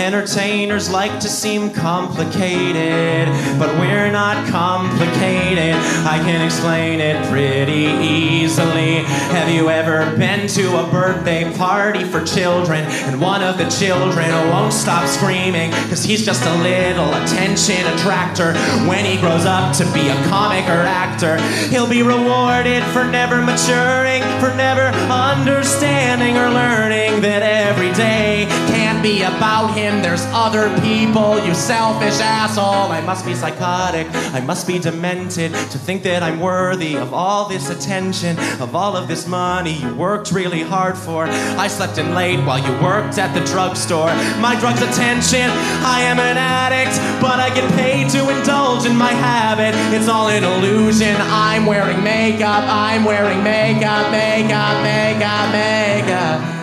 Entertainers 0.07 0.89
like 0.89 1.19
to 1.19 1.29
seem 1.29 1.69
complicated, 1.69 3.27
but 3.59 3.69
we're 3.81 4.09
not 4.13 4.47
complicated. 4.47 5.75
I 6.07 6.21
can 6.23 6.47
explain 6.47 7.01
it 7.01 7.29
pretty 7.29 7.87
easily. 8.07 9.03
Have 9.35 9.51
you 9.51 9.69
ever 9.69 10.17
been 10.17 10.47
to 10.47 10.79
a 10.79 10.89
birthday 10.93 11.53
party 11.57 12.05
for 12.05 12.25
children 12.25 12.85
and 12.85 13.21
one 13.21 13.43
of 13.43 13.59
the 13.59 13.69
children 13.69 14.31
won't 14.51 14.73
stop 14.73 15.09
screaming 15.09 15.71
because 15.71 16.05
he's 16.05 16.25
just 16.25 16.47
a 16.47 16.55
little 16.63 17.13
attention 17.15 17.85
attractor? 17.95 18.55
When 18.87 19.05
he 19.05 19.19
grows 19.19 19.45
up 19.45 19.75
to 19.79 19.85
be 19.93 20.07
a 20.07 20.15
comic 20.29 20.67
or 20.67 20.87
actor, 20.87 21.37
he'll 21.67 21.91
be 21.91 22.05
rewarded 22.05 22.85
for 22.95 23.03
never 23.03 23.43
maturing, 23.43 24.23
for 24.39 24.55
never 24.55 24.87
understanding 25.11 26.37
or 26.37 26.49
learning 26.49 27.23
that 27.23 27.43
every 27.43 27.93
day 27.95 28.47
can't 28.69 29.03
be 29.03 29.23
about 29.23 29.75
him. 29.75 29.96
There's 30.03 30.25
other 30.27 30.69
people, 30.81 31.45
you 31.45 31.55
selfish 31.55 32.21
asshole. 32.21 32.93
I 32.93 33.01
must 33.01 33.25
be 33.25 33.35
psychotic, 33.35 34.07
I 34.35 34.41
must 34.41 34.67
be 34.67 34.79
demented 34.79 35.53
to 35.53 35.79
think 35.79 36.03
that 36.05 36.23
I'm 36.23 36.41
worthy 36.41 36.97
of 36.97 37.13
all 37.13 37.49
this 37.49 37.71
attention, 37.71 38.39
of 38.61 38.75
all 38.75 38.97
of 38.97 39.09
this 39.09 39.27
money 39.27 39.75
you 39.75 39.95
worked 39.95 40.33
really 40.33 40.63
hard 40.63 40.97
for. 40.97 41.27
I 41.27 41.69
slept 41.69 41.99
in 41.99 42.15
late 42.15 42.39
while 42.47 42.59
you 42.59 42.73
worked 42.83 43.19
at 43.19 43.35
the 43.35 43.45
drugstore. 43.47 44.13
My 44.41 44.59
drug's 44.59 44.83
attention, 44.83 45.51
I 45.85 46.01
am 46.03 46.19
an 46.19 46.37
addict, 46.37 46.97
but 47.21 47.41
I 47.41 47.55
get 47.55 47.71
paid 47.73 48.09
to 48.11 48.21
indulge 48.39 48.87
in 48.87 48.97
my 48.97 49.13
habit. 49.13 49.75
It's 49.95 50.09
all 50.09 50.29
an 50.29 50.45
illusion. 50.45 51.17
I'm 51.19 51.67
wearing 51.67 52.03
makeup, 52.03 52.65
I'm 52.67 53.05
wearing 53.05 53.43
makeup, 53.43 54.11
makeup, 54.11 54.83
makeup, 54.83 55.53
makeup. 55.53 56.56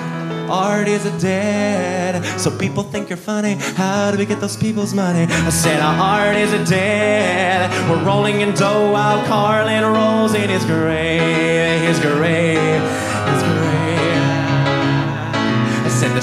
Art 0.49 0.87
is 0.87 1.05
a 1.05 1.19
dead, 1.19 2.23
so 2.39 2.55
people 2.57 2.83
think 2.83 3.09
you're 3.09 3.17
funny. 3.17 3.55
How 3.75 4.11
do 4.11 4.17
we 4.17 4.25
get 4.25 4.39
those 4.39 4.57
people's 4.57 4.93
money? 4.93 5.25
I 5.29 5.49
said 5.49 5.79
our 5.79 6.27
art 6.27 6.35
is 6.37 6.53
a 6.53 6.63
dead. 6.65 7.71
We're 7.89 8.03
rolling 8.03 8.41
in 8.41 8.53
dough 8.53 8.91
while 8.91 9.25
Carlin 9.25 9.83
rolls 9.83 10.33
in 10.33 10.49
his 10.49 10.65
grave, 10.65 11.81
his 11.81 11.99
grave. 11.99 12.81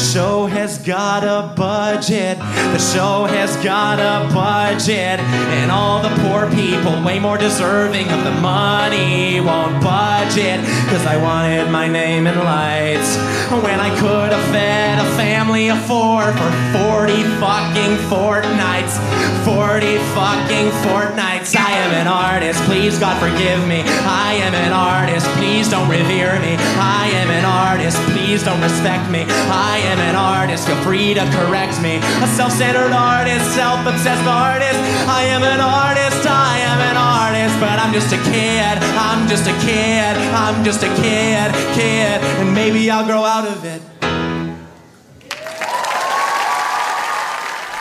Show 0.00 0.46
has 0.46 0.78
got 0.78 1.24
a 1.24 1.54
budget. 1.54 2.38
The 2.38 2.78
show 2.78 3.24
has 3.24 3.56
got 3.62 3.98
a 4.00 4.32
budget, 4.32 5.20
and 5.60 5.70
all 5.70 6.02
the 6.02 6.08
poor 6.22 6.50
people, 6.50 7.02
way 7.04 7.18
more 7.18 7.36
deserving 7.36 8.08
of 8.08 8.24
the 8.24 8.32
money, 8.40 9.40
won't 9.40 9.82
budget. 9.82 10.60
Cause 10.88 11.04
I 11.06 11.16
wanted 11.20 11.70
my 11.70 11.86
name 11.86 12.26
in 12.26 12.38
lights 12.38 13.16
when 13.50 13.78
I 13.80 13.90
could 14.00 14.32
have 14.32 14.46
fed 14.50 14.98
a 14.98 15.08
family 15.16 15.70
of 15.70 15.78
four 15.86 16.22
for 16.22 16.50
40 16.72 17.22
fucking 17.42 17.96
fortnights. 18.08 18.96
40 19.44 19.98
fucking 20.14 20.70
fortnights. 20.86 21.54
I 21.56 21.72
am 21.82 21.92
an 21.92 22.06
artist, 22.06 22.62
please 22.64 22.98
God 22.98 23.18
forgive 23.18 23.66
me. 23.66 23.82
I 23.82 24.34
am 24.34 24.54
an 24.54 24.72
artist, 24.72 25.26
please 25.36 25.68
don't 25.68 25.88
revere 25.88 26.38
me. 26.40 26.56
I 26.78 27.10
am 27.14 27.30
an 27.30 27.44
artist, 27.44 27.98
please 28.12 28.44
don't 28.44 28.60
respect 28.60 29.10
me. 29.10 29.24
I 29.28 29.78
am 29.89 29.89
an 29.98 30.14
artist, 30.14 30.66
feel 30.66 30.80
free 30.82 31.14
to 31.14 31.24
correct 31.34 31.80
me. 31.82 31.96
A 32.22 32.28
self 32.36 32.52
centered 32.52 32.92
artist, 32.92 33.44
self 33.54 33.80
obsessed 33.86 34.26
artist. 34.26 34.78
I 35.08 35.24
am 35.24 35.42
an 35.42 35.60
artist, 35.60 36.26
I 36.26 36.58
am 36.62 36.80
an 36.90 36.96
artist, 36.96 37.54
but 37.58 37.78
I'm 37.78 37.92
just 37.92 38.12
a 38.12 38.20
kid. 38.30 38.78
I'm 39.00 39.28
just 39.28 39.46
a 39.48 39.56
kid, 39.64 40.16
I'm 40.34 40.64
just 40.64 40.82
a 40.82 40.88
kid, 41.02 41.52
kid, 41.74 42.20
and 42.40 42.54
maybe 42.54 42.90
I'll 42.90 43.06
grow 43.06 43.24
out 43.24 43.46
of 43.46 43.64
it. 43.64 43.99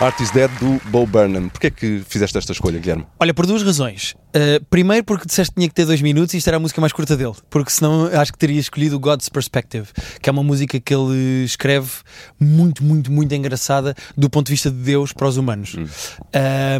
Art 0.01 0.17
is 0.21 0.31
Dead 0.31 0.49
do 0.59 0.79
Bo 0.89 1.05
Burnham. 1.05 1.49
Porquê 1.49 1.67
é 1.67 1.69
que 1.69 2.01
fizeste 2.07 2.37
esta 2.37 2.53
escolha, 2.53 2.79
Guilherme? 2.79 3.05
Olha, 3.19 3.33
por 3.33 3.45
duas 3.45 3.61
razões. 3.61 4.15
Uh, 4.29 4.63
primeiro, 4.69 5.03
porque 5.03 5.25
disseste 5.25 5.51
que 5.51 5.59
tinha 5.59 5.67
que 5.67 5.75
ter 5.75 5.85
dois 5.85 6.01
minutos 6.01 6.33
e 6.33 6.37
isto 6.37 6.47
era 6.47 6.55
a 6.55 6.59
música 6.59 6.79
mais 6.79 6.93
curta 6.93 7.17
dele. 7.17 7.33
Porque 7.49 7.69
senão 7.69 8.05
acho 8.05 8.31
que 8.31 8.37
teria 8.37 8.61
escolhido 8.61 8.97
God's 8.97 9.27
Perspective, 9.27 9.87
que 10.21 10.29
é 10.29 10.31
uma 10.31 10.41
música 10.41 10.79
que 10.79 10.95
ele 10.95 11.43
escreve 11.43 11.89
muito, 12.39 12.81
muito, 12.81 13.11
muito 13.11 13.35
engraçada 13.35 13.93
do 14.15 14.29
ponto 14.29 14.45
de 14.45 14.53
vista 14.53 14.71
de 14.71 14.77
Deus 14.77 15.11
para 15.11 15.27
os 15.27 15.35
humanos. 15.35 15.75
Hum. 15.75 15.85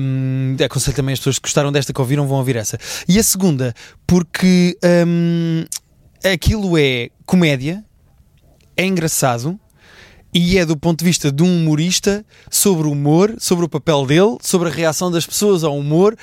Um, 0.01 0.55
aconselho 0.63 0.95
também 0.95 1.11
as 1.11 1.19
pessoas 1.19 1.39
que 1.39 1.43
gostaram 1.43 1.73
desta 1.73 1.91
que 1.91 1.99
ouviram 1.99 2.25
vão 2.25 2.37
ouvir 2.37 2.55
essa. 2.55 2.77
E 3.05 3.19
a 3.19 3.23
segunda, 3.23 3.73
porque 4.07 4.77
um, 5.05 5.65
aquilo 6.23 6.77
é 6.77 7.09
comédia, 7.25 7.83
é 8.77 8.85
engraçado 8.85 9.59
e 10.33 10.57
é 10.57 10.65
do 10.65 10.77
ponto 10.77 10.99
de 10.99 11.05
vista 11.05 11.31
de 11.31 11.43
um 11.43 11.61
humorista 11.61 12.25
sobre 12.49 12.87
o 12.87 12.91
humor, 12.91 13.35
sobre 13.39 13.65
o 13.65 13.69
papel 13.69 14.05
dele, 14.05 14.37
sobre 14.41 14.69
a 14.69 14.71
reação 14.71 15.09
das 15.09 15.25
pessoas 15.25 15.63
ao 15.63 15.77
humor. 15.77 16.15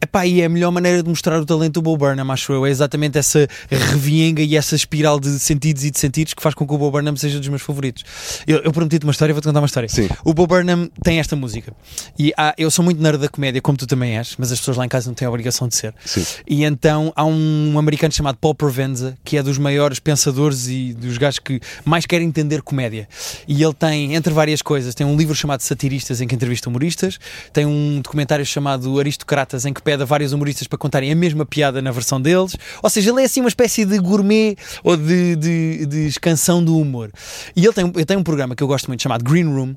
Epá, 0.00 0.26
e 0.26 0.40
é 0.42 0.44
a 0.44 0.48
melhor 0.48 0.70
maneira 0.70 1.02
de 1.02 1.08
mostrar 1.08 1.40
o 1.40 1.46
talento 1.46 1.74
do 1.74 1.82
Bo 1.82 1.96
Burnham, 1.96 2.30
acho 2.30 2.52
eu. 2.52 2.66
É 2.66 2.70
exatamente 2.70 3.16
essa 3.18 3.46
revienga 3.70 4.42
e 4.42 4.56
essa 4.56 4.74
espiral 4.74 5.18
de 5.18 5.38
sentidos 5.38 5.84
e 5.84 5.90
de 5.90 5.98
sentidos 5.98 6.34
que 6.34 6.42
faz 6.42 6.54
com 6.54 6.66
que 6.66 6.74
o 6.74 6.78
Bo 6.78 6.90
Burnham 6.90 7.16
seja 7.16 7.38
dos 7.38 7.48
meus 7.48 7.62
favoritos. 7.62 8.04
Eu, 8.46 8.58
eu 8.58 8.72
prometi-te 8.72 9.04
uma 9.04 9.10
história, 9.12 9.32
vou-te 9.34 9.46
contar 9.46 9.60
uma 9.60 9.66
história. 9.66 9.88
Sim. 9.88 10.08
O 10.24 10.34
Bo 10.34 10.46
Burnham 10.46 10.90
tem 11.02 11.18
esta 11.18 11.34
música. 11.34 11.72
E 12.18 12.32
há- 12.36 12.54
eu 12.58 12.70
sou 12.70 12.84
muito 12.84 13.00
nerd 13.02 13.18
da 13.18 13.28
comédia, 13.28 13.60
como 13.62 13.78
tu 13.78 13.86
também 13.86 14.18
és, 14.18 14.34
mas 14.38 14.52
as 14.52 14.58
pessoas 14.58 14.76
lá 14.76 14.84
em 14.84 14.88
casa 14.88 15.08
não 15.08 15.14
têm 15.14 15.26
a 15.26 15.30
obrigação 15.30 15.66
de 15.66 15.74
ser. 15.74 15.94
Sim. 16.04 16.24
E 16.46 16.64
então 16.64 17.12
há 17.16 17.24
um 17.24 17.78
americano 17.78 18.12
chamado 18.12 18.36
Paul 18.38 18.54
Provenza, 18.54 19.16
que 19.24 19.36
é 19.36 19.42
dos 19.42 19.56
maiores 19.58 19.98
pensadores 19.98 20.68
e 20.68 20.92
dos 20.92 21.16
gajos 21.16 21.38
que 21.38 21.58
mais 21.84 22.04
querem 22.06 22.28
entender 22.28 22.60
comédia. 22.62 23.08
E 23.48 23.62
ele 23.62 23.74
tem, 23.74 24.14
entre 24.14 24.32
várias 24.32 24.60
coisas, 24.60 24.94
tem 24.94 25.06
um 25.06 25.16
livro 25.16 25.34
chamado 25.34 25.60
Satiristas, 25.62 26.20
em 26.20 26.26
que 26.26 26.34
entrevista 26.34 26.68
humoristas, 26.68 27.18
tem 27.52 27.64
um 27.64 28.00
documentário 28.02 28.44
chamado 28.44 28.98
Aristocratas, 29.00 29.64
em 29.64 29.72
que 29.72 29.80
pede 29.86 30.02
a 30.02 30.06
vários 30.06 30.32
humoristas 30.32 30.66
para 30.66 30.76
contarem 30.76 31.12
a 31.12 31.14
mesma 31.14 31.46
piada 31.46 31.80
na 31.80 31.92
versão 31.92 32.20
deles. 32.20 32.56
Ou 32.82 32.90
seja, 32.90 33.10
ele 33.10 33.22
é 33.22 33.24
assim 33.24 33.38
uma 33.38 33.48
espécie 33.48 33.84
de 33.84 33.96
gourmet 34.00 34.56
ou 34.82 34.96
de, 34.96 35.36
de, 35.36 35.86
de 35.86 36.06
escansão 36.08 36.62
do 36.62 36.76
humor. 36.76 37.12
E 37.54 37.64
ele 37.64 37.72
tem, 37.72 37.92
ele 37.94 38.04
tem 38.04 38.16
um 38.16 38.24
programa 38.24 38.56
que 38.56 38.64
eu 38.64 38.66
gosto 38.66 38.88
muito 38.88 39.00
chamado 39.00 39.22
Green 39.22 39.46
Room, 39.46 39.76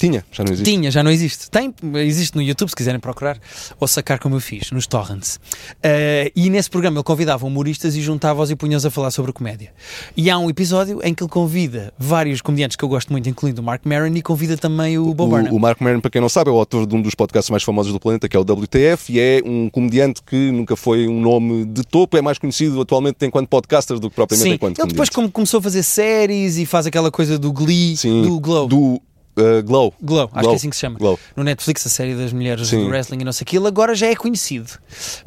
Tinha, 0.00 0.24
já 0.32 0.42
não 0.42 0.52
existe. 0.52 0.70
tinha, 0.70 0.90
já 0.90 1.02
não 1.02 1.10
existe. 1.10 1.50
Tem, 1.50 1.74
existe 1.96 2.34
no 2.34 2.40
YouTube, 2.40 2.70
se 2.70 2.74
quiserem 2.74 2.98
procurar, 2.98 3.38
ou 3.78 3.86
sacar 3.86 4.18
como 4.18 4.36
eu 4.36 4.40
fiz, 4.40 4.70
nos 4.70 4.86
torrents. 4.86 5.38
Eh, 5.82 6.32
e 6.34 6.48
nesse 6.48 6.70
programa 6.70 6.96
ele 6.96 7.04
convidava 7.04 7.46
humoristas 7.46 7.94
e 7.94 8.00
juntava-os 8.00 8.50
e 8.50 8.56
punha-os 8.56 8.86
a 8.86 8.90
falar 8.90 9.10
sobre 9.10 9.30
comédia. 9.30 9.72
E 10.16 10.30
há 10.30 10.38
um 10.38 10.48
episódio 10.48 11.00
em 11.04 11.12
que 11.12 11.22
ele 11.22 11.30
convida 11.30 11.92
vários 11.98 12.40
comediantes 12.40 12.76
que 12.76 12.84
eu 12.84 12.88
gosto 12.88 13.12
muito, 13.12 13.28
incluindo 13.28 13.60
o 13.60 13.64
Mark 13.64 13.84
Maron, 13.84 14.14
e 14.14 14.22
convida 14.22 14.56
também 14.56 14.98
o 14.98 15.12
Bob 15.12 15.30
Burnham. 15.30 15.52
O, 15.52 15.56
o 15.56 15.60
Mark 15.60 15.78
Maron, 15.82 16.00
para 16.00 16.10
quem 16.10 16.20
não 16.20 16.30
sabe, 16.30 16.48
é 16.48 16.52
o 16.52 16.56
autor 16.56 16.86
de 16.86 16.94
um 16.96 17.02
dos 17.02 17.14
podcasts 17.14 17.50
mais 17.50 17.62
famosos 17.62 17.92
do 17.92 18.00
planeta, 18.00 18.26
que 18.26 18.34
é 18.34 18.40
o 18.40 18.42
WTF, 18.42 19.12
e 19.12 19.20
é 19.20 19.42
um 19.44 19.68
comediante 19.68 20.22
que 20.22 20.50
nunca 20.50 20.76
foi 20.76 21.06
um 21.06 21.20
nome 21.20 21.66
de 21.66 21.82
topo, 21.82 22.16
é 22.16 22.22
mais 22.22 22.38
conhecido 22.38 22.80
atualmente 22.80 23.24
enquanto 23.26 23.48
podcaster 23.48 23.98
do 23.98 24.08
que 24.08 24.16
propriamente 24.16 24.48
Sim, 24.48 24.54
enquanto 24.54 24.78
ele 24.78 24.88
depois 24.88 25.10
comediante. 25.10 25.14
como 25.14 25.30
começou 25.30 25.58
a 25.58 25.62
fazer 25.62 25.82
séries 25.82 26.56
e 26.56 26.64
faz 26.64 26.86
aquela 26.86 27.10
coisa 27.10 27.38
do 27.38 27.52
Glee, 27.52 27.96
Sim, 27.96 28.22
do 28.22 28.40
Glow. 28.40 28.66
Do 28.66 29.02
uh, 29.40 29.62
Glow. 29.62 29.94
Glow, 30.00 30.24
acho 30.24 30.32
Glow. 30.32 30.42
que 30.42 30.48
é 30.48 30.56
assim 30.56 30.70
que 30.70 30.76
se 30.76 30.80
chama. 30.80 30.98
Glow. 30.98 31.18
No 31.36 31.42
Netflix, 31.42 31.86
a 31.86 31.90
série 31.90 32.14
das 32.14 32.32
mulheres 32.32 32.68
Sim. 32.68 32.84
do 32.84 32.88
wrestling 32.88 33.20
e 33.20 33.24
não 33.24 33.32
sei 33.32 33.44
o 33.44 33.46
que, 33.46 33.56
ele 33.56 33.66
agora 33.66 33.94
já 33.94 34.06
é 34.06 34.16
conhecido. 34.16 34.70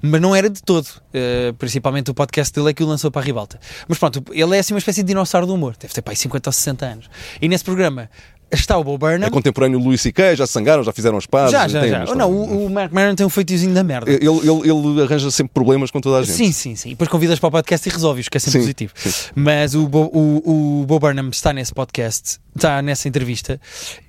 Mas 0.02 0.21
não 0.21 0.36
era 0.36 0.49
de 0.49 0.62
todo. 0.62 0.88
Uh, 0.88 1.54
principalmente 1.58 2.12
o 2.12 2.13
podcast 2.13 2.54
dele 2.54 2.69
é 2.69 2.73
que 2.73 2.84
o 2.84 2.88
lançou 2.88 3.12
para 3.12 3.21
a 3.21 3.26
ribalta. 3.26 3.60
Mas 3.88 3.97
pronto, 3.97 4.23
ele 4.32 4.56
é 4.56 4.60
assim 4.60 4.73
uma 4.73 4.80
espécie 4.80 5.04
de 5.04 5.08
dinossauro 5.08 5.47
do 5.47 5.54
humor. 5.54 5.76
Deve 5.80 5.93
ter 5.93 6.02
pai 6.02 6.15
50 6.15 6.49
ou 6.49 6.54
60 6.54 6.86
anos. 6.86 7.10
E 7.41 7.47
nesse 7.47 7.63
programa 7.63 8.10
está 8.56 8.78
o 8.78 8.84
Bo 8.84 8.98
Burnham. 8.98 9.28
É 9.28 9.30
contemporâneo 9.30 9.80
do 9.80 9.86
Louis 9.86 10.02
C.K., 10.02 10.36
já 10.36 10.46
se 10.48 10.54
sangaram, 10.54 10.84
já 10.84 10.92
fizeram 10.92 11.18
as 11.18 11.26
pazes. 11.26 11.52
já, 11.52 11.68
já, 11.68 11.82
tem 11.82 11.89
já. 11.89 12.00
história. 12.04 12.20
não, 12.20 12.32
o, 12.32 12.66
o 12.66 12.70
Mark 12.70 12.92
Maron 12.92 13.16
tem 13.16 13.26
um 13.26 13.30
feitiozinho 13.30 13.74
da 13.74 13.84
merda. 13.84 14.12
ele, 14.12 14.26
ele, 14.28 14.70
ele 14.70 15.02
arranja 15.04 15.30
sempre 15.32 15.54
problemas 15.54 15.92
com 15.92 16.00
toda 16.02 16.18
a 16.20 16.24
gente. 16.24 16.36
Sim, 16.36 16.52
sim, 16.52 16.76
sim. 16.76 16.89
E 16.89 16.92
depois 16.92 17.10
convidas 17.10 17.39
para 17.39 17.48
o 17.48 17.52
podcast 17.52 17.88
e 17.88 17.92
resolves, 17.92 18.30
que 18.30 18.38
é 18.38 18.39
sempre 18.39 18.60
Sim, 18.60 18.66
positivo. 18.66 18.94
sim. 18.96 19.10
Mas 19.36 19.76
o, 19.76 19.88
Bo, 19.88 20.10
o, 20.13 20.82
o 20.82 20.86
Bo 20.86 21.00
Burnham 21.00 21.30
está 21.30 21.54
nesse 21.54 21.74
podcast, 21.74 22.39
está 22.56 22.82
nessa 22.82 23.08
entrevista, 23.08 23.60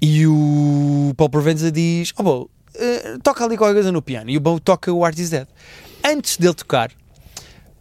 e 0.00 0.26
o 0.26 1.12
Paul 1.16 1.30
Provenza 1.30 1.70
diz: 1.70 2.12
Oh, 2.16 2.22
Bo, 2.22 2.50
eh, 2.76 3.16
toca 3.22 3.44
ali 3.44 3.56
qualquer 3.56 3.74
coisa 3.74 3.92
no 3.92 4.02
piano. 4.02 4.30
E 4.30 4.36
o 4.36 4.40
Bo 4.40 4.58
toca 4.60 4.92
o 4.92 5.04
Art 5.04 5.18
is 5.18 5.30
Dead. 5.30 5.46
Antes 6.04 6.36
dele 6.36 6.54
tocar, 6.54 6.90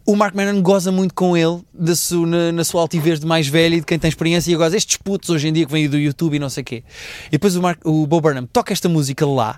o 0.06 0.14
Mark 0.16 0.34
Maron 0.34 0.60
goza 0.60 0.92
muito 0.92 1.14
com 1.14 1.36
ele 1.36 1.62
su- 1.96 2.26
na, 2.26 2.52
na 2.52 2.64
sua 2.64 2.82
altivez 2.82 3.18
de 3.20 3.26
mais 3.26 3.46
velho 3.48 3.76
e 3.76 3.80
de 3.80 3.86
quem 3.86 3.98
tem 3.98 4.08
experiência 4.08 4.52
e 4.52 4.56
goza 4.56 4.76
estes 4.76 4.96
putos 4.96 5.30
hoje 5.30 5.48
em 5.48 5.52
dia 5.52 5.64
que 5.66 5.72
vêm 5.72 5.88
do 5.88 5.98
YouTube 5.98 6.34
e 6.36 6.38
não 6.38 6.50
sei 6.50 6.62
o 6.62 6.64
quê. 6.64 6.84
E 7.28 7.30
depois 7.32 7.56
o, 7.56 7.62
Mark, 7.62 7.80
o 7.84 8.06
Bo 8.06 8.20
Burnham 8.20 8.46
toca 8.46 8.72
esta 8.72 8.88
música 8.88 9.26
lá, 9.26 9.56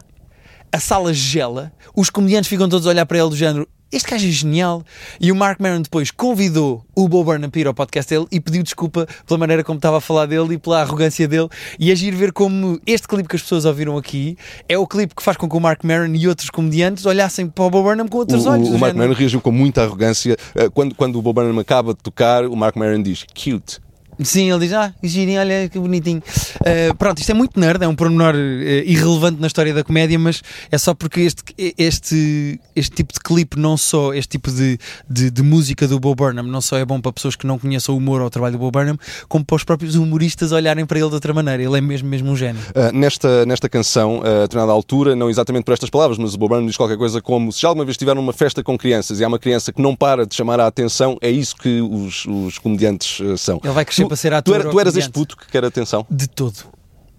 a 0.72 0.78
sala 0.80 1.12
gela, 1.12 1.72
os 1.94 2.10
comediantes 2.10 2.48
ficam 2.48 2.68
todos 2.68 2.86
a 2.86 2.90
olhar 2.90 3.06
para 3.06 3.18
ele 3.18 3.28
do 3.30 3.36
género 3.36 3.68
este 3.92 4.10
gajo 4.10 4.26
é 4.26 4.30
genial. 4.30 4.82
E 5.20 5.30
o 5.30 5.36
Mark 5.36 5.60
Maron 5.60 5.80
depois 5.82 6.10
convidou 6.10 6.84
o 6.94 7.08
Bo 7.08 7.22
Burnham 7.24 7.48
para 7.50 7.60
ir 7.60 7.66
ao 7.66 7.74
podcast 7.74 8.12
dele 8.12 8.26
e 8.30 8.40
pediu 8.40 8.62
desculpa 8.62 9.06
pela 9.26 9.38
maneira 9.38 9.62
como 9.64 9.78
estava 9.78 9.98
a 9.98 10.00
falar 10.00 10.26
dele 10.26 10.54
e 10.54 10.58
pela 10.58 10.80
arrogância 10.80 11.26
dele. 11.28 11.48
E 11.78 11.90
agir 11.92 12.14
ver 12.14 12.32
como 12.32 12.80
este 12.86 13.06
clipe 13.08 13.28
que 13.28 13.36
as 13.36 13.42
pessoas 13.42 13.64
ouviram 13.64 13.96
aqui 13.96 14.36
é 14.68 14.76
o 14.76 14.86
clipe 14.86 15.14
que 15.14 15.22
faz 15.22 15.36
com 15.36 15.48
que 15.48 15.56
o 15.56 15.60
Mark 15.60 15.82
Maron 15.84 16.14
e 16.14 16.26
outros 16.28 16.50
comediantes 16.50 17.06
olhassem 17.06 17.46
para 17.48 17.64
o 17.64 17.70
Bo 17.70 17.82
Burnham 17.82 18.08
com 18.08 18.18
outros 18.18 18.44
O, 18.46 18.50
olhos. 18.50 18.68
o, 18.68 18.74
o 18.74 18.78
Mark 18.78 18.94
Maron 18.94 19.12
reagiu 19.14 19.40
com 19.40 19.52
muita 19.52 19.82
arrogância. 19.84 20.36
Uh, 20.54 20.70
Quando, 20.70 20.94
quando 20.94 21.18
o 21.18 21.22
Bob 21.22 21.36
Burnham 21.36 21.58
acaba 21.58 21.92
de 21.94 22.00
tocar, 22.00 22.44
o 22.44 22.56
Mark 22.56 22.76
Maron 22.76 23.02
diz 23.02 23.24
cute. 23.34 23.78
Sim, 24.22 24.50
ele 24.50 24.60
diz, 24.60 24.72
ah, 24.72 24.92
girinho, 25.02 25.40
olha 25.40 25.68
que 25.68 25.78
bonitinho. 25.78 26.22
Uh, 26.60 26.94
pronto, 26.96 27.18
isto 27.18 27.30
é 27.30 27.34
muito 27.34 27.60
nerd, 27.60 27.82
é 27.84 27.88
um 27.88 27.94
pormenor 27.94 28.34
uh, 28.34 28.38
irrelevante 28.38 29.40
na 29.40 29.46
história 29.46 29.74
da 29.74 29.84
comédia, 29.84 30.18
mas 30.18 30.42
é 30.70 30.78
só 30.78 30.94
porque 30.94 31.20
este, 31.20 31.42
este, 31.76 32.58
este 32.74 32.96
tipo 32.96 33.12
de 33.12 33.20
clipe, 33.20 33.58
não 33.58 33.76
só 33.76 34.14
este 34.14 34.30
tipo 34.30 34.50
de, 34.50 34.78
de, 35.08 35.30
de 35.30 35.42
música 35.42 35.86
do 35.86 36.00
Bo 36.00 36.14
Burnham, 36.14 36.44
não 36.44 36.60
só 36.62 36.78
é 36.78 36.84
bom 36.84 37.00
para 37.00 37.12
pessoas 37.12 37.36
que 37.36 37.46
não 37.46 37.58
conheçam 37.58 37.94
o 37.94 37.98
humor 37.98 38.20
ou 38.22 38.26
o 38.26 38.30
trabalho 38.30 38.52
do 38.54 38.58
Bo 38.58 38.70
Burnham, 38.70 38.98
como 39.28 39.44
para 39.44 39.56
os 39.56 39.64
próprios 39.64 39.96
humoristas 39.96 40.50
olharem 40.50 40.86
para 40.86 40.98
ele 40.98 41.08
de 41.08 41.14
outra 41.14 41.34
maneira. 41.34 41.62
Ele 41.62 41.76
é 41.76 41.80
mesmo, 41.80 42.08
mesmo 42.08 42.30
um 42.30 42.36
gênio. 42.36 42.60
Uh, 42.70 42.96
nesta, 42.96 43.44
nesta 43.44 43.68
canção, 43.68 44.20
uh, 44.20 44.22
a 44.26 44.42
determinada 44.42 44.72
altura, 44.72 45.14
não 45.14 45.28
exatamente 45.28 45.64
por 45.64 45.72
estas 45.72 45.90
palavras, 45.90 46.16
mas 46.16 46.34
o 46.34 46.38
Bob 46.38 46.50
Burnham 46.50 46.66
diz 46.66 46.76
qualquer 46.76 46.96
coisa 46.96 47.20
como 47.20 47.52
se 47.52 47.60
já 47.60 47.68
alguma 47.68 47.84
vez 47.84 47.94
estiver 47.94 48.14
numa 48.14 48.32
festa 48.32 48.62
com 48.62 48.78
crianças 48.78 49.20
e 49.20 49.24
há 49.24 49.28
uma 49.28 49.38
criança 49.38 49.72
que 49.72 49.82
não 49.82 49.94
para 49.94 50.26
de 50.26 50.34
chamar 50.34 50.58
a 50.58 50.66
atenção, 50.66 51.18
é 51.20 51.30
isso 51.30 51.54
que 51.54 51.82
os, 51.82 52.24
os 52.24 52.58
comediantes 52.58 53.20
são. 53.38 53.60
Ele 53.62 53.72
vai 53.72 53.84
crescer 53.84 54.05
para 54.08 54.16
ser 54.16 54.30
Tu, 54.30 54.34
ator 54.36 54.54
era- 54.56 54.66
ou 54.68 54.72
tu 54.72 54.80
eras 54.80 54.96
este 54.96 55.10
puto 55.10 55.36
que 55.36 55.46
quer 55.46 55.64
atenção? 55.64 56.06
De 56.10 56.28
todo. 56.28 56.54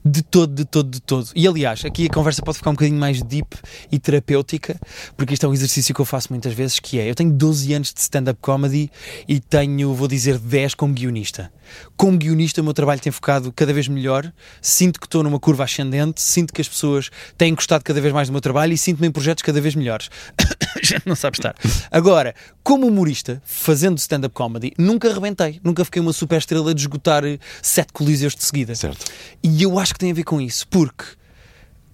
De 0.09 0.21
todo, 0.21 0.53
de 0.53 0.63
todo, 0.63 0.89
de 0.89 1.01
todo. 1.01 1.29
E 1.35 1.45
aliás, 1.45 1.83
aqui 1.83 2.05
a 2.05 2.09
conversa 2.09 2.41
pode 2.41 2.57
ficar 2.57 2.69
um 2.69 2.73
bocadinho 2.73 2.97
mais 2.97 3.21
deep 3.21 3.57
e 3.91 3.99
terapêutica, 3.99 4.79
porque 5.17 5.33
isto 5.33 5.45
é 5.45 5.49
um 5.49 5.53
exercício 5.53 5.93
que 5.93 5.99
eu 5.99 6.05
faço 6.05 6.27
muitas 6.31 6.53
vezes, 6.53 6.79
que 6.79 6.97
é, 6.97 7.09
eu 7.09 7.15
tenho 7.15 7.31
12 7.31 7.73
anos 7.73 7.93
de 7.93 7.99
stand-up 7.99 8.39
comedy 8.41 8.89
e 9.27 9.39
tenho, 9.39 9.93
vou 9.93 10.07
dizer, 10.07 10.39
10 10.39 10.75
como 10.75 10.93
guionista. 10.93 11.51
Como 11.95 12.17
guionista 12.17 12.61
o 12.61 12.63
meu 12.63 12.73
trabalho 12.73 13.01
tem 13.01 13.11
focado 13.11 13.51
cada 13.51 13.73
vez 13.73 13.87
melhor, 13.87 14.31
sinto 14.61 14.99
que 14.99 15.05
estou 15.05 15.23
numa 15.23 15.39
curva 15.39 15.65
ascendente, 15.65 16.21
sinto 16.21 16.53
que 16.53 16.61
as 16.61 16.69
pessoas 16.69 17.09
têm 17.37 17.53
gostado 17.53 17.83
cada 17.83 17.99
vez 17.99 18.13
mais 18.13 18.29
do 18.29 18.31
meu 18.31 18.41
trabalho 18.41 18.73
e 18.73 18.77
sinto-me 18.77 19.07
em 19.07 19.11
projetos 19.11 19.43
cada 19.43 19.59
vez 19.59 19.75
melhores. 19.75 20.09
A 20.75 20.85
gente 20.85 21.07
não 21.07 21.15
sabe 21.15 21.37
estar. 21.37 21.55
Agora, 21.89 22.35
como 22.63 22.85
humorista, 22.85 23.41
fazendo 23.43 23.97
stand-up 23.97 24.33
comedy, 24.33 24.73
nunca 24.77 25.09
arrebentei, 25.09 25.59
nunca 25.63 25.83
fiquei 25.83 26.01
uma 26.01 26.13
super 26.13 26.37
estrela 26.37 26.73
de 26.73 26.81
esgotar 26.81 27.23
sete 27.61 27.91
coliseus 27.91 28.35
de 28.35 28.43
seguida. 28.43 28.75
Certo. 28.75 29.05
E 29.43 29.63
eu 29.63 29.79
acho 29.79 29.95
que 29.97 29.99
tem 29.99 30.11
a 30.11 30.13
ver 30.13 30.23
com 30.23 30.39
isso, 30.39 30.67
porque 30.67 31.03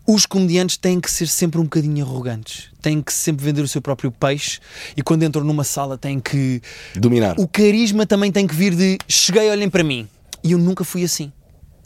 os 0.06 0.26
comediantes 0.26 0.76
têm 0.76 1.00
que 1.00 1.10
ser 1.10 1.28
sempre 1.28 1.60
um 1.60 1.64
bocadinho 1.64 2.06
arrogantes, 2.06 2.70
têm 2.82 3.02
que 3.02 3.14
sempre 3.14 3.46
vender 3.46 3.62
o 3.62 3.68
seu 3.68 3.82
próprio 3.82 4.12
peixe 4.12 4.60
e 4.98 5.02
quando 5.02 5.24
entram 5.24 5.44
numa 5.44 5.64
sala 5.64 5.98
têm 5.98 6.20
que. 6.20 6.62
Dominar. 6.96 7.40
O 7.40 7.48
carisma 7.48 8.06
também 8.06 8.32
tem 8.32 8.46
que 8.46 8.54
vir 8.54 8.76
de 8.76 8.98
cheguei, 9.08 9.50
olhem 9.50 9.70
para 9.70 9.84
mim. 9.84 10.08
E 10.44 10.52
eu 10.52 10.58
nunca 10.58 10.84
fui 10.84 11.04
assim. 11.06 11.32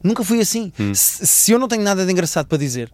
Nunca 0.03 0.23
fui 0.23 0.39
assim. 0.41 0.71
Se, 0.95 1.27
se 1.27 1.51
eu 1.51 1.59
não 1.59 1.67
tenho 1.67 1.83
nada 1.83 2.03
de 2.05 2.11
engraçado 2.11 2.47
para 2.47 2.57
dizer, 2.57 2.91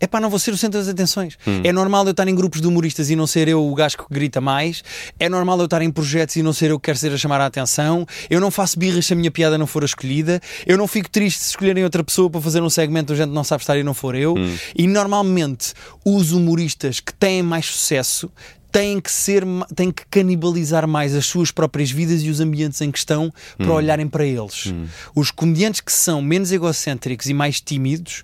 é 0.00 0.06
pá, 0.06 0.20
não 0.20 0.30
vou 0.30 0.38
ser 0.38 0.52
o 0.52 0.56
centro 0.56 0.78
das 0.78 0.88
atenções. 0.88 1.36
É 1.64 1.72
normal 1.72 2.04
eu 2.04 2.12
estar 2.12 2.26
em 2.28 2.34
grupos 2.34 2.60
de 2.60 2.66
humoristas 2.66 3.10
e 3.10 3.16
não 3.16 3.26
ser 3.26 3.48
eu 3.48 3.66
o 3.66 3.74
gajo 3.74 3.96
que 3.98 4.04
grita 4.10 4.40
mais. 4.40 4.82
É 5.18 5.28
normal 5.28 5.58
eu 5.58 5.64
estar 5.64 5.82
em 5.82 5.90
projetos 5.90 6.36
e 6.36 6.42
não 6.42 6.52
ser 6.52 6.70
eu 6.70 6.78
que 6.78 6.86
quero 6.86 6.98
ser 6.98 7.12
a 7.12 7.18
chamar 7.18 7.40
a 7.40 7.46
atenção. 7.46 8.06
Eu 8.30 8.40
não 8.40 8.50
faço 8.50 8.78
birras 8.78 9.06
se 9.06 9.12
a 9.12 9.16
minha 9.16 9.30
piada 9.30 9.58
não 9.58 9.66
for 9.66 9.82
a 9.82 9.86
escolhida. 9.86 10.40
Eu 10.66 10.78
não 10.78 10.86
fico 10.86 11.10
triste 11.10 11.40
se 11.40 11.50
escolherem 11.50 11.84
outra 11.84 12.04
pessoa 12.04 12.30
para 12.30 12.40
fazer 12.40 12.62
um 12.62 12.70
segmento 12.70 13.12
onde 13.12 13.22
a 13.22 13.24
gente 13.24 13.34
não 13.34 13.44
sabe 13.44 13.62
estar 13.62 13.78
e 13.78 13.82
não 13.82 13.94
for 13.94 14.14
eu. 14.14 14.34
E 14.76 14.86
normalmente 14.86 15.72
os 16.04 16.32
humoristas 16.32 17.00
que 17.00 17.12
têm 17.12 17.42
mais 17.42 17.66
sucesso 17.66 18.30
têm 18.70 19.00
que 19.00 19.10
ser, 19.10 19.44
têm 19.74 19.90
que 19.90 20.04
canibalizar 20.10 20.86
mais 20.86 21.14
as 21.14 21.26
suas 21.26 21.50
próprias 21.50 21.90
vidas 21.90 22.22
e 22.22 22.28
os 22.28 22.40
ambientes 22.40 22.80
em 22.80 22.90
que 22.90 22.98
estão 22.98 23.32
para 23.56 23.72
olharem 23.72 24.06
para 24.06 24.24
eles. 24.24 24.72
Os 25.14 25.30
comediantes 25.30 25.80
que 25.80 25.92
são 25.92 26.20
menos 26.20 26.52
egocêntricos 26.52 27.26
e 27.28 27.34
mais 27.34 27.60
tímidos 27.60 28.22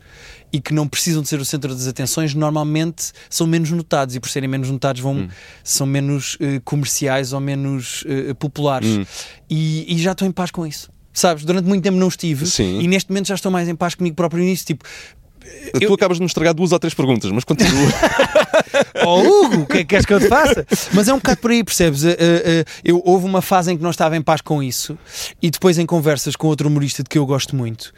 e 0.55 0.61
que 0.61 0.73
não 0.73 0.87
precisam 0.87 1.21
de 1.21 1.29
ser 1.29 1.40
o 1.40 1.45
centro 1.45 1.75
das 1.75 1.88
atenções, 1.88 2.33
normalmente 2.33 3.11
são 3.29 3.45
menos 3.45 3.73
notados 3.73 4.14
e 4.14 4.21
por 4.21 4.29
serem 4.29 4.49
menos 4.49 4.71
notados 4.71 5.03
vão, 5.03 5.29
são 5.64 5.85
menos 5.85 6.38
eh, 6.38 6.61
comerciais 6.64 7.33
ou 7.33 7.40
menos 7.40 8.05
eh, 8.07 8.33
populares. 8.35 9.01
E, 9.51 9.85
e 9.93 9.99
já 9.99 10.12
estou 10.12 10.28
em 10.28 10.31
paz 10.31 10.53
com 10.53 10.64
isso. 10.64 10.89
Sabes, 11.12 11.45
durante 11.45 11.66
muito 11.66 11.83
tempo 11.83 11.97
não 11.97 12.07
estive 12.07 12.47
Sim. 12.47 12.78
e 12.81 12.87
neste 12.87 13.11
momento 13.11 13.26
já 13.26 13.35
estou 13.35 13.51
mais 13.51 13.68
em 13.68 13.74
paz 13.74 13.97
comigo 13.97 14.14
próprio 14.14 14.45
nisso. 14.45 14.64
Tipo, 14.64 14.85
Tu 15.78 15.93
acabas 15.93 16.18
de 16.18 16.22
me 16.22 16.26
estragar 16.26 16.55
duas 16.55 16.72
ou 16.72 16.78
três 16.78 16.95
perguntas, 16.95 17.31
mas 17.33 17.45
continua. 17.45 17.89
Oh 19.07 19.20
Hugo, 19.20 19.62
o 19.62 19.66
que 19.66 19.78
é 19.78 19.78
que 19.78 19.85
queres 19.85 20.07
que 20.07 20.14
eu 20.14 20.18
te 20.18 20.28
faça? 20.28 20.66
Mas 20.93 21.07
é 21.07 21.12
um 21.12 21.18
bocado 21.18 21.41
por 21.41 21.51
aí, 21.51 21.62
percebes? 21.62 22.05
Eh, 22.05 22.16
eh, 22.18 22.64
eu, 22.83 23.03
houve 23.05 23.26
uma 23.26 23.43
fase 23.43 23.70
em 23.70 23.76
que 23.76 23.83
não 23.83 23.91
estava 23.91 24.16
em 24.16 24.22
paz 24.22 24.41
com 24.41 24.62
isso 24.62 24.99
e 25.43 25.51
depois 25.51 25.78
em 25.78 25.87
conversas 25.87 26.35
com 26.35 26.49
outro 26.49 26.68
humorista 26.68 27.03
de 27.03 27.09
que 27.09 27.18
eu 27.18 27.26
gosto 27.26 27.55
muito 27.55 27.93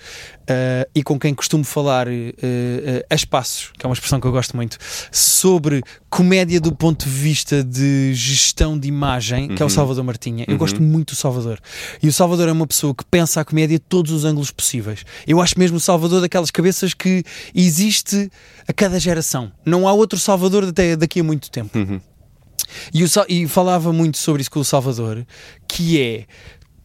eh, 0.49 0.89
e 0.95 1.03
com 1.03 1.19
quem 1.19 1.35
costumo 1.35 1.65
falar 1.65 2.07
eh, 2.09 3.05
a 3.11 3.15
espaços, 3.15 3.73
que 3.79 3.85
é 3.85 3.89
uma 3.89 3.95
expressão 3.95 4.21
que 4.21 4.27
eu 4.27 4.33
gosto 4.33 4.57
muito, 4.57 4.79
sobre 5.11 5.83
comédia 6.09 6.61
do 6.61 6.75
ponto 6.75 7.05
de 7.05 7.11
vista 7.11 7.65
de 7.65 8.15
gestão 8.15 8.79
de 8.79 8.89
imagem, 8.89 9.49
que 9.49 9.63
é 9.63 9.67
o 9.67 9.71
Salvador 9.71 10.05
Martinha. 10.05 10.45
Eu 10.49 10.57
gosto 10.57 10.81
muito 10.83 11.15
do 11.15 11.17
Salvador. 11.17 11.59
E 12.03 12.09
o 12.09 12.13
Salvador 12.13 12.49
é 12.49 12.53
uma 12.53 12.67
pessoa 12.67 12.95
que 12.95 13.05
pensa 13.05 13.41
a 13.41 13.45
comédia 13.45 13.79
de 13.79 13.85
todos 13.85 14.13
os 14.13 14.25
ângulos 14.25 14.51
possíveis. 14.51 15.05
Eu 15.27 15.41
acho 15.41 15.59
mesmo 15.59 15.77
o 15.77 15.81
Salvador 15.81 16.21
daquelas 16.21 16.51
cabeças 16.51 16.95
que 16.95 17.25
existe 17.55 18.31
a 18.67 18.73
cada 18.73 18.99
geração. 18.99 19.53
Não 19.65 19.87
há 19.89 19.93
outro 19.93 20.19
Salvador 20.19 20.65
até 20.65 20.97
daqui 20.97 21.21
a 21.21 21.25
muito 21.25 21.51
tempo. 21.51 21.77
E, 22.93 23.05
o 23.05 23.09
e 23.29 23.47
falava 23.47 23.93
muito 23.93 24.19
sobre 24.19 24.43
isso 24.43 24.51
com 24.51 24.61
o 24.61 24.65
Salvador, 24.65 25.25
que 25.69 26.01
é 26.01 26.27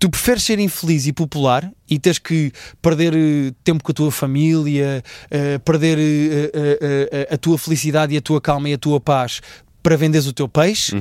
tu 0.01 0.09
preferes 0.09 0.43
ser 0.43 0.57
infeliz 0.57 1.05
e 1.05 1.13
popular 1.13 1.71
e 1.87 1.99
teres 1.99 2.17
que 2.17 2.51
perder 2.81 3.13
eh, 3.13 3.53
tempo 3.63 3.83
com 3.83 3.91
a 3.91 3.93
tua 3.93 4.11
família, 4.11 5.03
eh, 5.29 5.59
perder 5.59 5.99
eh, 6.01 7.27
a 7.29 7.37
tua 7.37 7.55
felicidade 7.55 8.15
e 8.15 8.17
a 8.17 8.21
tua 8.21 8.41
calma 8.41 8.67
e 8.67 8.73
a 8.73 8.79
tua 8.79 8.99
paz 8.99 9.41
para 9.83 9.95
venderes 9.95 10.25
o 10.25 10.33
teu 10.33 10.49
peixe, 10.49 10.95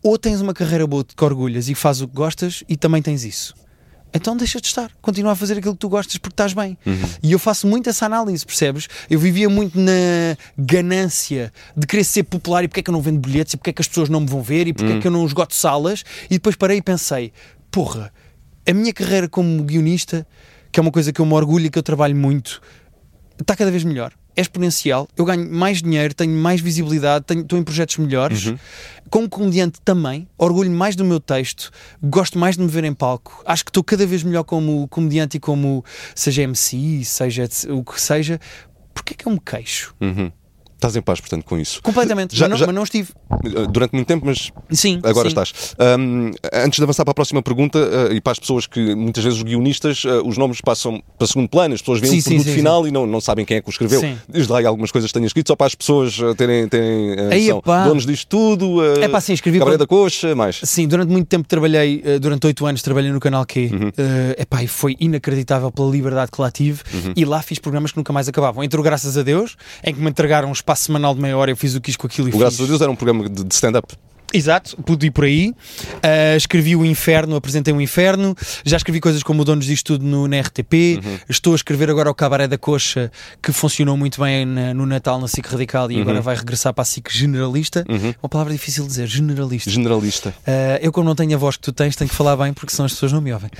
ou 0.00 0.16
tens 0.16 0.40
uma 0.40 0.54
carreira 0.54 0.86
boa 0.86 1.02
de 1.02 1.16
que 1.16 1.24
orgulhas 1.24 1.68
e 1.68 1.74
fazes 1.74 2.02
o 2.02 2.08
que 2.08 2.14
gostas 2.14 2.62
e 2.68 2.76
também 2.76 3.02
tens 3.02 3.24
isso. 3.24 3.52
Então 4.14 4.36
deixa 4.36 4.60
de 4.60 4.68
estar, 4.68 4.92
continua 5.02 5.32
a 5.32 5.36
fazer 5.36 5.58
aquilo 5.58 5.74
que 5.74 5.80
tu 5.80 5.88
gostas 5.88 6.16
porque 6.16 6.32
estás 6.32 6.52
bem. 6.52 6.78
E 7.20 7.32
eu 7.32 7.40
faço 7.40 7.66
muito 7.66 7.90
essa 7.90 8.06
análise, 8.06 8.46
percebes? 8.46 8.86
Eu 9.10 9.18
vivia 9.18 9.48
muito 9.48 9.76
na 9.76 10.36
ganância 10.56 11.52
de 11.76 11.84
querer 11.84 12.04
ser 12.04 12.22
popular 12.22 12.62
e 12.62 12.68
porque 12.68 12.78
é 12.78 12.82
que 12.84 12.90
eu 12.90 12.92
não 12.92 13.02
vendo 13.02 13.18
bilhetes 13.18 13.54
e 13.54 13.56
porque 13.56 13.70
é 13.70 13.72
que 13.72 13.82
as 13.82 13.88
pessoas 13.88 14.08
não 14.08 14.20
me 14.20 14.28
vão 14.28 14.40
ver 14.40 14.68
e 14.68 14.72
porque 14.72 14.92
é 14.92 15.00
que 15.00 15.06
eu 15.08 15.10
não 15.10 15.26
esgoto 15.26 15.54
salas. 15.54 16.04
E 16.26 16.34
depois 16.34 16.54
parei 16.54 16.78
e 16.78 16.82
pensei: 16.82 17.32
porra, 17.72 18.12
a 18.68 18.72
minha 18.74 18.92
carreira 18.92 19.28
como 19.28 19.62
guionista, 19.62 20.26
que 20.72 20.80
é 20.80 20.82
uma 20.82 20.90
coisa 20.90 21.12
que 21.12 21.20
eu 21.20 21.26
me 21.26 21.32
orgulho 21.34 21.66
e 21.66 21.70
que 21.70 21.78
eu 21.78 21.82
trabalho 21.82 22.14
muito, 22.16 22.60
está 23.40 23.54
cada 23.56 23.70
vez 23.70 23.84
melhor. 23.84 24.12
É 24.38 24.42
exponencial. 24.42 25.08
Eu 25.16 25.24
ganho 25.24 25.50
mais 25.50 25.80
dinheiro, 25.80 26.12
tenho 26.14 26.32
mais 26.36 26.60
visibilidade, 26.60 27.24
tenho- 27.24 27.40
estou 27.40 27.58
em 27.58 27.62
projetos 27.62 27.96
melhores. 27.96 28.52
Como 29.08 29.28
comediante 29.30 29.80
também, 29.82 30.28
orgulho 30.36 30.70
mais 30.70 30.94
do 30.94 31.04
meu 31.06 31.18
texto, 31.18 31.70
gosto 32.02 32.38
mais 32.38 32.56
de 32.56 32.62
me 32.62 32.68
ver 32.68 32.84
em 32.84 32.92
palco. 32.92 33.42
Acho 33.46 33.64
que 33.64 33.70
estou 33.70 33.82
cada 33.82 34.04
vez 34.06 34.22
melhor 34.22 34.44
como 34.44 34.86
comediante 34.88 35.38
e 35.38 35.40
como 35.40 35.82
seja 36.14 36.42
MC, 36.42 37.02
seja 37.04 37.48
o 37.70 37.82
que 37.82 37.98
seja. 37.98 38.38
Porquê 38.92 39.14
que 39.14 39.26
eu 39.26 39.32
me 39.32 39.40
queixo? 39.40 39.94
Uhum. 40.02 40.30
Estás 40.76 40.94
em 40.94 41.00
paz, 41.00 41.20
portanto, 41.20 41.44
com 41.44 41.58
isso. 41.58 41.82
Completamente. 41.82 42.36
Já- 42.36 42.44
mas, 42.44 42.50
não, 42.50 42.56
já- 42.58 42.66
mas 42.66 42.74
não 42.74 42.82
estive. 42.84 43.08
Durante 43.70 43.92
muito 43.94 44.06
tempo, 44.06 44.26
mas 44.26 44.50
Sim. 44.70 45.00
Agora 45.02 45.22
sim. 45.28 45.28
estás. 45.28 45.74
Ahm, 45.78 46.30
antes 46.52 46.76
de 46.78 46.82
avançar 46.82 47.02
para 47.04 47.12
a 47.12 47.14
próxima 47.14 47.40
pergunta, 47.42 47.78
ah, 47.78 48.12
e 48.14 48.20
para 48.20 48.32
as 48.32 48.38
pessoas 48.38 48.66
que 48.66 48.94
muitas 48.94 49.24
vezes 49.24 49.38
os 49.38 49.42
guionistas, 49.42 50.02
ah, 50.06 50.20
os 50.24 50.36
nomes 50.36 50.60
passam 50.60 51.02
para 51.18 51.26
segundo 51.26 51.48
plano, 51.48 51.74
as 51.74 51.80
pessoas 51.80 52.00
veem 52.00 52.12
Sim, 52.12 52.18
o 52.18 52.24
produto 52.24 52.44
sim, 52.46 52.54
final 52.54 52.86
e 52.86 52.90
não, 52.90 53.06
não 53.06 53.20
sabem 53.20 53.44
quem 53.44 53.56
é 53.56 53.60
que 53.62 53.68
o 53.68 53.70
escreveu. 53.70 54.00
Sim. 54.00 54.18
Diz 54.28 54.46
lá 54.48 54.60
algumas 54.68 54.90
coisas 54.92 55.08
que 55.10 55.14
tenhas 55.14 55.30
escrito, 55.30 55.48
só 55.48 55.56
para 55.56 55.66
as 55.66 55.74
pessoas 55.74 56.14
terem, 56.36 56.68
terem 56.68 57.16
ah, 57.18 57.32
Aí, 57.32 57.44
noção. 57.46 57.58
epá. 57.58 57.84
donos 57.88 58.04
disto 58.06 58.28
tudo, 58.28 58.80
ah, 58.80 59.04
Epá, 59.04 59.20
sim, 59.20 59.32
escrevi 59.32 59.58
Cabaré 59.58 59.76
quando- 59.76 59.80
da 59.80 59.86
Coxa, 59.86 60.34
mais. 60.34 60.60
Sim, 60.62 60.86
durante 60.86 61.10
muito 61.10 61.26
tempo 61.26 61.48
trabalhei, 61.48 62.02
eh, 62.04 62.18
durante 62.18 62.46
oito 62.46 62.66
anos 62.66 62.82
trabalhei 62.82 63.10
no 63.10 63.20
canal 63.20 63.46
Q. 63.46 63.70
Uhum. 63.72 63.92
Eh, 63.96 64.42
epá, 64.42 64.62
e 64.62 64.66
foi 64.66 64.94
inacreditável 65.00 65.70
pela 65.72 65.90
liberdade 65.90 66.30
que 66.30 66.40
lá 66.40 66.50
tive. 66.50 66.82
Uhum. 66.92 67.12
E 67.16 67.24
lá 67.24 67.40
fiz 67.40 67.58
programas 67.58 67.92
que 67.92 67.96
nunca 67.96 68.12
mais 68.12 68.28
acabavam. 68.28 68.62
Entre 68.62 68.78
o 68.78 68.82
Graças 68.82 69.16
a 69.16 69.22
Deus, 69.22 69.56
em 69.82 69.94
que 69.94 70.00
me 70.00 70.10
entregaram 70.10 70.48
um 70.50 70.52
espaço 70.66 70.84
semanal 70.84 71.14
de 71.14 71.20
meia 71.20 71.36
hora, 71.36 71.50
eu 71.50 71.56
fiz 71.56 71.76
o 71.76 71.80
que 71.80 71.86
quis 71.86 71.96
com 71.96 72.08
aquilo 72.08 72.28
e 72.28 72.30
O 72.30 72.32
fiz. 72.32 72.40
Graças 72.40 72.60
a 72.60 72.66
Deus 72.66 72.80
era 72.80 72.90
um 72.90 72.96
programa 72.96 73.28
de, 73.28 73.44
de 73.44 73.54
stand-up. 73.54 73.94
Exato, 74.32 74.76
pude 74.82 75.06
ir 75.06 75.10
por 75.12 75.24
aí. 75.24 75.50
Uh, 75.50 76.36
escrevi 76.36 76.74
o 76.76 76.84
Inferno, 76.84 77.36
apresentei 77.36 77.72
o 77.72 77.80
Inferno. 77.80 78.36
Já 78.64 78.76
escrevi 78.76 79.00
coisas 79.00 79.22
como 79.22 79.42
o 79.42 79.44
Donos 79.44 79.64
disto 79.66 79.94
tudo 79.94 80.04
no, 80.04 80.26
na 80.28 80.40
RTP. 80.40 81.00
Estou 81.28 81.52
a 81.52 81.56
escrever 81.56 81.88
agora 81.90 82.10
o 82.10 82.14
Cabaré 82.14 82.46
da 82.48 82.58
Coxa, 82.58 83.10
que 83.42 83.52
funcionou 83.52 83.96
muito 83.96 84.20
bem 84.20 84.44
na- 84.44 84.74
no 84.74 84.84
Natal 84.84 85.20
na 85.20 85.28
SIC 85.28 85.46
Radical 85.46 85.90
e 85.90 86.00
agora 86.00 86.20
vai 86.20 86.36
regressar 86.36 86.74
para 86.74 86.82
a 86.82 86.84
SIC 86.84 87.08
Generalista. 87.10 87.84
Uma 88.22 88.28
palavra 88.28 88.52
difícil 88.52 88.82
de 88.82 88.88
dizer, 88.90 89.06
generalista. 89.06 89.70
Generalista. 89.70 90.30
Uh, 90.40 90.78
eu, 90.82 90.92
como 90.92 91.06
não 91.06 91.14
tenho 91.14 91.34
a 91.34 91.38
voz 91.38 91.56
que 91.56 91.62
tu 91.62 91.72
tens, 91.72 91.94
tenho 91.96 92.10
que 92.10 92.16
falar 92.16 92.36
bem 92.36 92.52
porque 92.52 92.72
senão 92.72 92.86
as 92.86 92.92
pessoas 92.92 93.12
não 93.12 93.20
me 93.20 93.32
ouvem. 93.32 93.50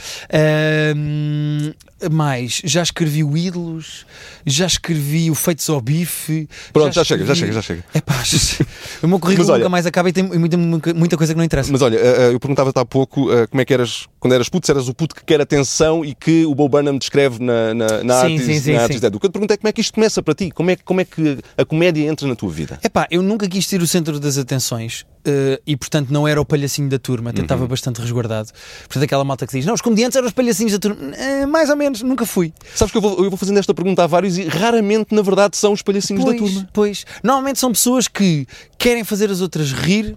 Uh, 0.90 1.74
mais, 2.10 2.60
já 2.64 2.82
escrevi 2.82 3.24
o 3.24 3.36
Ídolos, 3.36 4.04
já 4.44 4.66
escrevi 4.66 5.30
o 5.30 5.34
Feitos 5.34 5.68
ao 5.70 5.80
Bife. 5.80 6.48
Pronto, 6.72 6.92
já 6.94 7.02
chega, 7.04 7.24
já 7.24 7.34
chega, 7.34 7.52
já 7.52 7.62
chega. 7.62 7.84
É 7.94 8.00
pá, 8.00 8.22
o 9.02 9.08
meu 9.08 9.18
currículo 9.18 9.48
olha- 9.50 9.58
nunca 9.60 9.68
mais 9.70 9.86
acaba 9.86 10.08
e 10.08 10.12
tem 10.12 10.24
muita, 10.24 10.55
muita, 10.56 10.94
muita 10.94 11.16
coisa 11.16 11.32
que 11.32 11.38
não 11.38 11.44
interessa. 11.44 11.70
Mas 11.72 11.82
olha, 11.82 11.98
ah, 11.98 12.02
ah, 12.28 12.32
eu 12.32 12.40
perguntava-te 12.40 12.78
há 12.78 12.84
pouco 12.84 13.30
ah, 13.30 13.46
como 13.46 13.60
é 13.60 13.64
que 13.64 13.72
eras, 13.74 14.06
quando 14.20 14.32
eras 14.34 14.48
puto, 14.48 14.66
se 14.66 14.72
eras 14.72 14.88
o 14.88 14.94
puto 14.94 15.14
que 15.14 15.24
quer 15.24 15.40
atenção 15.40 16.04
e 16.04 16.14
que 16.14 16.44
o 16.46 16.54
Bo 16.54 16.68
Burnham 16.68 16.96
descreve 16.98 17.42
na, 17.42 17.74
na, 17.74 18.02
na 18.04 18.20
Sim, 18.20 18.32
Artis, 18.34 18.46
sim, 18.46 18.60
sim, 18.60 18.72
na. 18.74 18.82
Artis. 18.82 18.96
O 19.02 19.20
que 19.20 19.26
eu 19.26 19.30
te 19.30 19.32
pergunto 19.32 19.52
é 19.52 19.56
como 19.56 19.68
é 19.68 19.72
que 19.72 19.80
isto 19.80 19.92
começa 19.94 20.22
para 20.22 20.34
ti? 20.34 20.50
Como 20.50 20.70
é, 20.70 20.76
que- 20.76 20.84
como 20.84 21.00
é 21.00 21.04
que 21.04 21.38
a 21.56 21.64
comédia 21.64 22.06
entra 22.08 22.26
na 22.26 22.34
tua 22.34 22.50
vida? 22.50 22.78
Epá, 22.82 23.06
eu 23.10 23.22
nunca 23.22 23.48
quis 23.48 23.66
ser 23.66 23.80
o 23.82 23.86
centro 23.86 24.18
das 24.20 24.36
atenções 24.38 25.04
eh, 25.24 25.60
e, 25.66 25.76
portanto, 25.76 26.10
não 26.12 26.26
era 26.28 26.40
o 26.40 26.44
palhacinho 26.44 26.88
da 26.88 26.98
turma, 26.98 27.30
até 27.30 27.40
Uhum. 27.40 27.44
estava 27.44 27.66
bastante 27.66 28.00
resguardado. 28.00 28.50
Portanto, 28.86 29.02
aquela 29.02 29.24
malta 29.24 29.46
que 29.46 29.52
diz: 29.56 29.66
Não, 29.66 29.74
os 29.74 29.80
comediantes 29.80 30.16
eram 30.16 30.26
os 30.28 30.32
palhacinhos 30.32 30.72
da 30.72 30.78
turma. 30.78 31.14
Eh, 31.16 31.46
mais 31.46 31.68
ou 31.70 31.76
menos, 31.76 32.02
nunca 32.02 32.24
fui. 32.24 32.52
Sabes 32.74 32.92
que 32.92 32.98
eu 32.98 33.02
vou, 33.02 33.22
eu 33.24 33.30
vou 33.30 33.36
fazendo 33.36 33.58
esta 33.58 33.74
pergunta 33.74 34.04
a 34.04 34.06
vários 34.06 34.38
e 34.38 34.44
raramente, 34.44 35.14
na 35.14 35.22
verdade, 35.22 35.56
são 35.56 35.72
os 35.72 35.82
palhacinhos 35.82 36.24
da 36.24 36.30
Pois, 36.32 36.40
turma. 36.52 36.68
pois. 36.72 37.04
Normalmente 37.22 37.58
são 37.58 37.72
pessoas 37.72 38.06
que 38.08 38.46
querem 38.78 39.02
fazer 39.04 39.30
as 39.30 39.40
outras 39.40 39.72
rir 39.72 40.16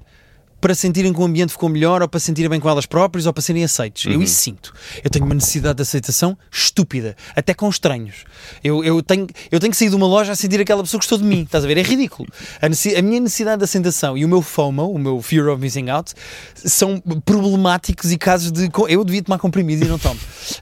para 0.60 0.76
sentirem 0.76 1.14
que 1.14 1.20
o 1.20 1.24
ambiente 1.24 1.52
ficou 1.52 1.70
melhor, 1.70 2.02
ou 2.02 2.08
para 2.08 2.20
sentirem 2.20 2.50
bem 2.50 2.60
com 2.60 2.70
elas 2.70 2.86
próprias, 2.86 3.26
ou 3.26 3.34
para 3.34 3.42
serem 3.42 3.64
aceitos. 3.64 4.06
Uhum. 4.06 4.14
Eu 4.14 4.22
isso 4.22 4.36
sinto. 4.36 4.74
Eu 5.04 5.10
tenho 5.10 5.26
uma 5.26 5.36
necessidade 5.36 5.78
de 5.78 5.82
aceitação 5.82 6.38
estúpida, 6.52 7.16
até 7.36 7.54
com 7.54 7.70
estranhos. 7.70 8.26
Eu, 8.64 8.84
eu, 8.84 9.02
tenho, 9.02 9.28
eu 9.52 9.60
tenho 9.60 9.72
que 9.72 9.78
sair 9.78 9.90
de 9.90 9.96
uma 9.96 10.08
loja 10.08 10.32
a 10.32 10.36
sentir 10.36 10.60
aquela 10.60 10.84
pessoa 10.84 11.00
que 11.00 11.06
gostou 11.06 11.18
de 11.18 11.24
mim. 11.24 11.44
Estás 11.44 11.64
a 11.64 11.68
ver? 11.68 11.78
É 11.78 11.82
ridículo. 11.82 12.28
A, 12.62 12.66
a 12.66 13.02
minha 13.02 13.20
necessidade 13.20 13.60
de 13.60 13.64
aceitação 13.64 14.18
e 14.18 14.26
o 14.26 14.28
meu 14.28 14.42
FOMO, 14.42 14.92
o 14.92 15.00
meu 15.00 15.22
Fear 15.22 15.48
of 15.50 15.62
Missing 15.62 15.90
Out, 15.90 16.14
são 16.56 17.00
problemáticos 17.26 18.12
e 18.12 18.18
casos 18.18 18.52
de. 18.52 18.70
Eu 18.88 19.04
devia 19.04 19.24
tomar 19.24 19.40
comprimido 19.40 19.86
e 19.86 19.88
não 19.88 19.98
tomo. 19.98 20.20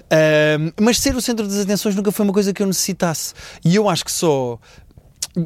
Ahm, 0.10 0.72
mas 0.80 1.00
ser 1.00 1.16
o 1.16 1.22
centro 1.22 1.48
das 1.48 1.60
atenções 1.60 1.96
nunca 1.96 2.12
foi 2.12 2.24
uma 2.26 2.34
coisa 2.34 2.54
que 2.54 2.62
eu 2.62 2.68
necessitasse. 2.68 3.34
E 3.64 3.76
eu 3.76 3.90
acho 3.90 4.06
que 4.06 4.12
só 4.12 4.60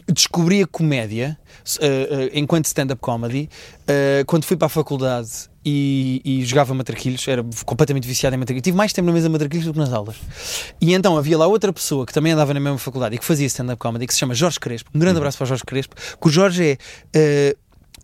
descobri 0.07 0.61
a 0.61 0.67
comédia 0.67 1.37
uh, 1.79 1.85
uh, 1.85 2.29
enquanto 2.33 2.65
stand-up 2.65 3.01
comedy 3.01 3.49
uh, 3.83 4.25
quando 4.25 4.45
fui 4.45 4.55
para 4.55 4.67
a 4.67 4.69
faculdade 4.69 5.49
e, 5.63 6.21
e 6.25 6.45
jogava 6.45 6.73
matraquilhos, 6.73 7.27
era 7.27 7.43
completamente 7.65 8.07
viciado 8.07 8.35
em 8.35 8.39
matraquilhos. 8.39 8.63
Tive 8.63 8.77
mais 8.77 8.93
tempo 8.93 9.05
na 9.05 9.13
mesa 9.13 9.27
de 9.27 9.31
matraquilhos 9.31 9.65
do 9.65 9.73
que 9.73 9.79
nas 9.79 9.93
aulas. 9.93 10.15
E 10.79 10.93
então 10.93 11.17
havia 11.17 11.37
lá 11.37 11.45
outra 11.45 11.71
pessoa 11.71 12.05
que 12.05 12.13
também 12.13 12.31
andava 12.31 12.53
na 12.53 12.59
mesma 12.59 12.77
faculdade 12.77 13.15
e 13.15 13.19
que 13.19 13.25
fazia 13.25 13.45
stand-up 13.45 13.79
comedy, 13.79 14.07
que 14.07 14.13
se 14.13 14.19
chama 14.19 14.33
Jorge 14.33 14.59
Crespo. 14.59 14.89
Um 14.93 14.99
grande 14.99 15.17
abraço 15.17 15.37
para 15.37 15.45
o 15.45 15.47
Jorge 15.47 15.63
Crespo, 15.63 15.95
que 15.95 16.27
o 16.27 16.31
Jorge 16.31 16.79
é. 17.13 17.55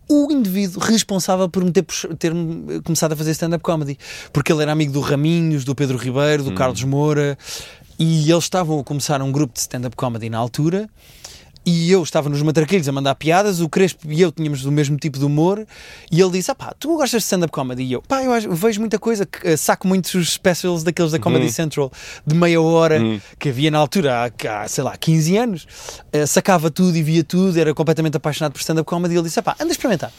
o 0.08 0.30
indivíduo 0.30 0.80
responsável 0.80 1.48
por 1.48 1.64
me 1.64 1.72
ter, 1.72 1.84
ter 2.18 2.32
-me 2.32 2.80
começado 2.82 3.12
a 3.12 3.16
fazer 3.16 3.32
stand-up 3.32 3.62
comedy, 3.62 3.98
porque 4.32 4.52
ele 4.52 4.62
era 4.62 4.70
amigo 4.70 4.92
do 4.92 5.00
Raminhos, 5.00 5.64
do 5.64 5.74
Pedro 5.74 5.98
Ribeiro, 5.98 6.44
do 6.44 6.52
Carlos 6.54 6.84
Moura, 6.84 7.36
e 7.98 8.30
eles 8.30 8.44
estavam 8.44 8.78
a 8.78 8.84
começar 8.84 9.20
um 9.20 9.32
grupo 9.32 9.54
de 9.54 9.60
stand-up 9.60 9.96
comedy 9.96 10.30
na 10.30 10.38
altura. 10.38 10.88
E 11.70 11.90
eu 11.90 12.02
estava 12.02 12.28
nos 12.28 12.40
matraquilhos 12.42 12.88
a 12.88 12.92
mandar 12.92 13.14
piadas, 13.14 13.60
o 13.60 13.68
Crespo 13.68 14.10
e 14.10 14.20
eu 14.20 14.32
tínhamos 14.32 14.64
o 14.64 14.72
mesmo 14.72 14.96
tipo 14.96 15.18
de 15.18 15.24
humor, 15.24 15.66
e 16.10 16.20
ele 16.20 16.30
disse: 16.30 16.50
ah 16.50 16.54
pá, 16.54 16.74
tu 16.78 16.88
gostas 16.96 17.20
de 17.22 17.24
stand-up 17.24 17.52
comedy? 17.52 17.82
E 17.82 17.92
eu, 17.92 18.02
pá, 18.02 18.22
eu, 18.24 18.32
acho- 18.32 18.50
vejo 18.52 18.80
muita 18.80 18.98
coisa, 18.98 19.26
que, 19.26 19.46
eh, 19.46 19.56
saco 19.56 19.86
muitos 19.86 20.32
specials 20.32 20.82
daqueles 20.82 21.12
da 21.12 21.18
Comedy 21.18 21.44
Central 21.52 21.92
de 22.26 22.34
meia 22.34 22.60
hora, 22.60 22.98
que 23.38 23.48
havia 23.50 23.70
na 23.70 23.78
altura, 23.78 24.24
há, 24.46 24.62
há, 24.62 24.68
sei 24.68 24.82
lá, 24.84 24.96
15 24.96 25.36
anos, 25.36 25.66
Eh, 26.12 26.24
sacava 26.26 26.70
tudo 26.70 26.96
e 26.96 27.02
via 27.02 27.22
tudo, 27.22 27.58
era 27.58 27.74
completamente 27.74 28.16
apaixonado 28.16 28.52
por 28.52 28.60
stand-up 28.60 28.86
comedy, 28.88 29.14
e 29.14 29.16
ele 29.18 29.24
disse: 29.24 29.38
ah 29.38 29.42
pá, 29.42 29.54
anda 29.60 29.70
a 29.70 29.72
experimentar. 29.72 30.12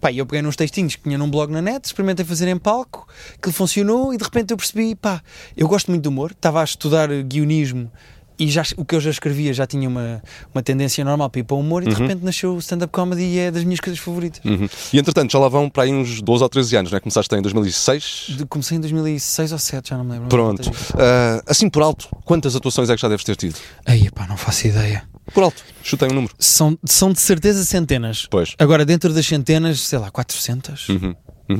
Pá, 0.00 0.12
e 0.12 0.18
eu 0.18 0.26
peguei 0.26 0.42
nos 0.42 0.54
textinhos 0.54 0.94
que 0.94 1.02
tinha 1.02 1.18
num 1.18 1.28
blog 1.28 1.50
na 1.50 1.60
net, 1.60 1.84
experimentei 1.86 2.24
fazer 2.24 2.46
em 2.46 2.56
palco, 2.56 3.08
que 3.42 3.50
funcionou 3.50 4.14
e 4.14 4.16
de 4.16 4.22
repente 4.22 4.52
eu 4.52 4.56
percebi, 4.56 4.94
pá, 4.94 5.20
eu 5.56 5.66
gosto 5.66 5.88
muito 5.90 6.02
de 6.02 6.08
humor, 6.08 6.30
estava 6.30 6.60
a 6.60 6.64
estudar 6.64 7.08
guionismo 7.24 7.90
e 8.38 8.48
já, 8.50 8.62
o 8.76 8.84
que 8.84 8.94
eu 8.94 9.00
já 9.00 9.10
escrevia 9.10 9.52
já 9.52 9.66
tinha 9.66 9.88
uma, 9.88 10.22
uma 10.54 10.62
tendência 10.62 11.04
normal 11.04 11.28
para 11.30 11.40
ir 11.40 11.44
para 11.44 11.56
o 11.56 11.60
humor 11.60 11.82
e 11.82 11.88
de 11.88 11.94
repente 11.94 12.24
nasceu 12.24 12.54
o 12.54 12.58
stand-up 12.58 12.92
comedy 12.92 13.22
e 13.22 13.38
é 13.38 13.50
das 13.50 13.64
minhas 13.64 13.80
coisas 13.80 13.98
favoritas. 14.00 14.40
Uhum. 14.44 14.68
E 14.92 14.98
entretanto, 14.98 15.32
já 15.32 15.38
lá 15.38 15.48
vão 15.48 15.68
para 15.68 15.84
aí 15.84 15.92
uns 15.92 16.20
12 16.22 16.42
ou 16.42 16.48
13 16.48 16.76
anos, 16.76 16.90
não 16.92 16.96
é? 16.96 17.00
Começaste 17.00 17.34
em 17.34 17.42
2006. 17.42 18.26
De- 18.36 18.46
comecei 18.46 18.76
em 18.78 18.80
2006 18.80 19.52
ou 19.52 19.56
2007, 19.58 19.88
já 19.90 19.96
não 19.96 20.04
me 20.04 20.12
lembro. 20.12 20.28
Pronto. 20.28 20.70
Ah, 20.94 21.42
assim 21.46 21.68
por 21.68 21.82
alto, 21.82 22.08
quantas 22.24 22.54
atuações 22.56 22.88
é 22.90 22.94
que 22.94 23.02
já 23.02 23.08
deves 23.08 23.24
ter 23.24 23.36
tido? 23.36 23.56
Aí, 23.84 24.10
pá, 24.10 24.26
não 24.26 24.36
faço 24.36 24.66
ideia. 24.66 25.02
Por 25.34 25.42
alto, 25.42 25.62
chutei 25.82 26.08
um 26.08 26.14
número. 26.14 26.32
São, 26.38 26.78
são 26.86 27.12
de 27.12 27.20
certeza 27.20 27.62
centenas. 27.64 28.26
Pois. 28.30 28.54
Agora, 28.58 28.84
dentro 28.86 29.12
das 29.12 29.26
centenas, 29.26 29.80
sei 29.80 29.98
lá, 29.98 30.10
400, 30.10 30.88
Uhum. 30.88 31.14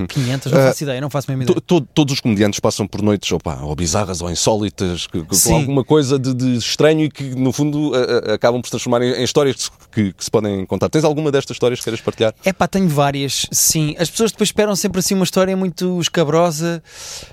500, 0.08 0.52
não 0.52 0.60
Ah, 0.60 0.64
faço 0.66 0.82
ideia, 0.84 1.00
não 1.00 1.08
faço 1.10 1.30
mesmo 1.30 1.42
ideia. 1.44 1.54
To- 1.54 1.60
to- 1.80 1.88
todos 1.94 2.14
os 2.14 2.20
comediantes 2.20 2.60
passam 2.60 2.86
por 2.86 3.00
noites 3.02 3.30
ou, 3.32 3.38
pá, 3.40 3.60
ou 3.62 3.74
bizarras 3.74 4.20
ou 4.20 4.30
insólitas, 4.30 5.06
que- 5.06 5.22
que- 5.24 5.42
com 5.42 5.54
alguma 5.54 5.82
coisa 5.84 6.18
de, 6.18 6.34
de 6.34 6.56
estranho 6.56 7.04
e 7.04 7.10
que, 7.10 7.24
no 7.34 7.52
fundo, 7.52 7.92
a- 7.94 8.32
a- 8.32 8.34
acabam 8.34 8.60
por 8.60 8.66
se 8.68 8.72
transformar 8.72 9.02
em, 9.02 9.12
em 9.12 9.24
histórias 9.24 9.70
que, 9.90 10.12
que 10.12 10.24
se 10.24 10.30
podem 10.30 10.66
contar. 10.66 10.88
Tens 10.88 11.04
alguma 11.04 11.32
destas 11.32 11.54
histórias 11.54 11.80
que 11.80 11.84
queiras 11.84 12.00
partilhar? 12.00 12.34
É 12.44 12.52
pá, 12.52 12.68
tenho 12.68 12.88
várias, 12.88 13.46
sim. 13.50 13.94
As 13.98 14.10
pessoas 14.10 14.30
depois 14.30 14.48
esperam 14.48 14.76
sempre 14.76 14.98
assim 15.00 15.14
uma 15.14 15.24
história 15.24 15.56
muito 15.56 16.00
escabrosa, 16.00 16.82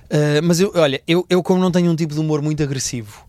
ah, 0.09 0.41
mas 0.43 0.59
eu, 0.59 0.71
olha, 0.75 1.01
eu, 1.07 1.25
eu 1.29 1.43
como 1.43 1.59
não 1.59 1.71
tenho 1.71 1.91
um 1.91 1.95
tipo 1.95 2.13
de 2.13 2.19
humor 2.19 2.41
muito 2.41 2.63
agressivo 2.63 3.25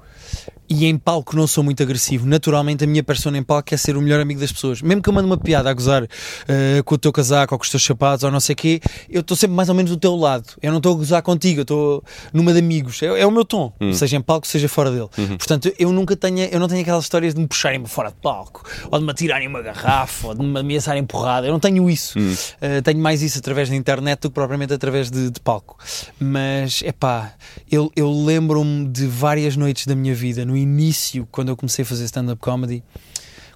e 0.69 0.87
em 0.87 0.97
palco 0.97 1.37
não 1.37 1.47
sou 1.47 1.63
muito 1.63 1.83
agressivo, 1.83 2.27
naturalmente 2.27 2.85
a 2.85 2.87
minha 2.87 3.03
persona 3.03 3.39
em 3.39 3.43
palco 3.43 3.75
é 3.75 3.77
ser 3.77 3.97
o 3.97 4.03
melhor 4.03 4.21
amigo 4.21 4.41
das 4.41 4.53
pessoas. 4.53 4.83
Mesmo 4.83 5.03
que 5.03 5.09
eu 5.09 5.13
mande 5.13 5.27
uma 5.27 5.37
piada 5.37 5.71
a 5.71 5.73
gozar 5.73 6.05
ah, 6.49 6.83
com 6.85 6.95
o 6.95 6.99
teu 6.99 7.13
casaco 7.13 7.55
ou 7.55 7.59
com 7.59 7.65
os 7.65 7.71
teus 7.71 7.85
sapatos 7.85 8.25
ou 8.25 8.31
não 8.31 8.41
sei 8.41 8.55
o 8.55 8.57
quê, 8.57 8.81
eu 9.09 9.21
estou 9.21 9.37
sempre 9.37 9.57
mais 9.57 9.69
ou 9.69 9.75
menos 9.75 9.91
do 9.91 9.97
teu 9.97 10.15
lado. 10.17 10.49
Eu 10.63 10.71
não 10.71 10.79
estou 10.79 10.95
a 10.95 10.97
gozar 10.97 11.23
contigo, 11.23 11.61
eu 11.61 11.63
estou 11.63 12.05
numa 12.33 12.53
de 12.53 12.59
amigos. 12.59 13.03
É, 13.03 13.07
é 13.07 13.27
o 13.27 13.31
meu 13.31 13.45
tom, 13.45 13.73
seja 13.93 14.17
em 14.17 14.21
palco, 14.21 14.47
seja 14.47 14.69
fora 14.69 14.91
dele. 14.91 15.09
Portanto, 15.37 15.73
eu 15.79 15.93
nunca 15.93 16.17
tenho, 16.17 16.41
eu 16.41 16.59
não 16.59 16.69
tenho 16.69 16.83
aquelas 16.83 17.05
histórias 17.05 17.35
de 17.35 17.41
me 17.41 17.47
puxarem 17.47 17.81
para 17.81 17.89
fora 17.89 18.09
de 18.11 18.17
palco, 18.17 18.65
ou 18.91 18.99
de 18.99 19.05
me 19.05 19.11
atirarem 19.11 19.49
uma 19.49 19.63
garrafa, 19.63 20.29
ou 20.29 20.35
de 20.35 20.43
me 20.43 20.59
ameaçarem 20.59 21.05
porrada. 21.05 21.47
Eu 21.47 21.53
não 21.53 21.61
tenho 21.61 21.89
isso. 21.89 22.19
Uh, 22.19 22.83
tenho 22.83 22.99
mais 22.99 23.23
isso 23.23 23.39
através 23.39 23.69
da 23.69 23.77
internet 23.77 24.21
do 24.21 24.31
que 24.31 24.35
propriamente 24.35 24.73
através 24.73 25.11
de, 25.11 25.31
de 25.31 25.41
palco. 25.41 25.79
Mas, 26.19 26.83
é 26.85 26.93
pá, 26.93 27.35
eu, 27.71 27.91
eu 27.95 28.11
lembro-me 28.11 28.89
de 28.89 29.07
várias 29.07 29.57
noites 29.57 29.87
da 29.87 29.95
minha 29.95 30.15
vida, 30.15 30.45
no 30.45 30.56
início, 30.57 31.27
quando 31.31 31.49
eu 31.49 31.57
comecei 31.57 31.83
a 31.83 31.87
fazer 31.87 32.05
stand-up 32.05 32.41
comedy. 32.41 32.83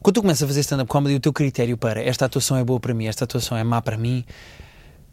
Quando 0.03 0.15
tu 0.15 0.23
começas 0.23 0.43
a 0.43 0.47
fazer 0.47 0.61
stand-up 0.61 0.89
comedy, 0.89 1.15
o 1.17 1.21
teu 1.21 1.33
critério 1.33 1.77
para 1.77 2.03
esta 2.03 2.25
atuação 2.25 2.57
é 2.57 2.65
boa 2.65 2.81
para 2.81 2.95
mim, 2.95 3.07
esta 3.07 3.25
atuação 3.25 3.57
é 3.57 3.65
má 3.65 3.83
para 3.83 3.97
mim, 3.97 4.25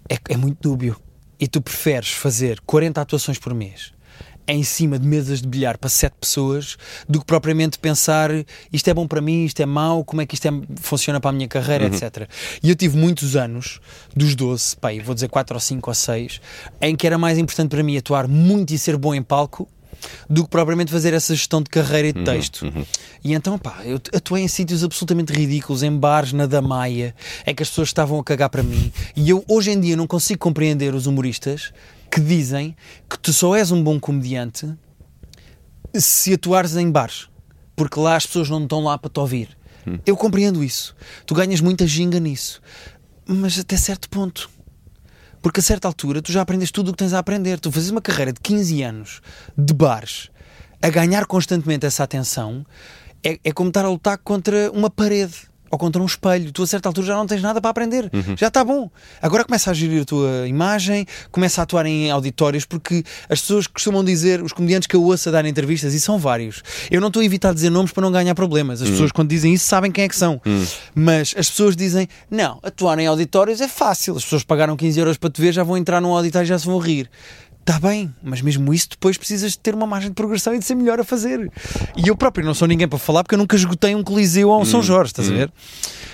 é, 0.10 0.18
é 0.30 0.38
muito 0.38 0.58
dúbio. 0.62 1.00
E 1.40 1.48
tu 1.48 1.62
preferes 1.62 2.10
fazer 2.10 2.60
40 2.62 3.02
atuações 3.02 3.38
por 3.38 3.54
mês 3.54 3.98
em 4.48 4.64
cima 4.64 4.98
de 4.98 5.06
mesas 5.06 5.42
de 5.42 5.48
bilhar 5.48 5.78
para 5.78 5.90
7 5.90 6.16
pessoas 6.20 6.78
do 7.08 7.20
que 7.20 7.26
propriamente 7.26 7.78
pensar 7.78 8.32
isto 8.72 8.88
é 8.88 8.94
bom 8.94 9.06
para 9.06 9.20
mim, 9.20 9.44
isto 9.44 9.60
é 9.60 9.66
mau, 9.66 10.06
como 10.06 10.22
é 10.22 10.26
que 10.26 10.36
isto 10.36 10.48
é- 10.48 10.62
funciona 10.78 11.20
para 11.20 11.32
a 11.32 11.34
minha 11.34 11.48
carreira, 11.48 11.86
etc. 11.86 12.30
E 12.64 12.70
eu 12.70 12.76
tive 12.76 12.98
muitos 12.98 13.36
anos, 13.36 13.82
dos 14.16 14.36
12, 14.36 14.78
pá, 14.78 14.90
vou 15.04 15.14
dizer 15.14 15.28
4 15.28 15.56
ou 15.56 15.60
5 15.60 15.90
ou 15.90 15.94
6, 15.94 16.40
em 16.82 16.96
que 16.96 17.06
era 17.06 17.18
mais 17.18 17.38
importante 17.38 17.70
para 17.72 17.84
mim 17.84 17.98
atuar 17.98 18.28
muito 18.28 18.74
e 18.74 18.78
ser 18.78 18.96
bom 18.96 19.14
em 19.14 19.22
palco 19.22 19.68
do 20.30 20.44
que 20.44 20.50
propriamente 20.50 20.92
fazer 20.92 21.14
essa 21.14 21.34
gestão 21.34 21.62
de 21.62 21.70
carreira 21.70 22.10
e 22.10 22.14
de 22.14 22.24
texto. 22.24 22.66
E 23.24 23.34
então, 23.34 23.58
pá, 23.58 23.82
eu 23.84 24.00
atuei 24.14 24.44
em 24.44 24.48
sítios 24.48 24.84
absolutamente 24.84 25.34
ridículos, 25.34 25.84
em 25.84 25.96
bares 25.96 26.34
na 26.34 26.46
Damaia, 26.46 27.16
em 27.46 27.54
que 27.54 27.64
as 27.64 27.70
pessoas 27.70 27.90
estavam 27.90 28.20
a 28.20 28.24
cagar 28.24 28.50
para 28.50 28.64
mim. 28.64 28.92
E 29.16 29.30
eu, 29.30 29.44
hoje 29.48 29.72
em 29.72 29.80
dia, 29.80 29.96
não 29.96 30.08
consigo 30.08 30.40
compreender 30.40 30.94
os 30.94 31.08
humoristas 31.08 31.72
que 32.10 32.20
dizem 32.20 32.76
que 33.10 33.20
tu 33.20 33.34
só 33.34 33.56
és 33.56 33.72
um 33.72 33.84
bom 33.84 34.00
comediante 34.00 34.74
se 35.94 36.34
atuares 36.34 36.76
em 36.76 36.90
bares, 36.92 37.28
porque 37.76 38.00
lá 38.00 38.16
as 38.16 38.26
pessoas 38.26 38.50
não 38.50 38.64
estão 38.64 38.84
lá 38.84 38.98
para 38.98 39.10
te 39.10 39.20
ouvir. 39.20 39.58
Eu 40.06 40.18
compreendo 40.18 40.64
isso. 40.64 40.94
Tu 41.26 41.34
ganhas 41.34 41.62
muita 41.62 41.88
ginga 41.88 42.20
nisso, 42.20 42.62
mas 43.26 43.58
até 43.58 43.78
certo 43.78 44.10
ponto. 44.10 44.50
Porque 45.42 45.60
a 45.60 45.64
certa 45.64 45.88
altura 45.88 46.22
tu 46.22 46.32
já 46.32 46.42
aprendes 46.42 46.72
tudo 46.72 46.90
o 46.90 46.92
que 46.92 46.98
tens 46.98 47.14
a 47.14 47.20
aprender. 47.20 47.60
Tu 47.60 47.72
fazes 47.72 47.90
uma 47.90 48.02
carreira 48.02 48.34
de 48.34 48.40
15 48.40 48.84
anos 48.84 49.22
de 49.58 49.74
bares 49.74 50.30
a 50.82 50.90
ganhar 50.90 51.26
constantemente 51.26 51.86
essa 51.86 52.04
atenção 52.04 52.66
é, 53.24 53.40
é 53.44 53.52
como 53.52 53.70
estar 53.70 53.86
a 53.86 53.90
lutar 53.90 54.18
contra 54.20 54.72
uma 54.72 54.90
parede 54.90 55.36
ou 55.70 55.78
contra 55.78 56.02
um 56.02 56.06
espelho. 56.06 56.52
Tu 56.52 56.64
a 56.64 56.68
certa 56.68 56.90
altura 56.90 57.08
já 57.08 57.16
não 57.16 57.26
tens 57.28 57.42
nada 57.42 57.62
para 57.62 57.70
aprender. 57.72 58.10
Já 58.38 58.48
está 58.48 58.64
bom. 58.64 58.90
Agora 59.22 59.44
começa 59.44 59.72
a 59.72 59.74
gerir 59.74 60.02
a 60.02 60.06
tua 60.06 60.48
imagem, 60.48 61.06
começa 61.32 61.62
a 61.62 61.64
atuar 61.64 61.86
em 61.86 62.10
auditórios, 62.12 62.66
porque 62.66 63.04
as 63.30 63.42
pessoas 63.42 63.68
costumam 63.68 64.04
dizer, 64.04 64.42
os 64.42 64.54
comediantes 64.54 64.88
que 64.88 64.96
eu 64.96 65.04
ouço 65.04 65.30
a 65.30 65.32
dar 65.32 65.46
entrevistas, 65.46 65.94
e 65.94 66.00
são 66.00 66.18
vários. 66.18 66.62
Eu 66.90 67.02
não 67.02 67.08
estou 67.08 67.22
a 67.22 67.26
evitar 67.26 67.54
dizer 67.54 67.70
nomes 67.70 67.92
para 67.92 68.02
não 68.02 68.12
ganhar 68.12 68.36
problemas. 68.36 68.82
As 68.82 68.90
pessoas 68.90 69.12
quando 69.12 69.30
dizem 69.30 69.54
isso 69.54 69.66
sabem 69.66 69.92
quem 69.92 70.04
é 70.04 70.08
que 70.08 70.16
são. 70.16 70.42
Mas 70.96 71.34
as 71.38 71.50
pessoas 71.50 71.76
dizem, 71.76 72.08
não, 72.30 72.60
atuar 72.64 72.98
em 73.00 73.08
auditórios 73.08 73.62
é 73.62 73.68
fácil. 73.68 74.16
As 74.16 74.24
pessoas 74.24 74.44
pagaram 74.44 74.76
15 74.76 75.00
euros 75.00 75.18
para 75.18 75.30
te 75.30 75.42
ver, 75.42 75.54
já 75.54 75.64
vão 75.64 75.78
entrar 75.78 76.02
num 76.02 76.14
auditório 76.16 76.46
e 76.46 76.50
já 76.50 76.58
se 76.58 76.66
vão 76.66 76.78
rir. 76.78 77.10
Está 77.68 77.82
bem, 77.82 78.16
mas 78.24 78.42
mesmo 78.42 78.74
isso 78.74 78.92
depois 78.92 79.18
precisas 79.18 79.52
de 79.52 79.60
ter 79.60 79.76
uma 79.76 79.86
margem 79.86 80.10
de 80.10 80.16
progressão 80.16 80.56
e 80.56 80.60
de 80.60 80.64
ser 80.64 80.74
melhor 80.74 81.02
a 81.02 81.04
fazer. 81.04 81.52
E 81.98 82.08
eu 82.08 82.16
próprio 82.16 82.46
não 82.46 82.54
sou 82.54 82.66
ninguém 82.66 82.88
para 82.88 82.98
falar 82.98 83.24
porque 83.24 83.36
eu 83.36 83.40
nunca 83.40 83.58
esgotei 83.58 83.94
um 83.94 84.02
Coliseu 84.02 84.48
ou 84.48 84.62
um 84.62 84.66
São 84.66 84.82
Jorge, 84.82 85.12
estás 85.12 85.30
a 85.30 85.34
ver? 85.34 85.52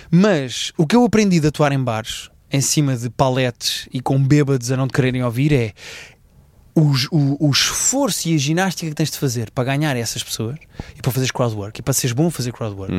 Mas 0.10 0.74
o 0.80 0.88
que 0.88 0.96
eu 0.96 1.04
aprendi 1.04 1.40
de 1.40 1.46
atuar 1.46 1.72
em 1.72 1.78
bares, 1.78 2.32
em 2.52 2.60
cima 2.60 2.98
de 2.98 3.08
paletes 3.08 3.88
e 3.94 4.02
com 4.02 4.18
bêbados 4.18 4.72
a 4.72 4.78
não 4.78 4.88
te 4.88 4.94
quererem 4.94 5.24
ouvir, 5.24 5.54
é 5.54 5.74
o, 6.74 6.92
o, 7.12 7.48
o 7.48 7.52
esforço 7.52 8.30
e 8.30 8.34
a 8.34 8.38
ginástica 8.40 8.90
que 8.90 8.96
tens 8.96 9.12
de 9.12 9.20
fazer 9.20 9.52
para 9.52 9.64
ganhar 9.64 9.96
essas 9.96 10.24
pessoas 10.24 10.58
e 10.98 11.04
para 11.04 11.12
fazeres 11.12 11.30
crowdwork 11.30 11.80
e 11.80 11.84
para 11.84 11.94
seres 11.94 12.14
bom 12.14 12.28
a 12.28 12.32
fazer 12.32 12.52
crowdwork, 12.52 12.92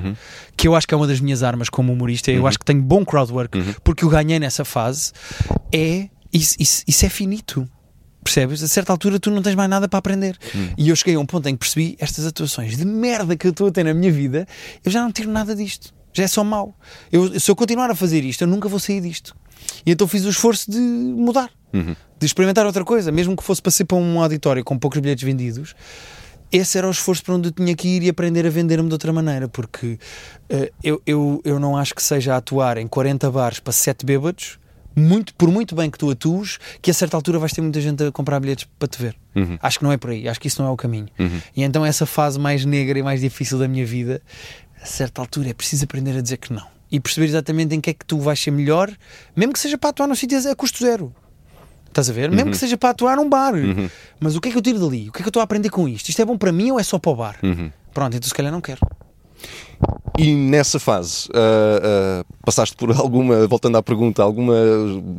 que 0.57 0.69
eu 0.69 0.77
acho 0.77 0.87
que 0.87 0.95
é 0.95 0.97
uma 0.97 1.09
das 1.09 1.19
minhas 1.19 1.43
armas 1.43 1.69
como 1.69 1.93
humorista, 1.93 2.31
eu 2.31 2.47
acho 2.47 2.61
que 2.61 2.65
tenho 2.65 2.81
bom 2.81 3.05
crowdwork 3.05 3.59
porque 3.83 4.05
eu 4.05 4.09
ganhei 4.09 4.39
nessa 4.39 4.65
fase, 4.65 5.11
é 5.73 6.09
isso, 6.33 6.55
isso, 6.61 6.85
isso 6.87 7.05
é 7.05 7.09
finito. 7.09 7.69
Percebes? 8.25 8.63
A 8.63 8.69
certa 8.69 8.91
altura 8.91 9.21
tu 9.21 9.31
não 9.31 9.43
tens 9.43 9.55
mais 9.55 9.69
nada 9.69 9.87
para 9.87 9.99
aprender. 9.99 10.37
E 10.79 10.89
eu 10.89 10.97
cheguei 10.97 11.15
a 11.15 11.21
um 11.21 11.27
ponto 11.27 11.47
em 11.49 11.53
que 11.53 11.59
percebi 11.59 11.95
estas 12.01 12.27
atuações 12.27 12.77
de 12.77 12.85
merda 12.85 13.37
que 13.37 13.47
eu 13.47 13.51
estou 13.51 13.69
a 13.69 13.71
ter 13.71 13.85
na 13.85 13.93
minha 13.93 14.11
vida, 14.11 14.49
eu 14.83 14.91
já 14.91 15.03
não 15.03 15.13
tiro 15.13 15.31
nada 15.31 15.55
disto. 15.55 15.95
Já 16.13 16.25
é 16.25 16.29
só 16.29 16.43
mau. 16.43 16.75
Eu, 17.13 17.39
se 17.39 17.51
eu 17.51 17.57
continuar 17.57 17.91
a 17.91 17.95
fazer 17.95 18.25
isto, 18.25 18.43
eu 18.43 18.49
nunca 18.49 18.69
vou 18.69 18.79
sair 18.79 19.01
disto. 19.01 19.37
E 19.85 19.93
então 19.93 20.09
fiz 20.09 20.25
o 20.25 20.29
esforço 20.29 20.71
de 20.71 20.79
mudar, 20.79 21.51
de 22.19 22.27
experimentar 22.27 22.65
outra 22.65 22.85
coisa, 22.85 23.11
mesmo 23.13 23.37
que 23.37 23.43
fosse 23.43 23.61
para 23.61 23.71
ser 23.71 23.85
para 23.85 23.97
um 23.97 24.23
auditório 24.23 24.65
com 24.65 24.79
poucos 24.79 25.01
bilhetes 25.01 25.25
vendidos. 25.25 25.75
Esse 26.53 26.79
era 26.79 26.87
o 26.87 26.91
esforço 26.91 27.25
para 27.25 27.35
onde 27.35 27.49
eu 27.49 27.53
tinha 27.53 27.75
que 27.75 27.89
ir 27.89 28.03
e 28.05 28.09
aprender 28.09 28.47
a 28.47 28.51
vender-me 28.51 28.87
de 28.89 28.95
outra 28.95 29.13
maneira, 29.13 29.49
porque 29.49 29.99
eh, 30.49 30.71
eu, 30.85 31.03
eu, 31.05 31.41
eu 31.45 31.59
não 31.59 31.77
acho 31.77 31.95
que 31.95 32.03
seja 32.03 32.37
atuar 32.37 32.79
em 32.79 32.87
40 32.87 33.29
bares 33.31 33.59
para 33.59 33.73
7 33.73 34.07
bêbados, 34.07 34.59
muito, 34.97 35.35
por 35.35 35.51
muito 35.51 35.75
bem 35.75 35.91
que 35.91 35.99
tu 35.99 36.11
atues, 36.11 36.59
que 36.81 36.91
a 36.91 36.95
certa 36.95 37.17
altura 37.17 37.39
vais 37.39 37.53
ter 37.53 37.61
muita 37.61 37.81
gente 37.81 38.03
a 38.05 38.13
comprar 38.13 38.41
bilhetes 38.41 38.67
para 38.79 38.89
te 38.89 39.01
ver. 39.01 39.17
Acho 39.61 39.79
que 39.79 39.85
não 39.85 39.93
é 39.93 39.97
por 39.97 40.11
aí, 40.11 40.29
acho 40.29 40.41
que 40.41 40.49
isso 40.49 40.63
não 40.63 40.69
é 40.69 40.73
o 40.73 40.77
caminho. 40.77 41.09
E 41.57 41.63
então 41.63 41.85
essa 41.85 42.07
fase 42.07 42.39
mais 42.39 42.65
negra 42.65 42.99
e 42.99 43.03
mais 43.03 43.21
difícil 43.21 43.59
da 43.59 43.67
minha 43.67 43.85
vida, 43.85 44.23
a 44.81 44.87
certa 44.87 45.21
altura 45.21 45.51
é 45.51 45.55
preciso 45.55 45.85
aprender 45.85 46.17
a 46.17 46.21
dizer 46.21 46.37
que 46.37 46.53
não. 46.53 46.67
E 46.91 47.01
perceber 47.01 47.27
exatamente 47.27 47.75
em 47.75 47.81
que 47.81 47.91
é 47.91 47.95
que 47.95 48.05
tu 48.05 48.21
vais 48.21 48.39
ser 48.39 48.51
melhor, 48.53 48.91
mesmo 49.35 49.53
que 49.53 49.59
seja 49.59 49.77
para 49.77 49.91
atuar 49.91 50.07
no 50.07 50.15
sítio 50.15 50.39
a 50.49 50.55
custo 50.55 50.79
zero. 50.85 51.13
Estás 51.89 52.11
a 52.11 52.13
ver? 52.13 52.31
Mesmo 52.31 52.51
que 52.51 52.57
seja 52.57 52.77
para 52.77 52.91
atuar 52.91 53.17
num 53.17 53.29
bar. 53.29 53.55
Mas 54.21 54.35
o 54.37 54.41
que 54.41 54.49
é 54.49 54.53
que 54.53 54.59
eu 54.59 54.63
tiro 54.63 54.79
dali? 54.79 55.09
O 55.09 55.13
que 55.13 55.19
é 55.19 55.23
que 55.23 55.29
eu 55.29 55.31
estou 55.31 55.41
a 55.41 55.45
aprender 55.45 55.71
com 55.71 55.89
isto? 55.89 56.09
Isto 56.09 56.23
é 56.23 56.25
bom 56.25 56.37
para 56.37 56.51
mim 56.53 56.73
ou 56.73 56.81
é 56.81 56.83
só 56.83 56.99
para 56.99 57.11
o 57.11 57.17
bar? 57.17 57.39
Pronto, 57.93 58.17
então 58.17 58.29
se 58.29 58.35
calhar 58.35 58.53
não 58.53 58.61
quero. 58.61 58.81
E 60.17 60.33
nessa 60.33 60.79
fase, 60.79 61.29
ah, 61.35 62.21
ah, 62.23 62.25
passaste 62.45 62.77
por 62.77 62.93
alguma, 62.93 63.49
voltando 63.49 63.77
à 63.77 63.83
pergunta, 63.83 64.23
alguma 64.23 64.55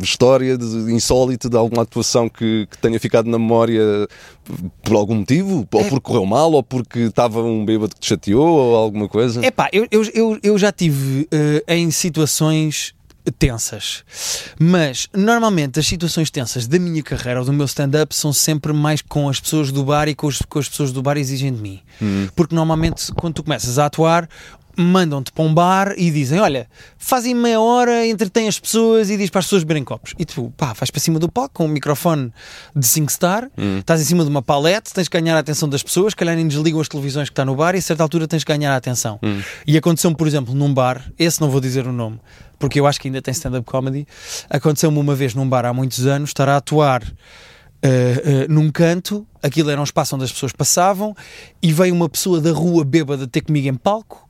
história 0.01 0.57
de, 0.57 0.65
insólita 0.93 1.49
de 1.49 1.57
alguma 1.57 1.81
atuação 1.81 2.29
que, 2.29 2.65
que 2.71 2.77
tenha 2.77 2.97
ficado 2.97 3.29
na 3.29 3.37
memória 3.37 4.07
por 4.81 4.95
algum 4.95 5.15
motivo? 5.15 5.67
Ou 5.69 5.81
É. 5.81 5.83
porque 5.83 5.99
correu 5.99 6.25
mal, 6.25 6.51
ou 6.53 6.63
porque 6.63 6.99
estava 6.99 7.41
um 7.41 7.65
bêbado 7.65 7.93
que 7.93 7.99
te 7.99 8.07
chateou, 8.07 8.47
ou 8.47 8.75
alguma 8.75 9.09
coisa? 9.09 9.45
É 9.45 9.51
pá, 9.51 9.67
eu, 9.73 9.85
eu, 9.91 10.39
eu, 10.41 10.57
já 10.57 10.71
tive 10.71 11.27
eh, 11.29 11.75
em 11.75 11.91
situações 11.91 12.94
tensas, 13.32 14.03
mas 14.59 15.07
normalmente 15.13 15.80
as 15.80 15.88
situações 15.88 16.30
tensas 16.30 16.67
da 16.67 16.78
minha 16.80 17.01
carreira 17.03 17.39
ou 17.39 17.45
do 17.45 17.53
meu 17.53 17.65
stand-up 17.65 18.15
são 18.15 18.32
sempre 18.34 18.71
mais 18.73 19.01
com 19.01 19.28
as 19.30 19.39
pessoas 19.39 19.71
do 19.71 19.84
bar 19.84 20.07
e 20.07 20.15
com, 20.15 20.28
os- 20.28 20.41
com 20.47 20.59
as 20.59 20.69
pessoas 20.69 20.91
do 20.91 21.01
bar 21.01 21.17
exigem 21.17 21.53
de 21.53 21.61
mim. 21.61 21.82
Porque 22.36 22.53
normalmente 22.55 23.11
quando 23.13 23.36
tu 23.36 23.43
começas 23.43 23.78
a 23.80 23.86
atuar, 23.88 24.30
mandam-te 24.78 25.32
para 25.32 25.43
um 25.43 25.53
bar 25.53 25.93
e 25.97 26.11
dizem: 26.11 26.39
Olha, 26.39 26.67
fazem 26.97 27.34
meia 27.34 27.59
hora, 27.59 28.05
entretém 28.05 28.47
as 28.47 28.59
pessoas 28.59 29.09
e 29.09 29.17
diz 29.17 29.30
para 29.30 29.39
as 29.39 29.45
pessoas 29.45 29.63
beberem 29.63 29.84
copos. 29.84 30.13
E 30.17 30.26
tu, 30.26 30.51
pá, 30.57 30.73
vais 30.73 30.91
para 30.91 30.99
cima 30.99 31.19
do 31.19 31.30
palco 31.30 31.55
com 31.55 31.65
um 31.65 31.69
microfone 31.69 32.34
de 32.76 32.86
5 32.86 33.11
star, 33.11 33.49
estás 33.80 34.01
em 34.01 34.05
cima 34.05 34.23
de 34.23 34.30
uma 34.30 34.41
palete, 34.41 34.93
tens 34.93 35.07
que 35.07 35.19
ganhar 35.19 35.36
a 35.36 35.39
atenção 35.39 35.69
das 35.69 35.84
pessoas, 35.84 36.13
calhar 36.13 36.36
nem 36.36 36.47
desligam 36.47 36.80
as 36.80 36.88
televisões 36.88 37.30
que 37.30 37.34
está 37.34 37.45
no 37.45 37.55
bar 37.55 37.76
e 37.76 37.80
a 37.80 37.82
certa 37.82 38.03
altura 38.03 38.28
tens 38.28 38.43
que 38.43 38.51
ganhar 38.51 38.73
a 38.73 38.76
atenção. 38.76 39.19
E 39.65 39.78
aconteceu-me, 39.78 40.15
por 40.15 40.28
exemplo, 40.28 40.53
num 40.53 40.73
bar, 40.73 41.11
esse 41.17 41.39
não 41.41 41.49
vou 41.49 41.61
dizer 41.61 41.88
o 41.88 41.91
nome, 41.91 42.19
porque 42.59 42.80
eu 42.80 42.88
acho 42.88 42.99
que 42.99 43.07
ainda 43.07 43.21
tem 43.21 43.32
stand-up 43.32 43.65
comedy. 43.65 44.07
Aconteceu-me 44.49 44.97
uma 44.97 45.15
vez 45.15 45.34
num 45.34 45.47
bar 45.47 45.65
há 45.65 45.73
muitos 45.73 46.05
anos, 46.05 46.30
estar 46.30 46.49
a 46.49 46.57
atuar. 46.57 47.03
Uh, 47.84 48.45
uh, 48.47 48.51
num 48.51 48.71
canto, 48.71 49.28
aquilo 49.43 49.69
era 49.69 49.80
um 49.80 49.84
espaço 49.84 50.15
onde 50.15 50.23
as 50.23 50.32
pessoas 50.32 50.51
passavam 50.51 51.15
e 51.61 51.71
veio 51.71 51.93
uma 51.93 52.09
pessoa 52.09 52.41
da 52.41 52.51
rua 52.51 52.84
bêbada 52.84 53.28
ter 53.28 53.41
comigo 53.41 53.67
em 53.67 53.76
palco, 53.76 54.28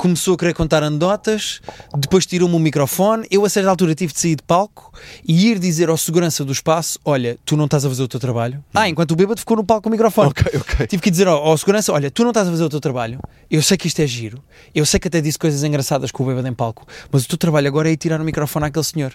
começou 0.00 0.32
a 0.32 0.38
querer 0.38 0.54
contar 0.54 0.82
anedotas, 0.82 1.60
depois 1.94 2.24
tirou-me 2.24 2.56
o 2.56 2.58
microfone, 2.58 3.26
eu 3.30 3.44
a 3.44 3.50
certa 3.50 3.68
altura 3.68 3.94
tive 3.94 4.14
de 4.14 4.18
sair 4.18 4.34
de 4.34 4.42
palco 4.42 4.98
e 5.28 5.48
ir 5.48 5.58
dizer 5.58 5.90
ao 5.90 5.96
segurança 5.98 6.42
do 6.42 6.52
espaço, 6.52 6.98
olha, 7.04 7.36
tu 7.44 7.54
não 7.54 7.66
estás 7.66 7.84
a 7.84 7.88
fazer 7.90 8.02
o 8.04 8.08
teu 8.08 8.18
trabalho. 8.18 8.64
Ah, 8.72 8.88
enquanto 8.88 9.10
o 9.10 9.16
bêbado 9.16 9.38
ficou 9.38 9.58
no 9.58 9.62
palco 9.62 9.82
com 9.82 9.88
o 9.90 9.92
microfone. 9.92 10.30
Ok, 10.30 10.58
ok. 10.58 10.86
Tive 10.86 11.02
que 11.02 11.10
dizer 11.10 11.28
ao, 11.28 11.44
ao 11.44 11.58
segurança, 11.58 11.92
olha, 11.92 12.10
tu 12.10 12.22
não 12.22 12.30
estás 12.30 12.48
a 12.48 12.50
fazer 12.50 12.64
o 12.64 12.70
teu 12.70 12.80
trabalho, 12.80 13.20
eu 13.50 13.62
sei 13.62 13.76
que 13.76 13.88
isto 13.88 14.00
é 14.00 14.06
giro, 14.06 14.42
eu 14.74 14.86
sei 14.86 14.98
que 14.98 15.08
até 15.08 15.20
disse 15.20 15.38
coisas 15.38 15.62
engraçadas 15.64 16.10
com 16.10 16.22
o 16.22 16.26
bêbado 16.26 16.48
em 16.48 16.54
palco, 16.54 16.86
mas 17.12 17.26
o 17.26 17.28
teu 17.28 17.36
trabalho 17.36 17.68
agora 17.68 17.90
é 17.90 17.92
ir 17.92 17.98
tirar 17.98 18.22
o 18.22 18.24
microfone 18.24 18.64
àquele 18.64 18.84
senhor. 18.86 19.12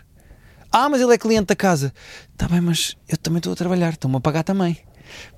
Ah, 0.72 0.88
mas 0.88 1.02
ele 1.02 1.16
é 1.16 1.18
cliente 1.18 1.48
da 1.48 1.56
casa. 1.56 1.92
Está 2.32 2.48
bem, 2.48 2.62
mas 2.62 2.96
eu 3.10 3.18
também 3.18 3.40
estou 3.40 3.54
a 3.54 3.56
trabalhar, 3.56 3.94
estão-me 3.94 4.18
a 4.18 4.20
pagar 4.20 4.44
também. 4.44 4.78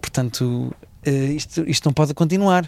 Portanto, 0.02 0.74
isto, 1.10 1.64
isto 1.68 1.86
não 1.86 1.94
pode 1.94 2.14
continuar. 2.14 2.68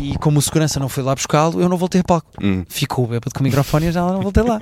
E 0.00 0.16
como 0.18 0.38
o 0.38 0.42
segurança 0.42 0.78
não 0.80 0.88
foi 0.88 1.02
lá 1.02 1.14
buscá-lo, 1.14 1.60
eu 1.60 1.68
não 1.68 1.76
voltei 1.76 2.00
a 2.00 2.04
palco. 2.04 2.30
Ficou 2.68 3.04
o 3.04 3.08
bêbado 3.08 3.32
com 3.34 3.40
o 3.40 3.42
microfone 3.42 3.86
e 3.86 3.92
já 3.92 4.00
não 4.00 4.20
voltei 4.20 4.42
lá. 4.42 4.60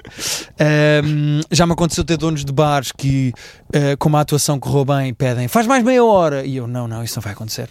Ahm, 0.58 1.40
já 1.50 1.66
me 1.66 1.72
aconteceu 1.72 2.04
ter 2.04 2.16
donos 2.16 2.44
de 2.44 2.52
bares 2.52 2.92
que, 2.92 3.32
eh, 3.72 3.96
como 3.96 4.16
a 4.16 4.20
atuação 4.20 4.58
correu 4.58 4.84
bem, 4.84 5.12
pedem 5.14 5.48
faz 5.48 5.66
mais 5.66 5.82
meia 5.82 6.04
hora. 6.04 6.44
E 6.44 6.56
eu, 6.56 6.66
não, 6.66 6.88
não, 6.88 7.02
isso 7.02 7.16
não 7.16 7.22
vai 7.22 7.32
acontecer. 7.32 7.68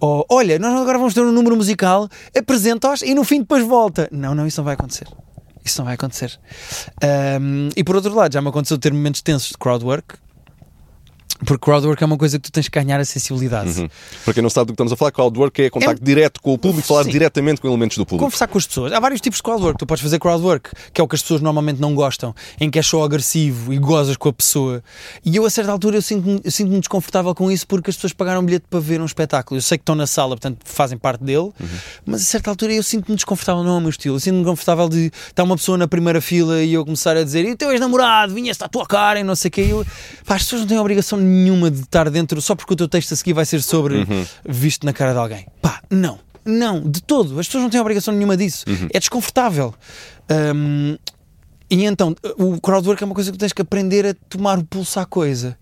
Ou, 0.00 0.26
olha, 0.28 0.58
nós 0.58 0.80
agora 0.80 0.98
vamos 0.98 1.14
ter 1.14 1.20
um 1.20 1.30
número 1.30 1.56
musical, 1.56 2.08
apresenta-os 2.36 3.02
e 3.02 3.14
no 3.14 3.22
fim 3.22 3.40
depois 3.40 3.64
volta. 3.64 4.08
Não, 4.10 4.34
não, 4.34 4.46
isso 4.46 4.60
não 4.60 4.64
vai 4.64 4.74
acontecer. 4.74 5.06
Isso 5.64 5.78
não 5.78 5.84
vai 5.84 5.94
acontecer. 5.94 6.38
Ahm, 7.02 7.68
e 7.76 7.84
por 7.84 7.94
outro 7.94 8.14
lado, 8.14 8.32
já 8.32 8.42
me 8.42 8.48
aconteceu 8.48 8.76
ter 8.78 8.92
momentos 8.92 9.22
tensos 9.22 9.50
de 9.50 9.58
crowdwork, 9.58 10.16
porque 11.44 11.64
crowdwork 11.64 12.02
é 12.02 12.06
uma 12.06 12.18
coisa 12.18 12.38
que 12.38 12.44
tu 12.44 12.52
tens 12.52 12.68
que 12.68 12.78
ganhar 12.78 13.00
a 13.00 13.04
sensibilidade. 13.04 13.80
Uhum. 13.80 13.88
Para 14.24 14.34
quem 14.34 14.42
não 14.42 14.50
sabe 14.50 14.66
do 14.66 14.68
que 14.68 14.74
estamos 14.74 14.92
a 14.92 14.96
falar, 14.96 15.10
crowdwork 15.10 15.62
é 15.62 15.70
contacto 15.70 16.04
direto 16.04 16.40
com 16.40 16.52
o 16.52 16.58
público, 16.58 16.86
falar 16.86 17.04
Sim. 17.04 17.10
diretamente 17.10 17.60
com 17.60 17.68
elementos 17.68 17.96
do 17.96 18.04
público. 18.04 18.24
Conversar 18.24 18.46
com 18.46 18.58
as 18.58 18.66
pessoas. 18.66 18.92
Há 18.92 19.00
vários 19.00 19.20
tipos 19.20 19.38
de 19.38 19.42
crowdwork. 19.42 19.78
Tu 19.78 19.86
podes 19.86 20.02
fazer 20.02 20.18
crowdwork, 20.18 20.70
que 20.92 21.00
é 21.00 21.04
o 21.04 21.08
que 21.08 21.14
as 21.14 21.22
pessoas 21.22 21.40
normalmente 21.40 21.80
não 21.80 21.94
gostam, 21.94 22.34
em 22.60 22.70
que 22.70 22.78
é 22.78 22.82
só 22.82 23.02
agressivo 23.02 23.72
e 23.72 23.78
gozas 23.78 24.16
com 24.16 24.28
a 24.28 24.32
pessoa. 24.32 24.82
E 25.24 25.34
eu, 25.36 25.44
a 25.44 25.50
certa 25.50 25.72
altura, 25.72 25.96
eu 25.96 26.02
sinto-me 26.02 26.40
eu 26.44 26.50
sinto-me 26.50 26.78
desconfortável 26.78 27.34
com 27.34 27.50
isso 27.50 27.66
porque 27.66 27.90
as 27.90 27.96
pessoas 27.96 28.12
pagaram 28.12 28.40
um 28.40 28.44
bilhete 28.44 28.66
para 28.68 28.80
ver 28.80 29.00
um 29.00 29.04
espetáculo. 29.04 29.58
Eu 29.58 29.62
sei 29.62 29.78
que 29.78 29.82
estão 29.82 29.94
na 29.94 30.06
sala, 30.06 30.30
portanto 30.30 30.58
fazem 30.64 30.98
parte 30.98 31.22
dele, 31.24 31.50
mas 32.04 32.22
a 32.22 32.24
certa 32.24 32.50
altura 32.50 32.72
eu 32.72 32.82
sinto-me 32.82 33.16
desconfortável, 33.16 33.62
não 33.62 33.74
é 33.74 33.78
o 33.78 33.80
meu 33.80 33.90
estilo. 33.90 34.16
Eu 34.16 34.20
sinto-me 34.20 34.44
confortável 34.44 34.88
de 34.88 35.12
estar 35.28 35.42
uma 35.42 35.56
pessoa 35.56 35.78
na 35.78 35.86
primeira 35.86 36.20
fila 36.20 36.62
e 36.62 36.74
eu 36.74 36.84
começar 36.84 37.16
a 37.16 37.24
dizer: 37.24 37.44
E 37.44 37.52
o 37.52 37.56
teu 37.56 37.70
ex-namorado, 37.70 38.34
vinha-se 38.34 38.62
à 38.62 38.68
tua 38.68 38.86
cara 38.86 39.20
e 39.20 39.24
não 39.24 39.34
sei 39.34 39.48
o 39.48 39.52
quê. 39.52 39.66
Eu, 39.68 39.86
pá, 40.26 40.36
as 40.36 40.42
pessoas 40.42 40.62
não 40.62 40.68
têm 40.68 40.78
obrigação 40.78 41.18
nenhuma 41.22 41.70
de 41.70 41.80
estar 41.80 42.10
dentro 42.10 42.40
só 42.40 42.54
porque 42.54 42.72
o 42.72 42.76
teu 42.76 42.88
texto 42.88 43.12
a 43.12 43.16
seguir 43.16 43.32
vai 43.32 43.44
ser 43.44 43.62
sobre 43.62 44.06
visto 44.46 44.84
na 44.84 44.92
cara 44.92 45.12
de 45.12 45.18
alguém. 45.18 45.46
Pá, 45.60 45.80
não. 45.90 46.18
Não, 46.44 46.80
de 46.80 47.00
todo. 47.00 47.38
As 47.38 47.46
pessoas 47.46 47.62
não 47.62 47.70
têm 47.70 47.80
obrigação 47.80 48.12
nenhuma 48.12 48.36
disso. 48.36 48.64
É 48.92 48.98
desconfortável. 48.98 49.74
Hum, 50.54 50.96
e 51.70 51.84
então, 51.86 52.14
o 52.36 52.60
crowdwork 52.60 53.02
é 53.02 53.06
uma 53.06 53.14
coisa 53.14 53.32
que 53.32 53.38
tens 53.38 53.52
que 53.52 53.62
aprender 53.62 54.04
a 54.04 54.14
tomar 54.28 54.58
o 54.58 54.64
pulso 54.64 55.00
à 55.00 55.06
coisa. 55.06 55.56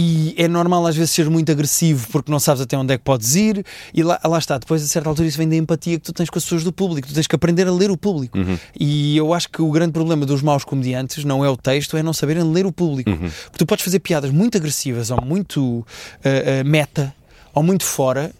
E 0.00 0.32
é 0.38 0.46
normal 0.46 0.86
às 0.86 0.94
vezes 0.94 1.10
ser 1.10 1.28
muito 1.28 1.50
agressivo 1.50 2.06
porque 2.12 2.30
não 2.30 2.38
sabes 2.38 2.62
até 2.62 2.78
onde 2.78 2.94
é 2.94 2.96
que 2.96 3.02
podes 3.02 3.34
ir. 3.34 3.66
E 3.92 4.04
lá, 4.04 4.20
lá 4.24 4.38
está, 4.38 4.56
depois 4.56 4.80
a 4.80 4.86
certa 4.86 5.08
altura 5.08 5.26
isso 5.26 5.36
vem 5.36 5.48
da 5.48 5.56
empatia 5.56 5.98
que 5.98 6.04
tu 6.04 6.12
tens 6.12 6.30
com 6.30 6.38
as 6.38 6.44
pessoas 6.44 6.62
do 6.62 6.72
público. 6.72 7.08
Tu 7.08 7.14
tens 7.14 7.26
que 7.26 7.34
aprender 7.34 7.66
a 7.66 7.72
ler 7.72 7.90
o 7.90 7.96
público. 7.96 8.38
E 8.78 9.16
eu 9.16 9.34
acho 9.34 9.48
que 9.48 9.60
o 9.60 9.68
grande 9.72 9.90
problema 9.90 10.24
dos 10.24 10.40
maus 10.40 10.62
comediantes 10.62 11.24
não 11.24 11.44
é 11.44 11.50
o 11.50 11.56
texto, 11.56 11.96
é 11.96 12.02
não 12.02 12.12
saberem 12.12 12.44
ler 12.44 12.64
o 12.64 12.70
público. 12.70 13.10
Porque 13.10 13.58
tu 13.58 13.66
podes 13.66 13.84
fazer 13.84 13.98
piadas 13.98 14.30
muito 14.30 14.56
agressivas 14.56 15.10
ou 15.10 15.20
muito 15.20 15.84
ah, 16.24 16.60
ah, 16.60 16.64
meta 16.64 17.12
ou 17.52 17.64
muito 17.64 17.82
fora 17.82 18.30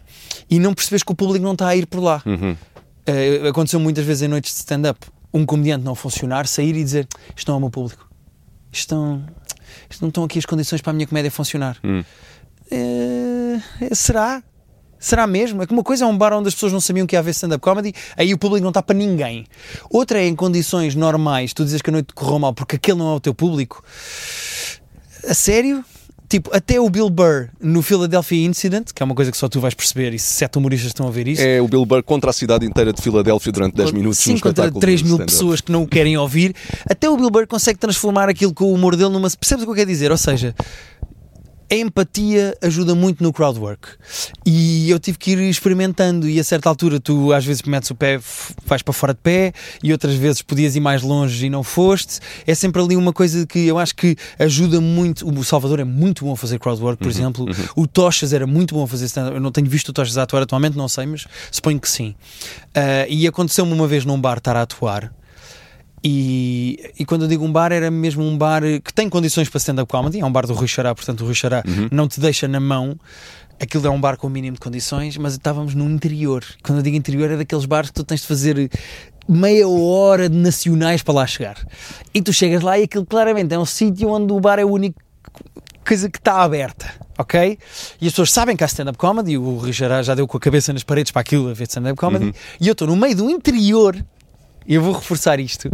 e 0.49 0.59
não 0.59 0.73
percebes 0.73 1.03
que 1.03 1.11
o 1.11 1.15
público 1.15 1.43
não 1.43 1.51
está 1.53 1.67
a 1.67 1.75
ir 1.75 1.87
por 1.87 1.99
lá. 1.99 2.23
Uh, 2.25 3.47
aconteceu 3.49 3.79
muitas 3.79 4.05
vezes 4.05 4.21
em 4.21 4.27
noites 4.27 4.53
de 4.53 4.59
stand-up 4.59 4.99
um 5.33 5.45
comediante 5.45 5.83
não 5.83 5.95
funcionar, 5.95 6.47
sair 6.47 6.75
e 6.75 6.83
dizer 6.83 7.07
isto 7.35 7.47
não 7.49 7.55
é 7.55 7.57
o 7.57 7.61
meu 7.61 7.69
público. 7.69 8.07
Isto 8.71 8.95
não, 8.95 9.25
isto 9.89 10.01
não 10.01 10.09
estão 10.09 10.23
aqui 10.23 10.39
as 10.39 10.45
condições 10.45 10.81
para 10.81 10.91
a 10.91 10.93
minha 10.93 11.07
comédia 11.07 11.31
funcionar. 11.31 11.77
Eh, 12.71 13.59
será? 13.93 14.43
Será 14.99 15.25
mesmo? 15.25 15.63
É 15.63 15.65
que 15.65 15.71
uma 15.71 15.83
coisa 15.83 16.03
é 16.03 16.07
um 16.07 16.17
bar 16.17 16.33
onde 16.33 16.49
as 16.49 16.53
pessoas 16.53 16.73
não 16.73 16.81
sabiam 16.81 17.07
que 17.07 17.15
ia 17.15 17.19
haver 17.19 17.31
stand-up 17.31 17.61
comedy, 17.61 17.93
aí 18.17 18.33
o 18.33 18.37
público 18.37 18.61
não 18.61 18.69
está 18.69 18.83
para 18.83 18.95
ninguém. 18.95 19.45
Outra 19.89 20.19
é 20.21 20.27
em 20.27 20.35
condições 20.35 20.93
normais, 20.93 21.53
tu 21.53 21.63
dizes 21.63 21.81
que 21.81 21.89
a 21.89 21.93
noite 21.93 22.13
correu 22.13 22.37
mal 22.37 22.53
porque 22.53 22.75
aquele 22.75 22.97
não 22.97 23.13
é 23.13 23.15
o 23.15 23.19
teu 23.19 23.33
público. 23.33 23.83
A 25.27 25.33
sério? 25.33 25.83
Tipo, 26.29 26.55
até 26.55 26.79
o 26.79 26.87
Bill 26.87 27.09
Burr 27.09 27.49
no 27.59 27.81
Philadelphia 27.81 28.45
Incident, 28.45 28.91
que 28.93 29.01
é 29.01 29.03
uma 29.03 29.15
coisa 29.15 29.31
que 29.31 29.37
só 29.37 29.49
tu 29.49 29.59
vais 29.59 29.73
perceber, 29.73 30.13
e 30.13 30.19
sete 30.19 30.59
humoristas 30.59 30.89
estão 30.89 31.07
a 31.07 31.11
ver 31.11 31.27
isso. 31.27 31.41
É 31.41 31.59
o 31.59 31.67
Bill 31.67 31.83
Burr 31.87 32.03
contra 32.03 32.29
a 32.29 32.33
cidade 32.33 32.67
inteira 32.67 32.93
de 32.93 33.01
Filadélfia 33.01 33.51
durante 33.51 33.75
10 33.75 33.91
minutos. 33.91 34.19
Sim, 34.19 34.33
contra 34.33 34.49
espetáculo 34.49 34.79
3 34.79 34.99
de 34.99 35.05
mil 35.07 35.17
pessoas 35.17 35.59
que 35.59 35.71
não 35.71 35.81
o 35.81 35.87
querem 35.87 36.15
ouvir. 36.17 36.55
Até 36.87 37.09
o 37.09 37.17
Bill 37.17 37.31
Burr 37.31 37.47
consegue 37.47 37.79
transformar 37.79 38.29
aquilo 38.29 38.53
com 38.53 38.65
o 38.65 38.73
humor 38.75 38.95
dele 38.95 39.09
numa. 39.09 39.27
Percebes 39.27 39.63
o 39.63 39.65
que 39.65 39.71
eu 39.71 39.75
quero 39.75 39.89
dizer? 39.89 40.11
Ou 40.11 40.17
seja, 40.17 40.53
a 41.71 41.75
empatia 41.75 42.57
ajuda 42.61 42.95
muito 42.95 43.23
no 43.23 43.31
crowdwork. 43.31 43.89
E 44.45 44.89
eu 44.89 44.99
tive 44.99 45.17
que 45.17 45.31
ir 45.31 45.39
experimentando. 45.49 46.27
E 46.27 46.39
a 46.39 46.43
certa 46.43 46.69
altura, 46.69 46.99
tu 46.99 47.31
às 47.31 47.45
vezes 47.45 47.61
metes 47.63 47.89
o 47.91 47.95
pé, 47.95 48.19
vais 48.65 48.81
para 48.81 48.93
fora 48.93 49.13
de 49.13 49.19
pé, 49.19 49.53
e 49.83 49.91
outras 49.91 50.15
vezes 50.15 50.41
podias 50.41 50.75
ir 50.75 50.79
mais 50.79 51.01
longe 51.01 51.45
e 51.45 51.49
não 51.49 51.63
foste. 51.63 52.19
É 52.47 52.55
sempre 52.55 52.81
ali 52.81 52.95
uma 52.95 53.13
coisa 53.13 53.45
que 53.45 53.67
eu 53.67 53.77
acho 53.77 53.95
que 53.95 54.15
ajuda 54.37 54.81
muito. 54.81 55.27
O 55.29 55.43
Salvador 55.43 55.79
é 55.79 55.83
muito 55.83 56.25
bom 56.25 56.33
a 56.33 56.37
fazer 56.37 56.59
crowdwork, 56.59 57.01
por 57.01 57.09
exemplo. 57.09 57.45
O 57.75 57.87
Tochas 57.87 58.33
era 58.33 58.47
muito 58.47 58.73
bom 58.73 58.83
a 58.83 58.87
fazer 58.87 59.05
stand-up. 59.05 59.35
Eu 59.35 59.41
não 59.41 59.51
tenho 59.51 59.67
visto 59.67 59.89
o 59.89 59.93
Tochas 59.93 60.17
a 60.17 60.23
atuar 60.23 60.41
atualmente, 60.43 60.77
não 60.77 60.87
sei, 60.87 61.05
mas 61.05 61.27
suponho 61.51 61.79
que 61.79 61.89
sim. 61.89 62.15
Ah, 62.73 63.05
e 63.07 63.27
aconteceu-me 63.27 63.71
uma 63.71 63.87
vez 63.87 64.05
num 64.05 64.19
bar 64.19 64.37
estar 64.37 64.55
a 64.55 64.61
atuar. 64.63 65.13
E, 66.03 66.93
e 66.97 67.05
quando 67.05 67.23
eu 67.23 67.27
digo 67.27 67.43
um 67.43 67.51
bar, 67.51 67.71
era 67.71 67.91
mesmo 67.91 68.23
um 68.23 68.37
bar 68.37 68.61
que 68.83 68.93
tem 68.93 69.09
condições 69.09 69.49
para 69.49 69.57
stand-up 69.57 69.91
comedy. 69.91 70.19
É 70.19 70.25
um 70.25 70.31
bar 70.31 70.45
do 70.45 70.53
Rui 70.53 70.67
Xará, 70.67 70.93
portanto, 70.95 71.21
o 71.21 71.25
Rui 71.25 71.35
Xará 71.35 71.63
não 71.91 72.07
te 72.07 72.19
deixa 72.19 72.47
na 72.47 72.59
mão. 72.59 72.97
Aquilo 73.61 73.85
é 73.87 73.89
um 73.89 73.99
bar 73.99 74.15
com 74.15 74.27
o 74.27 74.29
mínimo 74.29 74.55
de 74.55 74.61
condições, 74.61 75.17
mas 75.17 75.33
estávamos 75.33 75.75
no 75.75 75.89
interior. 75.89 76.45
Quando 76.63 76.79
eu 76.79 76.83
digo 76.83 76.95
interior, 76.95 77.29
é 77.31 77.37
daqueles 77.37 77.65
bares 77.65 77.89
que 77.89 77.95
tu 77.95 78.05
tens 78.05 78.21
de 78.21 78.27
fazer 78.27 78.71
meia 79.27 79.67
hora 79.67 80.29
de 80.29 80.37
nacionais 80.37 81.03
para 81.03 81.13
lá 81.13 81.27
chegar. 81.27 81.57
E 82.13 82.21
tu 82.21 82.31
chegas 82.31 82.63
lá 82.63 82.79
e 82.79 82.83
aquilo 82.83 83.05
claramente 83.05 83.53
é 83.53 83.59
um 83.59 83.65
sítio 83.65 84.09
onde 84.09 84.31
o 84.31 84.39
bar 84.39 84.59
é 84.59 84.65
o 84.65 84.69
único 84.69 84.99
coisa 85.85 86.07
que 86.07 86.19
está 86.19 86.43
aberta, 86.43 86.87
ok? 87.17 87.57
E 87.99 88.05
as 88.05 88.13
pessoas 88.13 88.31
sabem 88.31 88.55
que 88.55 88.63
há 88.63 88.67
stand-up 88.67 88.97
comedy, 88.97 89.37
o 89.37 89.57
Rui 89.57 89.73
Xará 89.73 90.03
já 90.03 90.13
deu 90.13 90.27
com 90.27 90.37
a 90.37 90.39
cabeça 90.39 90.71
nas 90.71 90.83
paredes 90.83 91.11
para 91.11 91.21
aquilo 91.21 91.49
a 91.49 91.53
ver 91.53 91.63
stand-up 91.63 91.95
comedy, 91.97 92.31
e 92.61 92.67
eu 92.67 92.73
estou 92.73 92.87
no 92.87 92.95
meio 92.95 93.15
do 93.15 93.27
interior 93.29 93.97
eu 94.75 94.81
vou 94.81 94.93
reforçar 94.93 95.39
isto. 95.39 95.69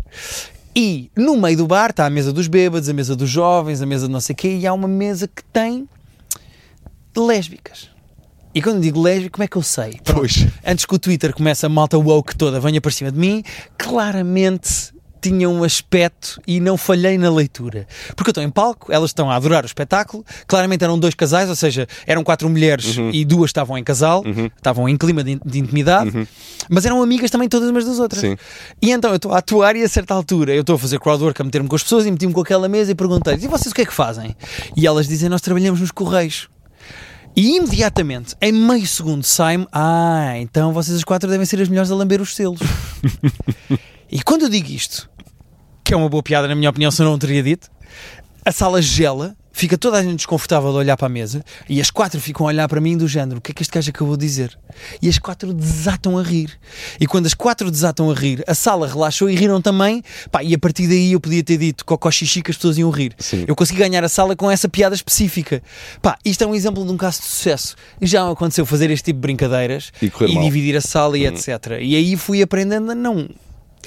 E 0.76 1.10
no 1.16 1.38
meio 1.38 1.58
do 1.58 1.68
bar 1.68 1.90
está 1.90 2.06
a 2.06 2.10
mesa 2.10 2.34
dos 2.34 2.48
bêbados, 2.48 2.90
a 2.90 2.94
mesa 2.94 3.16
dos 3.16 3.30
jovens, 3.30 3.82
a 3.82 3.86
mesa 3.86 4.08
de 4.08 4.14
não 4.14 4.20
sei 4.20 4.34
o 4.34 4.38
quê, 4.38 4.58
e 4.58 4.68
há 4.68 4.74
uma 4.74 4.88
mesa 4.88 5.28
que 5.28 5.44
tem 5.44 5.88
lésbicas. 7.16 7.90
E 8.54 8.62
quando 8.62 8.78
eu 8.78 8.82
digo 8.82 9.02
lésbica, 9.02 9.32
como 9.32 9.44
é 9.44 9.48
que 9.48 9.58
eu 9.58 9.62
sei? 9.62 10.00
Pronto. 10.04 10.20
Pois. 10.20 10.48
Antes 10.66 10.86
que 10.86 10.96
o 10.96 11.00
Twitter 11.00 11.34
comece 11.34 11.66
a 11.66 11.70
malta 11.70 11.98
woke 11.98 12.36
toda 12.36 12.60
venha 12.60 12.80
para 12.80 12.92
cima 12.92 13.12
de 13.12 13.20
mim, 13.20 13.44
claramente 13.78 14.95
tinha 15.30 15.50
um 15.50 15.64
aspecto 15.64 16.40
e 16.46 16.60
não 16.60 16.78
falhei 16.78 17.18
na 17.18 17.32
leitura. 17.32 17.88
Porque 18.16 18.30
eu 18.30 18.32
estou 18.32 18.44
em 18.44 18.50
palco, 18.50 18.92
elas 18.92 19.10
estão 19.10 19.32
a 19.32 19.36
adorar 19.36 19.64
o 19.64 19.66
espetáculo, 19.66 20.24
claramente 20.46 20.84
eram 20.84 21.00
dois 21.00 21.16
casais, 21.16 21.50
ou 21.50 21.56
seja, 21.56 21.88
eram 22.06 22.24
quatro 22.24 22.48
mulheres 22.48 22.96
e 23.12 23.26
duas 23.26 23.50
estavam 23.50 23.76
em 23.76 23.84
casal, 23.84 24.24
estavam 24.56 24.88
em 24.88 24.96
clima 24.96 25.24
de, 25.24 25.40
de 25.44 25.60
intimidade, 25.60 26.28
mas 26.70 26.86
eram 26.86 27.02
amigas 27.02 27.32
também 27.32 27.50
todas 27.50 27.70
umas 27.70 27.86
das 27.86 27.98
outras. 27.98 28.22
Sim. 28.22 28.38
E 28.80 28.92
então 28.92 29.10
eu 29.10 29.16
estou 29.16 29.32
a 29.32 29.40
atuar 29.40 29.76
e 29.76 29.82
a 29.82 29.90
certa 29.90 30.14
altura 30.14 30.54
eu 30.54 30.62
estou 30.62 30.76
a 30.76 30.80
fazer 30.80 31.00
crowdwork, 31.00 31.42
a 31.42 31.46
meter-me 31.46 31.68
com 31.68 31.76
as 31.76 31.82
pessoas 31.82 32.06
e 32.06 32.12
meti-me 32.12 32.34
com 32.34 32.42
aquela 32.42 32.70
mesa 32.70 32.92
e 32.92 32.96
perguntei-lhes, 32.96 33.44
e 33.44 33.48
vocês 33.48 33.72
o 33.72 33.76
que 33.76 33.82
é 33.82 33.86
que 33.86 33.94
fazem? 33.94 34.36
E 34.78 34.86
elas 34.86 35.08
dizem, 35.08 35.28
nós 35.28 35.42
trabalhamos 35.42 35.80
nos 35.80 35.90
correios. 35.90 36.50
E 37.36 37.58
imediatamente, 37.58 38.34
em 38.42 38.54
meio 38.54 38.88
segundo, 38.88 39.24
sai-me: 39.24 39.68
Ah, 39.70 40.38
então 40.38 40.72
vocês 40.72 40.96
as 40.96 41.04
quatro 41.04 41.30
devem 41.30 41.46
ser 41.46 41.60
as 41.60 41.68
melhores 41.68 41.92
a 41.92 41.96
lamber 41.96 42.22
os 42.22 42.34
selos. 42.34 42.62
e 44.10 44.24
quando 44.24 44.44
eu 44.44 44.50
digo 44.50 44.72
isto, 44.72 45.10
que 45.86 45.94
é 45.94 45.98
uma 45.98 46.10
boa 46.10 46.24
piada, 46.24 46.48
na 46.48 46.56
minha 46.56 46.70
opinião, 46.70 46.90
se 46.90 47.00
eu 47.00 47.06
não 47.06 47.18
teria 47.18 47.44
dito, 47.44 47.70
a 48.44 48.52
sala 48.52 48.82
gela, 48.82 49.38
fica 49.54 49.78
toda 49.78 49.98
a 50.00 50.04
gente 50.04 50.16
desconfortável 50.16 50.70
a 50.70 50.74
olhar 50.74 50.98
para 50.98 51.06
a 51.06 51.10
mesa 51.10 51.46
e 51.70 51.80
as 51.80 51.92
quatro 51.92 52.20
ficam 52.20 52.48
a 52.48 52.50
olhar 52.50 52.68
para 52.68 52.82
mim 52.82 52.98
do 52.98 53.08
género: 53.08 53.38
o 53.38 53.42
que 53.42 53.52
é 53.52 53.54
que 53.54 53.62
este 53.62 53.72
gajo 53.72 53.92
acabou 53.92 54.18
de 54.18 54.26
dizer? 54.26 54.58
E 55.00 55.08
as 55.08 55.20
quatro 55.20 55.54
desatam 55.54 56.18
a 56.18 56.24
rir. 56.24 56.50
E 57.00 57.06
quando 57.06 57.28
as 57.28 57.36
quatro 57.36 57.70
desatam 57.70 58.10
a 58.10 58.16
rir, 58.16 58.44
a 58.48 58.56
sala 58.56 58.88
relaxou 58.88 59.30
e 59.30 59.36
riram 59.36 59.62
também. 59.62 60.04
Pá, 60.32 60.44
e 60.44 60.56
a 60.56 60.58
partir 60.58 60.88
daí 60.88 61.12
eu 61.12 61.20
podia 61.20 61.44
ter 61.44 61.58
dito 61.58 61.86
cocó 61.86 62.10
xixi 62.10 62.42
que 62.42 62.50
as 62.50 62.58
pessoas 62.58 62.80
iam 62.80 62.90
rir. 62.90 63.14
Sim. 63.20 63.46
Eu 63.48 63.56
consegui 63.56 63.80
ganhar 63.80 64.04
a 64.04 64.10
sala 64.10 64.36
com 64.36 64.50
essa 64.50 64.68
piada 64.68 64.96
específica. 64.96 65.62
Pá, 66.02 66.18
isto 66.26 66.44
é 66.44 66.48
um 66.48 66.56
exemplo 66.56 66.84
de 66.84 66.92
um 66.92 66.98
caso 66.98 67.22
de 67.22 67.28
sucesso. 67.28 67.76
Já 68.02 68.28
aconteceu 68.28 68.66
fazer 68.66 68.90
este 68.90 69.06
tipo 69.06 69.18
de 69.18 69.22
brincadeiras 69.22 69.92
E. 70.02 70.12
Uhum. 70.36 70.42
dividir 70.42 70.76
a 70.76 70.82
sala 70.82 71.16
e 71.16 71.28
etc. 71.28 71.78
E 71.80 71.96
aí 71.96 72.18
fui 72.18 72.42
aprendendo 72.42 72.92
a 72.92 72.96
não 72.96 73.30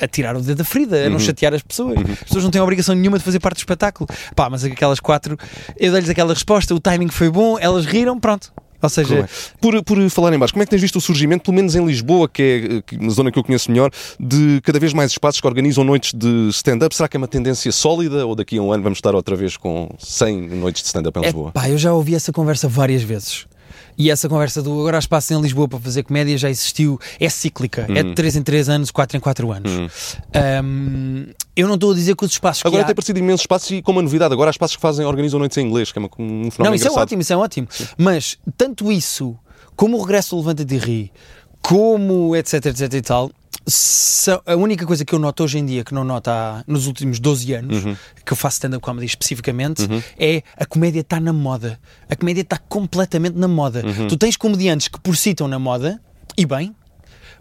a 0.00 0.06
tirar 0.08 0.36
o 0.36 0.40
dedo 0.40 0.58
da 0.58 0.64
ferida, 0.64 0.96
a 1.00 1.04
Uhum. 1.04 1.10
não 1.10 1.18
chatear 1.18 1.54
as 1.54 1.62
pessoas. 1.62 1.98
As 1.98 2.18
pessoas 2.24 2.44
não 2.44 2.50
têm 2.50 2.60
obrigação 2.60 2.94
nenhuma 2.94 3.18
de 3.18 3.24
fazer 3.24 3.40
parte 3.40 3.56
do 3.56 3.60
espetáculo. 3.60 4.08
Pá, 4.34 4.48
mas 4.50 4.64
aquelas 4.64 5.00
quatro, 5.00 5.36
eu 5.78 5.92
dei-lhes 5.92 6.08
aquela 6.10 6.32
resposta, 6.34 6.74
o 6.74 6.80
timing 6.80 7.08
foi 7.08 7.30
bom, 7.30 7.58
elas 7.58 7.84
riram, 7.86 8.18
pronto. 8.18 8.52
Ou 8.80 8.88
seja. 8.88 9.28
Por, 9.60 9.82
por 9.82 9.98
falar 10.08 10.32
em 10.32 10.38
baixo, 10.38 10.52
como 10.54 10.62
é 10.62 10.64
que 10.64 10.70
tens 10.70 10.80
visto 10.80 10.96
o 10.96 11.00
surgimento, 11.00 11.42
pelo 11.42 11.56
menos 11.56 11.74
em 11.74 11.84
Lisboa, 11.84 12.28
que 12.28 12.82
é 12.92 12.96
uma 12.96 13.10
zona 13.10 13.32
que 13.32 13.36
eu 13.36 13.42
conheço 13.42 13.68
melhor, 13.72 13.90
de 14.20 14.60
cada 14.62 14.78
vez 14.78 14.92
mais 14.92 15.10
espaços 15.10 15.40
que 15.40 15.46
organizam 15.48 15.82
noites 15.82 16.12
de 16.14 16.48
stand-up? 16.50 16.94
Será 16.94 17.08
que 17.08 17.16
é 17.16 17.18
uma 17.18 17.26
tendência 17.26 17.72
sólida 17.72 18.24
ou 18.24 18.36
daqui 18.36 18.56
a 18.56 18.62
um 18.62 18.72
ano 18.72 18.84
vamos 18.84 18.98
estar 18.98 19.16
outra 19.16 19.34
vez 19.34 19.56
com 19.56 19.92
100 19.98 20.50
noites 20.50 20.82
de 20.82 20.86
stand-up 20.86 21.18
em 21.18 21.22
É 21.22 21.26
Lisboa? 21.26 21.50
pá, 21.50 21.68
eu 21.68 21.76
já 21.76 21.92
ouvi 21.92 22.14
essa 22.14 22.32
conversa 22.32 22.68
várias 22.68 23.02
vezes. 23.02 23.46
E 23.98 24.10
essa 24.10 24.28
conversa 24.28 24.62
do 24.62 24.72
agora 24.78 24.96
há 24.96 25.00
espaço 25.00 25.34
em 25.34 25.40
Lisboa 25.40 25.66
para 25.66 25.80
fazer 25.80 26.04
comédia 26.04 26.38
já 26.38 26.48
existiu, 26.48 27.00
é 27.18 27.28
cíclica, 27.28 27.84
é 27.88 28.02
Uhum. 28.02 28.08
de 28.10 28.14
3 28.14 28.36
em 28.36 28.42
3 28.44 28.68
anos, 28.68 28.90
4 28.92 29.16
em 29.16 29.20
4 29.20 29.50
anos. 29.52 30.16
Ahm, 30.32 31.32
eu 31.56 31.66
não 31.66 31.74
estou 31.74 31.90
a 31.92 31.94
dizer 31.94 32.14
que 32.14 32.24
os 32.24 32.30
espaços 32.30 32.64
Agora 32.64 32.80
que 32.80 32.84
há... 32.84 32.86
tem 32.86 32.92
aparecido 32.92 33.18
imensos 33.18 33.40
espaços 33.40 33.70
e 33.70 33.82
com 33.82 33.92
uma 33.92 34.02
novidade, 34.02 34.32
agora 34.32 34.50
há 34.50 34.52
espaços 34.52 34.76
que 34.76 34.82
fazem, 34.82 35.04
organizam 35.04 35.38
noites 35.38 35.58
em 35.58 35.66
inglês, 35.66 35.90
que 35.90 35.98
é 35.98 36.02
um 36.02 36.06
fenómeno 36.08 36.52
Não, 36.58 36.74
isso 36.74 36.84
é 36.84 36.86
engraçado. 36.86 37.02
ótimo, 37.02 37.22
isso 37.22 37.32
é 37.32 37.36
ótimo. 37.36 37.68
Mas 37.96 38.38
tanto 38.56 38.92
isso, 38.92 39.36
como 39.74 39.96
o 39.98 40.00
regresso 40.02 40.30
do 40.36 40.38
Levanta-te 40.42 40.74
e 40.74 40.78
Ri, 40.78 41.12
como 41.62 42.34
etc, 42.36 42.66
etc 42.66 42.92
e 42.94 43.02
tal, 43.02 43.30
a 44.46 44.56
única 44.56 44.86
coisa 44.86 45.04
que 45.04 45.14
eu 45.14 45.18
noto 45.18 45.44
hoje 45.44 45.58
em 45.58 45.66
dia, 45.66 45.84
que 45.84 45.92
não 45.92 46.02
noto 46.04 46.28
há, 46.28 46.64
nos 46.66 46.86
últimos 46.86 47.18
12 47.20 47.52
anos, 47.52 47.84
Uhum. 47.84 47.96
que 48.24 48.32
eu 48.32 48.36
faço 48.36 48.54
stand-up 48.54 48.82
comedy 48.82 49.06
especificamente, 49.06 49.86
é 50.18 50.42
a 50.56 50.64
comédia 50.64 51.00
está 51.00 51.20
na 51.20 51.32
moda. 51.32 51.78
A 52.08 52.16
comédia 52.16 52.40
está 52.42 52.56
completamente 52.56 53.36
na 53.36 53.48
moda. 53.48 53.84
Uhum. 53.84 54.08
Tu 54.08 54.16
tens 54.16 54.36
comediantes 54.36 54.88
que 54.88 54.98
por 54.98 55.16
si 55.16 55.30
estão 55.30 55.46
na 55.46 55.58
moda, 55.58 56.00
e 56.36 56.46
bem, 56.46 56.74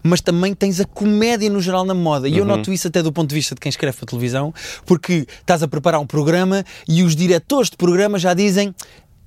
mas 0.04 0.20
também 0.22 0.54
tens 0.54 0.80
a 0.80 0.86
comédia 0.86 1.50
no 1.50 1.62
geral 1.62 1.86
na 1.86 1.94
moda. 1.94 2.28
E 2.28 2.38
eu 2.38 2.46
noto 2.46 2.72
isso 2.74 2.88
até 2.88 3.02
do 3.02 3.12
ponto 3.12 3.30
de 3.30 3.36
vista 3.36 3.56
de 3.56 3.62
quem 3.62 3.70
escreve 3.70 3.96
para 3.98 4.06
televisão, 4.06 4.54
porque 4.86 5.26
estás 5.40 5.64
a 5.64 5.68
preparar 5.68 6.00
um 6.02 6.06
programa 6.06 6.66
e 6.88 7.04
os 7.04 7.16
diretores 7.16 7.70
de 7.70 7.78
programa 7.78 8.20
já 8.20 8.34
dizem 8.34 8.74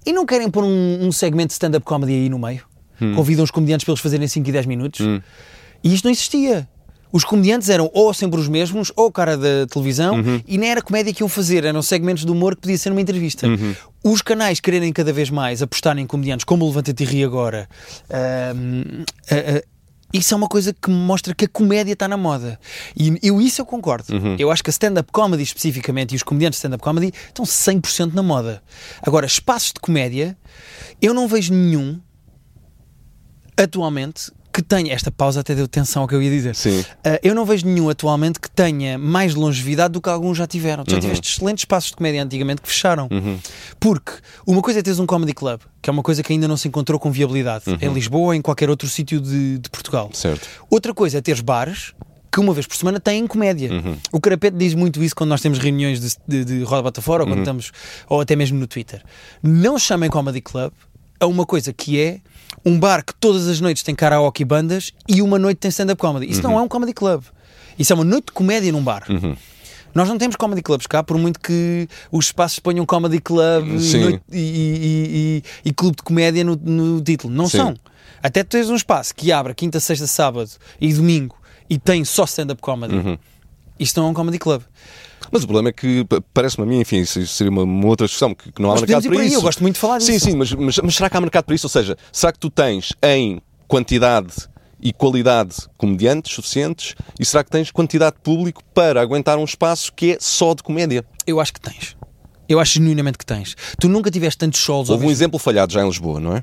e 0.05 0.13
não 0.13 0.25
querem 0.27 0.51
pôr 0.51 0.65
um, 0.65 0.99
um 1.07 1.13
segmento 1.13 1.49
de 1.49 1.53
stand-up 1.55 1.85
comedy 1.85 2.13
aí 2.13 2.29
no 2.29 2.39
meio? 2.39 2.63
Convidam 3.15 3.45
os 3.45 3.51
comediantes 3.51 3.85
para 3.85 3.93
eles 3.93 4.01
fazerem 4.03 4.27
5 4.29 4.49
e 4.49 4.53
10 4.53 4.67
minutos? 4.67 5.01
E 5.83 5.95
isto 5.95 6.05
não 6.05 6.11
existia. 6.13 6.69
Os 7.13 7.25
comediantes 7.25 7.69
eram 7.69 7.91
ou 7.93 8.15
sempre 8.15 8.39
os 8.39 8.47
mesmos, 8.47 8.93
ou 8.95 9.07
o 9.07 9.11
cara 9.13 9.37
da 9.37 9.67
televisão, 9.67 10.23
e 10.47 10.57
nem 10.57 10.71
era 10.71 10.81
comédia 10.81 11.13
que 11.13 11.23
iam 11.25 11.29
fazer, 11.29 11.65
eram 11.65 11.83
segmentos 11.83 12.25
de 12.25 12.31
humor 12.31 12.55
que 12.55 12.61
podia 12.63 12.79
ser 12.79 12.91
numa 12.91 13.01
entrevista. 13.01 13.49
Os 14.05 14.23
canais 14.23 14.61
quererem 14.61 14.93
cada 14.93 15.13
vez 15.13 15.29
mais 15.29 15.61
apostar 15.61 15.99
em 15.99 16.07
comediantes, 16.07 16.45
como 16.45 16.65
o 16.65 16.69
Levanta-te 16.69 17.03
e 17.03 17.07
Ri 17.07 17.25
agora, 17.25 17.69
a- 18.09 18.53
a- 19.35 19.63
isso 20.13 20.35
é 20.35 20.37
uma 20.37 20.49
coisa 20.49 20.73
que 20.73 20.91
mostra 20.91 21.35
que 21.35 21.45
a 21.45 21.49
comédia 21.49 21.93
está 21.93 22.09
na 22.09 22.17
moda. 22.17 22.59
E 22.97 23.17
eu, 23.23 23.41
isso 23.41 23.61
eu 23.61 23.67
concordo. 23.67 24.07
Eu 24.39 24.51
acho 24.51 24.63
que 24.63 24.71
a 24.71 24.73
stand-up 24.73 25.11
comedy 25.13 25.43
especificamente 25.43 26.13
e 26.13 26.17
os 26.17 26.23
comediantes 26.23 26.57
de 26.59 26.61
stand-up 26.61 26.83
comedy 26.83 27.13
estão 27.29 27.45
100% 27.45 28.13
na 28.13 28.23
moda. 28.23 28.61
Agora, 29.03 29.25
espaços 29.27 29.73
de 29.73 29.81
comédia, 29.81 30.37
eu 31.01 31.15
não 31.15 31.29
vejo 31.29 31.53
nenhum 31.55 32.01
atualmente 33.63 34.31
que 34.53 34.63
tenha. 34.63 34.93
Esta 34.93 35.11
pausa 35.11 35.41
até 35.41 35.55
deu 35.55 35.69
tensão 35.69 36.03
ao 36.03 36.09
que 36.09 36.15
eu 36.15 36.23
ia 36.23 36.31
dizer. 36.31 36.55
Sim. 36.55 36.81
Uh, 36.81 37.19
eu 37.23 37.35
não 37.35 37.45
vejo 37.45 37.67
nenhum 37.67 37.89
atualmente 37.89 38.41
que 38.41 38.51
tenha 38.51 38.99
mais 38.99 39.35
longevidade 39.35 39.93
do 39.93 40.01
que 40.01 40.09
alguns 40.09 40.37
já 40.37 40.47
tiveram. 40.47 40.85
Tu 40.85 40.93
Já 40.93 41.01
tiveste 41.01 41.31
excelentes 41.31 41.63
espaços 41.63 41.91
de 41.91 41.97
comédia 41.97 42.23
antigamente 42.23 42.61
que 42.61 42.69
fecharam. 42.69 43.09
Porque 43.79 44.13
uma 44.47 44.61
coisa 44.61 44.81
é 44.81 44.83
teres 44.83 44.99
um 44.99 45.07
comedy 45.07 45.33
club, 45.33 45.61
que 45.81 45.89
é 45.89 45.93
uma 45.93 46.03
coisa 46.03 46.23
que 46.23 46.33
ainda 46.33 46.49
não 46.49 46.57
se 46.57 46.69
encontrou 46.69 46.99
com 46.99 47.11
viabilidade 47.11 47.65
em 47.81 47.93
Lisboa 47.93 48.27
ou 48.27 48.35
em 48.35 48.43
qualquer 48.43 48.69
outro 48.69 48.89
sítio 48.89 49.21
de, 49.21 49.59
de 49.59 49.71
Portugal. 49.71 50.11
Certo. 50.13 50.47
Outra 50.69 50.93
coisa 50.93 51.19
é 51.19 51.21
teres 51.21 51.41
bares 51.41 51.95
que 52.33 52.39
uma 52.39 52.55
vez 52.55 52.67
por 52.67 52.77
semana 52.77 53.01
têm 53.01 53.27
comédia. 53.27 53.71
O 54.13 54.21
Carapete 54.21 54.57
diz 54.57 54.75
muito 54.75 55.03
isso 55.03 55.15
quando 55.15 55.31
nós 55.31 55.41
temos 55.41 55.59
reuniões 55.59 56.01
de, 56.01 56.17
de, 56.27 56.45
de 56.45 56.63
roda 56.63 56.83
bota 56.83 57.03
fora 57.03 57.25
ou 57.25 57.29
quando 57.29 57.41
estamos, 57.41 57.73
ou 58.09 58.21
até 58.21 58.37
mesmo 58.37 58.59
no 58.59 58.67
Twitter. 58.67 59.03
Não 59.43 59.79
chamem 59.79 60.09
comedy 60.09 60.41
club 60.41 60.73
a 61.19 61.27
uma 61.27 61.45
coisa 61.45 61.73
que 61.73 62.01
é 62.01 62.21
um 62.65 62.79
bar 62.79 63.05
que 63.05 63.15
todas 63.15 63.49
as 63.49 63.61
noites 63.61 63.83
tem 63.83 63.95
karaoke 63.95 64.43
e 64.43 64.45
bandas 64.45 64.93
e 65.09 65.23
uma 65.23 65.39
noite 65.39 65.59
tem 65.59 65.69
stand-up 65.71 66.01
comedy. 66.01 66.31
Isso 66.31 66.43
não 66.43 66.59
é 66.59 66.63
um 66.63 66.69
comedy 66.69 66.93
club. 66.93 67.23
Isso 67.79 67.93
é 67.93 67.95
uma 67.95 68.05
noite 68.05 68.27
de 68.27 68.33
comédia 68.33 68.71
num 68.73 68.83
bar. 68.83 69.05
Nós 69.95 70.09
não 70.09 70.17
temos 70.19 70.37
comedy 70.37 70.63
clubs 70.63 70.87
cá, 70.87 71.03
por 71.03 71.19
muito 71.19 71.41
que 71.41 71.89
os 72.13 72.27
espaços 72.27 72.59
ponham 72.61 72.87
comedy 72.87 73.21
club 73.21 73.67
noite- 74.01 74.23
e, 74.31 74.39
e- 74.39 75.43
e- 75.65 75.69
e 75.71 75.73
clube 75.73 75.97
de 75.97 76.03
comédia 76.03 76.45
no, 76.45 76.55
no 76.57 77.01
título. 77.01 77.33
Não 77.33 77.49
Sim. 77.49 77.57
são. 77.59 77.75
Até 78.23 78.45
tu 78.45 78.49
tens 78.51 78.69
um 78.71 78.77
espaço 78.77 79.15
que 79.15 79.33
abre 79.33 79.55
quinta, 79.55 79.81
sexta, 79.81 80.07
sábado 80.07 80.49
e 80.81 80.93
domingo 80.93 81.35
e 81.69 81.79
tem 81.79 82.05
só 82.05 82.25
stand-up 82.25 82.61
comedy. 82.61 82.95
Uhum. 82.95 83.19
Isto 83.81 84.01
não 84.01 84.09
é 84.09 84.11
um 84.11 84.15
comedy 84.15 84.39
club. 84.39 84.63
Mas 85.33 85.43
o 85.43 85.47
problema 85.47 85.69
é 85.71 85.73
que 85.73 86.05
pa- 86.05 86.21
parece-me 86.35 86.65
a 86.65 86.67
mim, 86.67 86.81
enfim, 86.81 86.99
isso 86.99 87.25
seria 87.27 87.51
uma, 87.51 87.63
uma 87.63 87.87
outra 87.87 88.07
discussão, 88.07 88.35
que, 88.35 88.53
que 88.53 88.61
não 88.63 88.71
há 88.71 88.75
Nós 88.75 88.81
mercado 88.83 89.09
para 89.09 89.21
aí, 89.21 89.27
isso. 89.29 89.37
eu 89.37 89.43
gosto 89.43 89.61
muito 89.63 89.75
de 89.75 89.81
falar 89.81 90.01
Sim, 90.01 90.13
disso. 90.13 90.27
sim, 90.27 90.37
mas, 90.37 90.53
mas, 90.53 90.79
mas 90.79 90.95
será 90.95 91.09
que 91.11 91.17
há 91.17 91.21
mercado 91.21 91.45
para 91.45 91.55
isso? 91.55 91.67
Ou 91.67 91.71
seja, 91.71 91.97
será 92.13 92.33
que 92.33 92.39
tu 92.39 92.51
tens 92.51 92.93
em 93.03 93.41
quantidade 93.69 94.33
e 94.83 94.93
qualidade 94.93 95.55
comediantes 95.77 96.33
suficientes 96.35 96.95
e 97.19 97.25
será 97.25 97.45
que 97.45 97.51
tens 97.51 97.71
quantidade 97.71 98.17
de 98.17 98.23
público 98.23 98.63
para 98.75 99.01
aguentar 99.01 99.39
um 99.39 99.45
espaço 99.45 99.93
que 99.93 100.13
é 100.13 100.19
só 100.21 100.55
de 100.55 100.63
comédia? 100.63 101.05
Eu 101.27 101.39
acho 101.39 101.53
que 101.53 101.61
tens. 101.61 101.97
Eu 102.49 102.59
acho 102.59 102.75
genuinamente 102.75 103.17
que 103.19 103.27
tens. 103.27 103.55
Tu 103.79 103.89
nunca 103.89 104.11
tiveste 104.11 104.39
tantos 104.39 104.59
shows 104.59 104.89
Houve 104.91 105.07
um 105.07 105.11
exemplo 105.11 105.39
falhado 105.39 105.73
já 105.73 105.83
em 105.83 105.87
Lisboa, 105.87 106.19
não 106.19 106.37
é? 106.37 106.43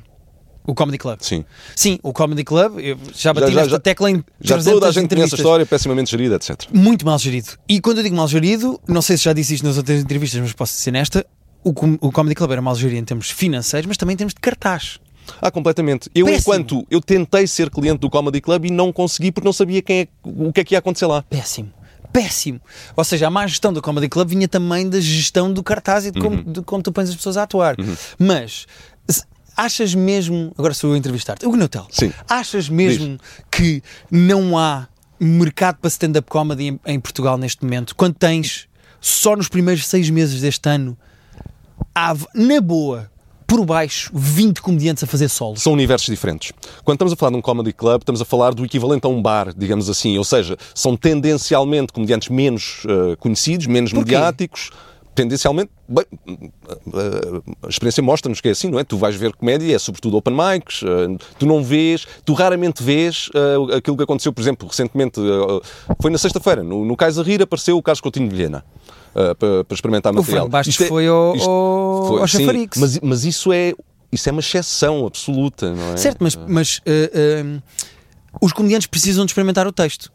O 0.68 0.76
Comedy 0.76 0.97
Club. 0.97 1.20
Sim. 1.22 1.45
Sim, 1.76 1.97
o 2.03 2.11
Comedy 2.13 2.43
Club, 2.43 2.78
eu 2.80 2.97
já 3.15 3.34
bati 3.34 3.53
Já- 3.53 3.63
já- 3.63 3.70
já- 3.70 3.80
tecla 3.80 4.11
em 4.11 4.15
Já 4.41 4.55
300 4.55 4.65
toda 4.74 4.88
a 4.88 4.91
gente 4.91 5.15
conhece 5.15 5.34
a 5.34 5.38
história, 5.38 5.65
pessimamente 5.65 6.11
gerida, 6.11 6.36
etc. 6.36 6.65
Muito 6.74 7.05
mal 7.05 7.18
gerido. 7.18 7.49
E 7.70 7.80
quando 7.80 7.99
eu 7.99 8.03
digo 8.03 8.15
mal 8.15 8.28
gerido, 8.28 8.80
não 8.88 9.01
sei 9.01 9.15
se 9.18 9.24
já 9.24 9.32
disse 9.34 9.53
isto 9.55 9.65
nas 9.65 9.78
outras 9.78 10.01
entrevistas, 10.01 10.41
mas 10.41 10.51
posso 10.53 10.74
dizer 10.78 10.91
nesta, 10.91 11.26
o, 11.63 11.70
o 12.01 12.11
Comedy 12.11 12.36
Club 12.36 12.51
era 12.51 12.61
mal 12.61 12.76
gerido 12.76 12.99
em 12.99 13.05
termos 13.05 13.32
financeiros, 13.32 13.88
mas 13.88 13.95
também 13.97 14.13
em 14.13 14.18
termos 14.18 14.34
de 14.34 14.41
cartaz. 14.41 14.99
Ah, 15.41 15.49
completamente. 15.49 16.09
Eu, 16.15 16.26
Péssimo. 16.26 16.41
enquanto 16.53 16.88
eu 16.91 17.01
tentei 17.01 17.47
ser 17.47 17.70
cliente 17.70 17.99
do 17.99 18.09
Comedy 18.09 18.39
Club 18.41 18.65
e 18.65 18.70
não 18.72 18.91
consegui 18.93 19.32
porque 19.32 19.45
não 19.45 19.53
sabia 19.53 19.82
quem 19.82 20.01
é, 20.01 20.07
o 20.24 20.51
que 20.53 20.59
é 20.61 20.63
que 20.63 20.76
ia 20.76 20.80
acontecer 20.80 21.05
lá. 21.05 21.22
Péssimo. 21.24 21.72
Péssimo. 22.13 22.59
Ou 22.95 23.03
seja, 23.03 23.28
a 23.28 23.30
má 23.30 23.45
gestão 23.45 23.72
do 23.74 23.82
Comedy 23.82 24.07
Club 24.07 24.30
vinha 24.30 24.47
também 24.47 24.89
da 24.89 24.99
gestão 24.99 25.51
do 25.51 25.61
cartaz 25.61 26.05
e 26.05 26.11
de 26.11 26.20
como, 26.22 26.43
de 26.43 26.61
como 26.61 26.82
tu 26.82 26.91
pões 26.91 27.09
as 27.09 27.15
pessoas 27.15 27.36
a 27.38 27.43
atuar. 27.43 27.76
Mas 28.18 28.51
se- 28.51 28.68
achas 29.58 29.95
mesmo. 29.95 30.53
Agora 30.58 30.74
sou 30.74 30.91
eu 30.91 30.93
a 30.93 30.97
entrevistar-te. 30.97 31.45
O 31.45 31.51
Gnotel. 31.51 31.88
Sim. 31.89 32.14
Achas 32.30 32.70
mesmo 32.70 33.18
que 33.51 33.82
não 34.12 34.58
há 34.58 34.88
mercado 35.20 35.78
para 35.78 35.88
stand-up 35.89 36.30
comedy 36.30 36.68
em, 36.68 36.80
em 36.86 36.99
Portugal 36.99 37.38
neste 37.38 37.64
momento? 37.64 37.95
Quando 37.95 38.14
tens 38.14 38.68
só 39.01 39.36
nos 39.36 39.49
primeiros 39.49 39.88
seis 39.88 40.10
meses 40.10 40.41
deste 40.41 40.70
ano, 40.70 40.95
há, 41.93 42.16
na 42.36 42.62
boa, 42.62 43.10
por 43.47 43.66
baixo, 43.66 44.12
20 44.14 44.62
comediantes 44.62 45.03
a 45.03 45.08
fazer 45.08 45.30
solos. 45.30 45.62
São 45.62 45.74
universos 45.74 46.08
diferentes. 46.08 46.51
Quando 46.84 46.95
estamos 46.97 47.14
a 47.14 47.16
falar 47.16 47.32
de 47.32 47.38
um 47.38 47.41
comedy 47.41 47.72
club, 47.72 48.01
estamos 48.01 48.22
a 48.22 48.26
falar 48.26 48.53
do 48.53 48.66
equivalente 48.66 49.05
a 49.05 49.10
um 49.10 49.22
bar, 49.22 49.53
digamos 49.55 49.89
assim. 49.89 50.18
Ou 50.18 50.24
seja, 50.24 50.58
são 50.76 50.97
tendencialmente 50.97 51.93
comediantes 51.93 52.28
menos 52.28 52.84
eh, 52.86 53.16
conhecidos, 53.16 53.66
menos 53.66 53.91
Porquê? 53.93 54.12
mediáticos. 54.12 54.70
Tendencialmente, 55.18 55.72
bem, 55.89 56.05
a 57.63 57.68
experiência 57.68 58.03
mostra-nos 58.03 58.39
que 58.39 58.49
é 58.49 58.51
assim, 58.51 58.70
não 58.70 58.78
é? 58.78 58.84
Tu 58.84 58.95
vais 58.99 59.15
ver 59.15 59.34
comédia, 59.34 59.76
é 59.76 59.80
sobretudo 59.80 60.15
open 60.15 60.36
mics, 60.36 60.84
eh, 60.84 61.18
tu 61.39 61.47
não 61.47 61.63
vês, 61.63 62.05
tu 62.24 62.34
raramente 62.34 62.84
vês 62.84 63.28
eh, 63.34 63.78
aquilo 63.78 63.97
que 63.97 64.03
aconteceu, 64.03 64.32
por 64.32 64.41
exemplo, 64.41 64.68
recentemente, 64.68 65.20
eh, 65.20 65.95
foi 65.99 66.11
na 66.11 66.20
sexta-feira, 66.20 66.61
no, 66.61 66.86
no 66.86 66.95
Cais 66.95 67.18
a 67.18 67.24
Rir 67.24 67.41
apareceu 67.41 67.76
o 67.76 67.82
Carlos 67.82 67.99
Coutinho 67.99 68.30
de 68.30 68.36
Vilhena. 68.36 68.63
para, 69.39 69.74
experimentar 69.74 70.13
O 70.13 70.18
material. 70.18 70.41
Franco 70.43 70.51
Bastos 70.51 70.74
Isto 70.76 70.84
é- 70.84 70.88
foi 70.88 71.07
ao, 71.07 71.36
ao, 71.41 72.18
ao 72.20 72.28
sim, 72.28 72.45
mas, 72.76 72.99
mas 72.99 73.26
isso 73.26 73.51
é 73.51 73.74
isso 74.11 74.30
é 74.30 74.32
uma 74.32 74.41
exceção 74.41 75.07
absoluta, 75.07 75.74
não 75.74 75.93
é? 75.93 75.97
Certo, 75.97 76.18
mas, 76.22 76.36
mas 76.47 76.80
eh, 76.86 77.11
eh, 77.11 77.61
os 78.39 78.53
comediantes 78.53 78.86
precisam 78.86 79.26
de 79.26 79.32
experimentar 79.32 79.65
o 79.65 79.72
texto. 79.72 80.11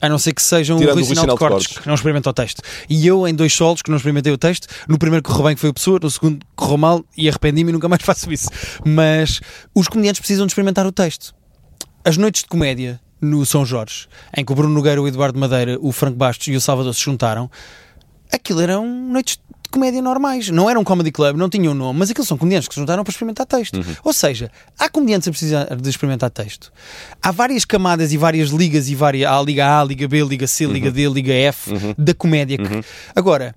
A 0.00 0.08
não 0.08 0.18
ser 0.18 0.34
que 0.34 0.42
sejam 0.42 0.76
Tirando 0.76 0.98
o 0.98 1.00
o 1.00 1.04
Rui 1.04 1.14
Sinal 1.14 1.26
de 1.26 1.36
Cortes, 1.36 1.78
que 1.78 1.86
não 1.86 1.94
experimenta 1.94 2.28
o 2.28 2.32
texto. 2.32 2.62
E 2.88 3.06
eu, 3.06 3.26
em 3.26 3.34
dois 3.34 3.52
solos, 3.52 3.80
que 3.80 3.90
não 3.90 3.96
experimentei 3.96 4.32
o 4.32 4.38
texto, 4.38 4.66
no 4.88 4.98
primeiro 4.98 5.22
correu 5.22 5.44
bem, 5.44 5.54
que 5.54 5.60
foi 5.60 5.70
o 5.70 5.74
Pessoa, 5.74 5.98
no 6.02 6.10
segundo 6.10 6.44
correu 6.54 6.76
mal 6.76 7.04
e 7.16 7.28
arrependi-me 7.28 7.70
e 7.70 7.72
nunca 7.72 7.88
mais 7.88 8.02
faço 8.04 8.30
isso. 8.32 8.48
Mas 8.84 9.40
os 9.74 9.88
comediantes 9.88 10.20
precisam 10.20 10.46
de 10.46 10.50
experimentar 10.50 10.86
o 10.86 10.92
texto. 10.92 11.34
As 12.04 12.16
noites 12.16 12.42
de 12.42 12.48
comédia 12.48 13.00
no 13.20 13.46
São 13.46 13.64
Jorge, 13.64 14.06
em 14.36 14.44
que 14.44 14.52
o 14.52 14.54
Bruno 14.54 14.74
Nogueira, 14.74 15.00
o 15.00 15.08
Eduardo 15.08 15.38
Madeira, 15.38 15.78
o 15.80 15.90
Franco 15.90 16.16
Bastos 16.16 16.48
e 16.48 16.56
o 16.56 16.60
Salvador 16.60 16.94
se 16.94 17.00
juntaram, 17.00 17.50
aquilo 18.30 18.60
eram 18.60 18.86
noites 18.86 19.38
comédia 19.74 20.00
normais. 20.00 20.48
Não 20.50 20.70
eram 20.70 20.80
um 20.80 20.84
comedy 20.84 21.10
club, 21.10 21.36
não 21.36 21.48
tinham 21.50 21.74
nome, 21.74 21.98
mas 21.98 22.10
aqueles 22.10 22.28
são 22.28 22.38
comediantes 22.38 22.68
que 22.68 22.74
se 22.74 22.80
juntaram 22.80 23.02
para 23.04 23.10
experimentar 23.10 23.44
texto. 23.46 23.78
Ou 24.04 24.12
seja, 24.12 24.50
há 24.78 24.88
comediantes 24.88 25.26
a 25.28 25.30
precisar 25.30 25.64
de 25.76 25.90
experimentar 25.90 26.30
texto. 26.30 26.72
Há 27.22 27.30
várias 27.32 27.64
camadas 27.64 28.12
e 28.12 28.16
várias 28.16 28.50
ligas 28.50 28.88
e 28.88 28.94
várias. 28.94 29.28
Há 29.28 29.38
a 29.38 29.42
Liga 29.42 29.80
A, 29.80 29.84
Liga 29.84 30.06
B, 30.08 30.22
Liga 30.22 30.46
C, 30.46 30.64
Liga 30.66 30.90
D, 30.90 31.08
Liga 31.08 31.32
F 31.34 31.70
da 31.98 32.14
comédia. 32.14 32.56
que- 32.58 32.84
Agora. 33.14 33.54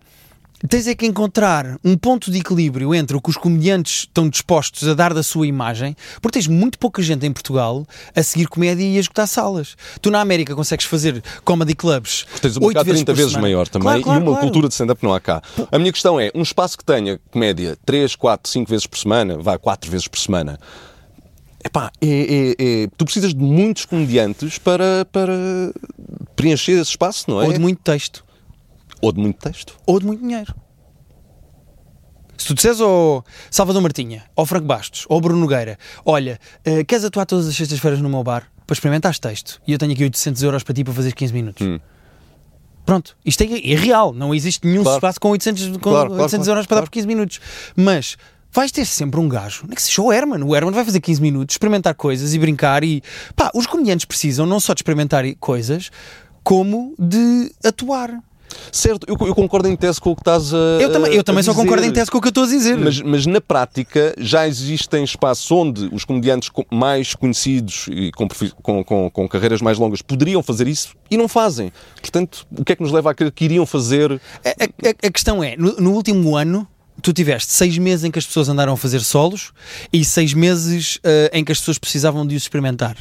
Tens 0.68 0.88
é 0.88 0.96
que 0.96 1.06
encontrar 1.06 1.78
um 1.86 1.96
ponto 1.96 2.32
de 2.32 2.40
equilíbrio 2.40 2.96
entre 2.96 3.16
o 3.16 3.22
que 3.22 3.30
os 3.30 3.38
comediantes 3.38 4.00
estão 4.02 4.28
dispostos 4.28 4.88
a 4.88 4.96
dar 4.96 5.14
da 5.14 5.22
sua 5.22 5.46
imagem, 5.46 5.96
porque 6.20 6.40
tens 6.40 6.48
muito 6.48 6.80
pouca 6.80 7.00
gente 7.04 7.28
em 7.28 7.32
Portugal 7.32 7.86
a 8.16 8.24
seguir 8.24 8.48
comédia 8.48 8.84
e 8.84 8.98
a 8.98 9.00
esgotar 9.00 9.28
salas. 9.28 9.76
Tu 10.02 10.10
na 10.10 10.20
América 10.20 10.56
consegues 10.56 10.88
fazer 10.88 11.24
comedy 11.46 11.76
clubs 11.76 12.26
Tens 12.42 12.58
um 12.58 12.62
mercado 12.62 12.86
30 12.86 13.06
por 13.06 13.16
vezes 13.16 13.32
semana. 13.34 13.48
maior 13.48 13.68
também 13.68 13.84
Claro, 13.86 14.02
claro, 14.02 14.20
e 14.20 14.24
uma 14.24 14.32
claro. 14.32 14.46
cultura 14.48 14.68
de 14.68 14.74
stand-up 14.74 15.04
não 15.04 15.14
há 15.14 15.20
cá. 15.20 15.44
A 15.72 15.78
minha 15.78 15.92
questão 15.92 16.20
é: 16.20 16.32
um 16.34 16.42
espaço 16.42 16.76
que 16.76 16.84
tenha 16.84 17.20
comédia 17.30 17.78
3, 17.86 18.16
4, 18.16 18.52
5 18.52 18.68
vezes 18.70 18.88
por 18.88 18.98
semana, 18.98 19.38
vai 19.38 19.60
4 19.60 19.92
vezes 19.92 20.08
por 20.08 20.18
semana. 20.18 20.58
Epá, 21.64 21.92
é, 22.02 22.08
é, 22.08 22.84
é- 22.84 22.88
tu 22.98 23.06
precisas 23.06 23.34
de 23.34 23.40
muitos 23.44 23.86
comediantes 23.86 24.58
para, 24.58 25.06
para 25.12 25.34
preencher 26.36 26.74
esse 26.74 26.92
espaço, 26.92 27.26
não 27.30 27.42
é? 27.42 27.46
Ou 27.46 27.54
de 27.54 27.60
muito 27.60 27.82
texto. 27.84 28.26
Ou 29.02 29.12
de 29.12 29.20
muito 29.20 29.38
texto. 29.40 29.76
ou 29.86 30.00
de 30.00 30.06
muito 30.06 30.22
dinheiro. 30.22 30.54
Se 32.38 32.48
tu 32.48 32.54
disseres 32.54 32.80
ao 32.80 33.26
Salvador 33.50 33.82
Martinha, 33.82 34.24
ao 34.36 34.46
Franco 34.46 34.68
Bastos, 34.68 35.06
ou 35.10 35.16
ao 35.16 35.22
Bruno 35.22 35.40
Nogueira, 35.40 35.78
olha, 36.06 36.40
eh, 36.64 36.84
queres 36.84 37.04
atuar 37.04 37.26
todas 37.26 37.48
as 37.48 37.56
sextas-feiras 37.56 38.00
no 38.00 38.08
meu 38.10 38.24
bar 38.24 38.48
para 38.66 38.74
experimentares 38.76 39.18
texto 39.18 39.60
e 39.68 39.72
eu 39.74 39.80
tenho 39.80 39.94
aqui 39.94 40.04
800 40.04 40.44
euros 40.44 40.62
para 40.64 40.74
ti 40.76 40.84
para 40.84 40.94
fazer 40.94 41.14
15 41.14 41.34
minutos. 41.34 41.66
Hum. 41.66 41.80
Pronto, 42.86 43.18
isto 43.26 43.42
é, 43.42 43.46
é 43.48 43.76
real, 43.76 44.14
não 44.14 44.34
existe 44.36 44.66
nenhum 44.68 44.84
Claro. 44.84 44.98
espaço 44.98 45.20
com 45.20 45.30
800, 45.32 45.68
com 45.70 45.80
Claro, 45.80 46.08
claro, 46.10 46.14
800 46.24 46.30
claro, 46.46 46.50
euros 46.52 46.68
para 46.68 46.76
dar 46.78 46.82
por 46.84 46.90
15 46.92 47.08
minutos. 47.08 47.40
Mas 47.76 48.16
vais 48.54 48.72
ter 48.72 48.86
sempre 48.86 49.20
um 49.20 49.28
gajo, 49.28 49.64
nem 49.66 49.74
que 49.76 49.82
seja 49.82 50.02
o 50.02 50.14
Herman. 50.14 50.44
O 50.44 50.56
Herman 50.56 50.74
vai 50.74 50.86
fazer 50.86 51.00
15 51.02 51.20
minutos, 51.22 51.56
experimentar 51.56 51.96
coisas 51.96 52.34
e 52.36 52.40
brincar. 52.40 52.84
E 52.84 53.02
pá, 53.36 53.52
os 53.56 53.66
comediantes 53.66 54.06
precisam 54.06 54.46
não 54.46 54.60
só 54.60 54.74
de 54.74 54.80
experimentar 54.80 55.26
coisas, 55.40 55.90
como 56.44 56.94
de 57.00 57.52
atuar. 57.64 58.22
Certo, 58.72 59.06
eu, 59.08 59.16
eu 59.28 59.36
concordo 59.36 59.68
em 59.68 59.76
tese 59.76 60.00
com 60.00 60.12
o 60.12 60.16
que 60.16 60.22
estás 60.22 60.54
a. 60.54 60.58
Eu 60.82 60.92
também, 60.92 61.14
eu 61.14 61.24
também 61.24 61.44
só 61.44 61.52
dizer. 61.52 61.64
concordo 61.64 61.86
em 61.86 61.92
tese 61.92 62.10
com 62.12 62.18
o 62.18 62.22
que 62.22 62.28
eu 62.28 62.30
estou 62.30 62.44
a 62.44 62.48
dizer. 62.48 62.78
Mas, 62.78 63.02
mas 63.02 63.26
na 63.26 63.42
prática 63.42 64.14
já 64.18 64.48
existem 64.48 65.04
espaços 65.04 65.50
onde 65.52 65.90
os 65.94 66.04
comediantes 66.06 66.50
co- 66.50 66.66
mais 66.72 67.14
conhecidos 67.16 67.86
e 67.90 68.12
com, 68.12 68.28
com- 68.62 68.84
com- 68.84 69.10
com 69.10 69.28
carreiras 69.28 69.62
mais 69.62 69.78
longas 69.78 70.02
poderiam 70.02 70.42
fazer 70.44 70.68
isso 70.68 70.90
e 71.10 71.18
não 71.18 71.28
fazem. 71.28 71.72
Portanto, 72.02 72.46
o 72.58 72.64
que 72.64 72.72
é 72.74 72.76
que 72.76 72.82
nos 72.84 72.92
leva 72.92 73.12
a 73.12 73.14
crer 73.14 73.32
que 73.32 73.46
iriam 73.46 73.66
fazer? 73.66 74.12
A, 74.46 74.50
a- 74.50 75.08
a 75.08 75.12
questão 75.12 75.44
é, 75.44 75.56
no, 75.58 75.76
no 75.78 75.92
último 75.94 76.36
ano, 76.36 76.68
tu 77.02 77.14
tiveste 77.14 77.52
seis 77.54 77.78
meses 77.78 78.04
em 78.06 78.12
que 78.12 78.20
as 78.20 78.26
pessoas 78.26 78.50
andaram 78.50 78.74
a 78.74 78.78
fazer 78.78 79.02
solos 79.02 79.52
e 79.94 80.04
seis 80.04 80.34
meses 80.34 81.00
eh, 81.04 81.30
em 81.34 81.44
que 81.44 81.52
as 81.52 81.60
pessoas 81.60 81.78
precisavam 81.78 82.26
de 82.26 82.36
os 82.36 82.44
experimentar. 82.44 82.96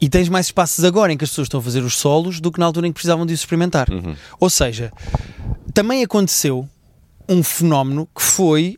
E 0.00 0.08
tens 0.08 0.28
mais 0.28 0.46
espaços 0.46 0.84
agora 0.84 1.12
em 1.12 1.16
que 1.16 1.24
as 1.24 1.30
pessoas 1.30 1.46
estão 1.46 1.60
a 1.60 1.62
fazer 1.62 1.82
os 1.82 1.96
solos 1.96 2.40
do 2.40 2.50
que 2.52 2.58
na 2.60 2.66
altura 2.66 2.86
em 2.86 2.90
que 2.90 2.94
precisavam 2.94 3.24
de 3.26 3.32
os 3.32 3.40
experimentar. 3.40 3.88
Ou 4.38 4.50
seja, 4.50 4.92
também 5.72 6.02
aconteceu 6.02 6.68
um 7.28 7.42
fenómeno 7.42 8.08
que 8.14 8.22
foi. 8.22 8.76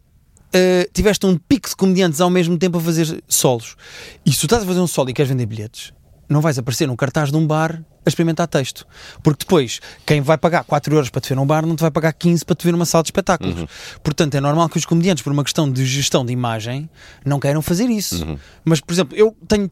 eh, 0.53 0.89
tiveste 0.95 1.27
um 1.27 1.37
pico 1.37 1.69
de 1.69 1.77
comediantes 1.77 2.21
ao 2.23 2.31
mesmo 2.31 2.57
tempo 2.57 2.79
a 2.79 2.81
fazer 2.81 3.23
solos. 3.29 3.77
E 4.25 4.33
se 4.33 4.41
tu 4.41 4.47
estás 4.47 4.63
a 4.63 4.67
fazer 4.67 4.81
um 4.81 4.87
solo 4.87 5.11
e 5.11 5.13
queres 5.13 5.29
vender 5.31 5.45
bilhetes, 5.45 5.93
não 6.29 6.41
vais 6.41 6.59
aparecer 6.59 6.87
num 6.87 6.97
cartaz 6.97 7.31
de 7.31 7.37
um 7.37 7.47
bar 7.47 7.83
a 8.05 8.09
experimentar 8.09 8.47
texto. 8.47 8.87
Porque 9.23 9.45
depois, 9.45 9.81
quem 10.07 10.21
vai 10.21 10.37
pagar 10.39 10.65
4 10.65 10.95
euros 10.95 11.11
para 11.11 11.21
te 11.21 11.29
ver 11.29 11.35
num 11.35 11.47
bar 11.47 11.65
não 11.67 11.77
te 11.77 11.81
vai 11.81 11.91
pagar 11.91 12.13
15 12.13 12.45
para 12.45 12.55
te 12.57 12.65
ver 12.65 12.73
numa 12.73 12.87
sala 12.87 13.03
de 13.03 13.09
espetáculos. 13.09 13.55
Portanto, 14.03 14.35
é 14.35 14.41
normal 14.41 14.69
que 14.69 14.77
os 14.79 14.85
comediantes, 14.87 15.23
por 15.23 15.33
uma 15.33 15.45
questão 15.45 15.71
de 15.71 15.85
gestão 15.85 16.25
de 16.25 16.33
imagem, 16.33 16.89
não 17.25 17.39
queiram 17.39 17.63
fazer 17.63 17.89
isso. 17.91 18.25
Mas, 18.65 18.81
por 18.81 18.93
exemplo, 18.93 19.17
eu 19.17 19.37
tenho, 19.47 19.71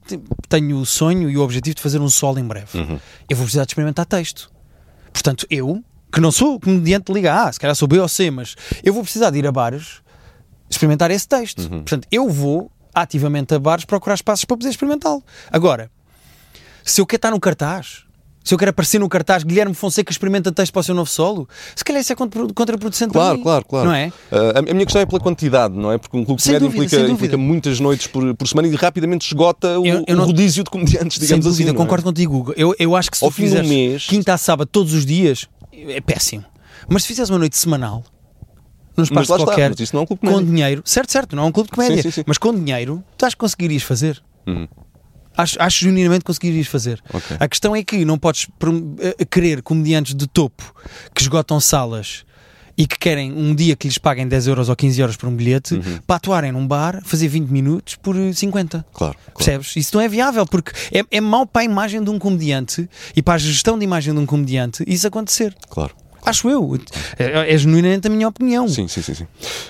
tenho 0.48 0.76
o 0.78 0.86
sonho 0.86 1.30
e 1.30 1.36
o 1.36 1.42
objetivo 1.42 1.76
de 1.76 1.82
fazer 1.82 2.00
um 2.00 2.08
solo 2.08 2.38
em 2.38 2.44
breve. 2.44 2.78
Eu 3.28 3.36
vou 3.36 3.44
precisar 3.44 3.64
de 3.64 3.70
experimentar 3.70 4.06
texto. 4.06 4.50
Portanto, 5.12 5.46
eu, 5.50 5.82
que 6.12 6.20
não 6.20 6.30
sou 6.30 6.60
comediante 6.60 7.06
de 7.06 7.12
Liga 7.12 7.42
A, 7.42 7.52
se 7.52 7.58
calhar 7.58 7.74
sou 7.74 7.88
B 7.88 7.98
ou 7.98 8.08
C, 8.08 8.30
mas 8.30 8.54
eu 8.84 8.92
vou 8.92 9.02
precisar 9.02 9.30
de 9.30 9.38
ir 9.38 9.46
a 9.46 9.52
bares 9.52 10.00
experimentar 10.68 11.10
esse 11.10 11.26
texto. 11.28 11.68
Portanto, 11.68 12.06
eu 12.10 12.28
vou 12.28 12.70
ativamente 12.94 13.54
a 13.54 13.58
bares 13.58 13.84
procurar 13.84 14.14
espaços 14.14 14.44
para 14.44 14.56
poder 14.56 14.70
experimentá-lo. 14.70 15.22
Agora, 15.50 15.90
se 16.86 17.00
eu 17.00 17.06
quero 17.06 17.18
estar 17.18 17.30
no 17.30 17.40
cartaz, 17.40 18.04
se 18.44 18.54
eu 18.54 18.58
quero 18.58 18.70
aparecer 18.70 19.00
no 19.00 19.08
cartaz 19.08 19.42
Guilherme 19.42 19.74
Fonseca 19.74 20.12
experimenta 20.12 20.52
texto 20.52 20.72
para 20.72 20.78
o 20.80 20.82
seu 20.84 20.94
novo 20.94 21.10
solo, 21.10 21.48
se 21.74 21.84
calhar 21.84 22.00
isso 22.00 22.12
é 22.12 22.16
contra- 22.16 22.46
contraproducente 22.54 23.12
Claro, 23.12 23.38
mim. 23.38 23.42
claro, 23.42 23.64
claro. 23.66 23.88
Não 23.88 23.94
é? 23.94 24.12
Ah, 24.30 24.60
a 24.60 24.62
minha 24.62 24.86
questão 24.86 25.02
é 25.02 25.06
pela 25.06 25.18
quantidade, 25.20 25.74
não 25.76 25.90
é? 25.90 25.98
Porque 25.98 26.16
um 26.16 26.24
clube 26.24 26.38
de 26.38 26.44
Sem 26.44 26.52
comédia 26.52 26.68
dúvida, 26.68 26.84
implica, 26.84 26.96
sem 26.96 27.06
dúvida. 27.12 27.26
implica 27.34 27.36
muitas 27.36 27.80
noites 27.80 28.06
por, 28.06 28.34
por 28.36 28.46
semana 28.46 28.68
e 28.68 28.74
rapidamente 28.76 29.26
esgota 29.26 29.80
o, 29.80 29.84
Eu- 29.86 30.04
eu 30.06 30.14
o 30.14 30.18
não- 30.18 30.26
rodízio 30.26 30.62
de 30.62 30.70
comediantes, 30.70 31.16
Sem 31.18 31.22
digamos 31.26 31.44
dúvida, 31.44 31.70
assim. 31.70 31.76
não 31.76 31.82
é? 31.82 31.84
concordo 31.84 32.04
contigo, 32.04 32.36
Hugo. 32.36 32.54
Eu, 32.56 32.72
eu 32.78 32.94
acho 32.94 33.10
que 33.10 33.18
se 33.18 33.24
Ao 33.24 33.30
tu 33.32 33.34
fizeres 33.34 33.68
mês- 33.68 34.06
quinta 34.06 34.32
a 34.34 34.38
sábado 34.38 34.68
todos 34.68 34.94
os 34.94 35.04
dias, 35.04 35.48
é 35.72 36.00
péssimo. 36.00 36.44
Mas 36.88 37.02
se 37.02 37.08
fizeres 37.08 37.30
uma 37.30 37.40
noite 37.40 37.58
semanal, 37.58 38.04
num 38.96 39.02
espaço 39.02 39.32
está, 39.32 39.44
qualquer, 39.44 39.70
mas 39.70 39.80
isso 39.80 39.94
não 39.96 40.02
é 40.02 40.04
um 40.04 40.16
com 40.16 40.42
dinheiro, 40.44 40.82
certo, 40.84 41.10
certo, 41.10 41.34
não 41.34 41.42
é 41.42 41.46
um 41.46 41.52
clube 41.52 41.68
de 41.68 41.74
comédia, 41.74 41.96
Sim, 41.96 42.02
sim, 42.02 42.20
sim. 42.20 42.24
mas 42.26 42.38
com 42.38 42.54
dinheiro, 42.54 43.02
tu 43.18 43.26
acho 43.26 43.34
que 43.34 43.40
conseguirias 43.40 43.82
fazer. 43.82 44.22
Uhum. 44.46 44.68
Acho, 45.36 45.56
acho 45.60 45.80
genuinamente 45.84 46.20
que 46.20 46.26
conseguirias 46.26 46.66
fazer. 46.66 47.00
Ok. 47.12 47.36
A 47.38 47.48
questão 47.48 47.74
é 47.76 47.82
que 47.82 48.04
não 48.04 48.18
podes 48.18 48.46
prom- 48.58 48.94
eh, 48.98 49.24
querer 49.24 49.62
comediantes 49.62 50.14
de 50.14 50.26
topo 50.26 50.74
que 51.14 51.22
esgotam 51.22 51.60
salas 51.60 52.24
e 52.78 52.86
que 52.86 52.98
querem 52.98 53.32
um 53.32 53.54
dia 53.54 53.74
que 53.74 53.88
lhes 53.88 53.96
paguem 53.96 54.28
10 54.28 54.46
euros 54.48 54.68
ou 54.68 54.76
15 54.76 55.00
euros 55.00 55.16
por 55.16 55.28
um 55.28 55.34
bilhete 55.34 55.74
Uhum. 55.74 55.98
para 56.06 56.16
atuarem 56.16 56.52
num 56.52 56.66
bar, 56.66 57.00
fazer 57.04 57.26
20 57.28 57.48
minutos 57.48 57.94
por 57.96 58.14
eh, 58.16 58.32
50. 58.32 58.84
Claro, 58.92 59.14
claro. 59.14 59.34
Percebes? 59.36 59.76
Isso 59.76 59.96
não 59.96 60.02
é 60.02 60.08
viável 60.08 60.44
porque 60.46 60.72
é, 60.92 61.02
é 61.10 61.20
mau 61.20 61.46
para 61.46 61.62
a 61.62 61.64
imagem 61.64 62.02
de 62.04 62.10
um 62.10 62.18
comediante 62.18 62.88
e 63.14 63.22
para 63.22 63.34
a 63.34 63.38
gestão 63.38 63.78
de 63.78 63.84
imagem 63.84 64.12
de 64.12 64.20
um 64.20 64.26
comediante 64.26 64.84
isso 64.86 65.06
acontecer. 65.06 65.54
Claro. 65.70 65.94
Acho 66.24 66.50
eu. 66.50 66.78
É, 67.18 67.54
é 67.54 67.56
genuinamente 67.56 68.08
a 68.08 68.10
minha 68.10 68.26
opinião. 68.26 68.68
Sim, 68.68 68.88
sim, 68.88 69.00
sim, 69.00 69.14
sim. 69.14 69.26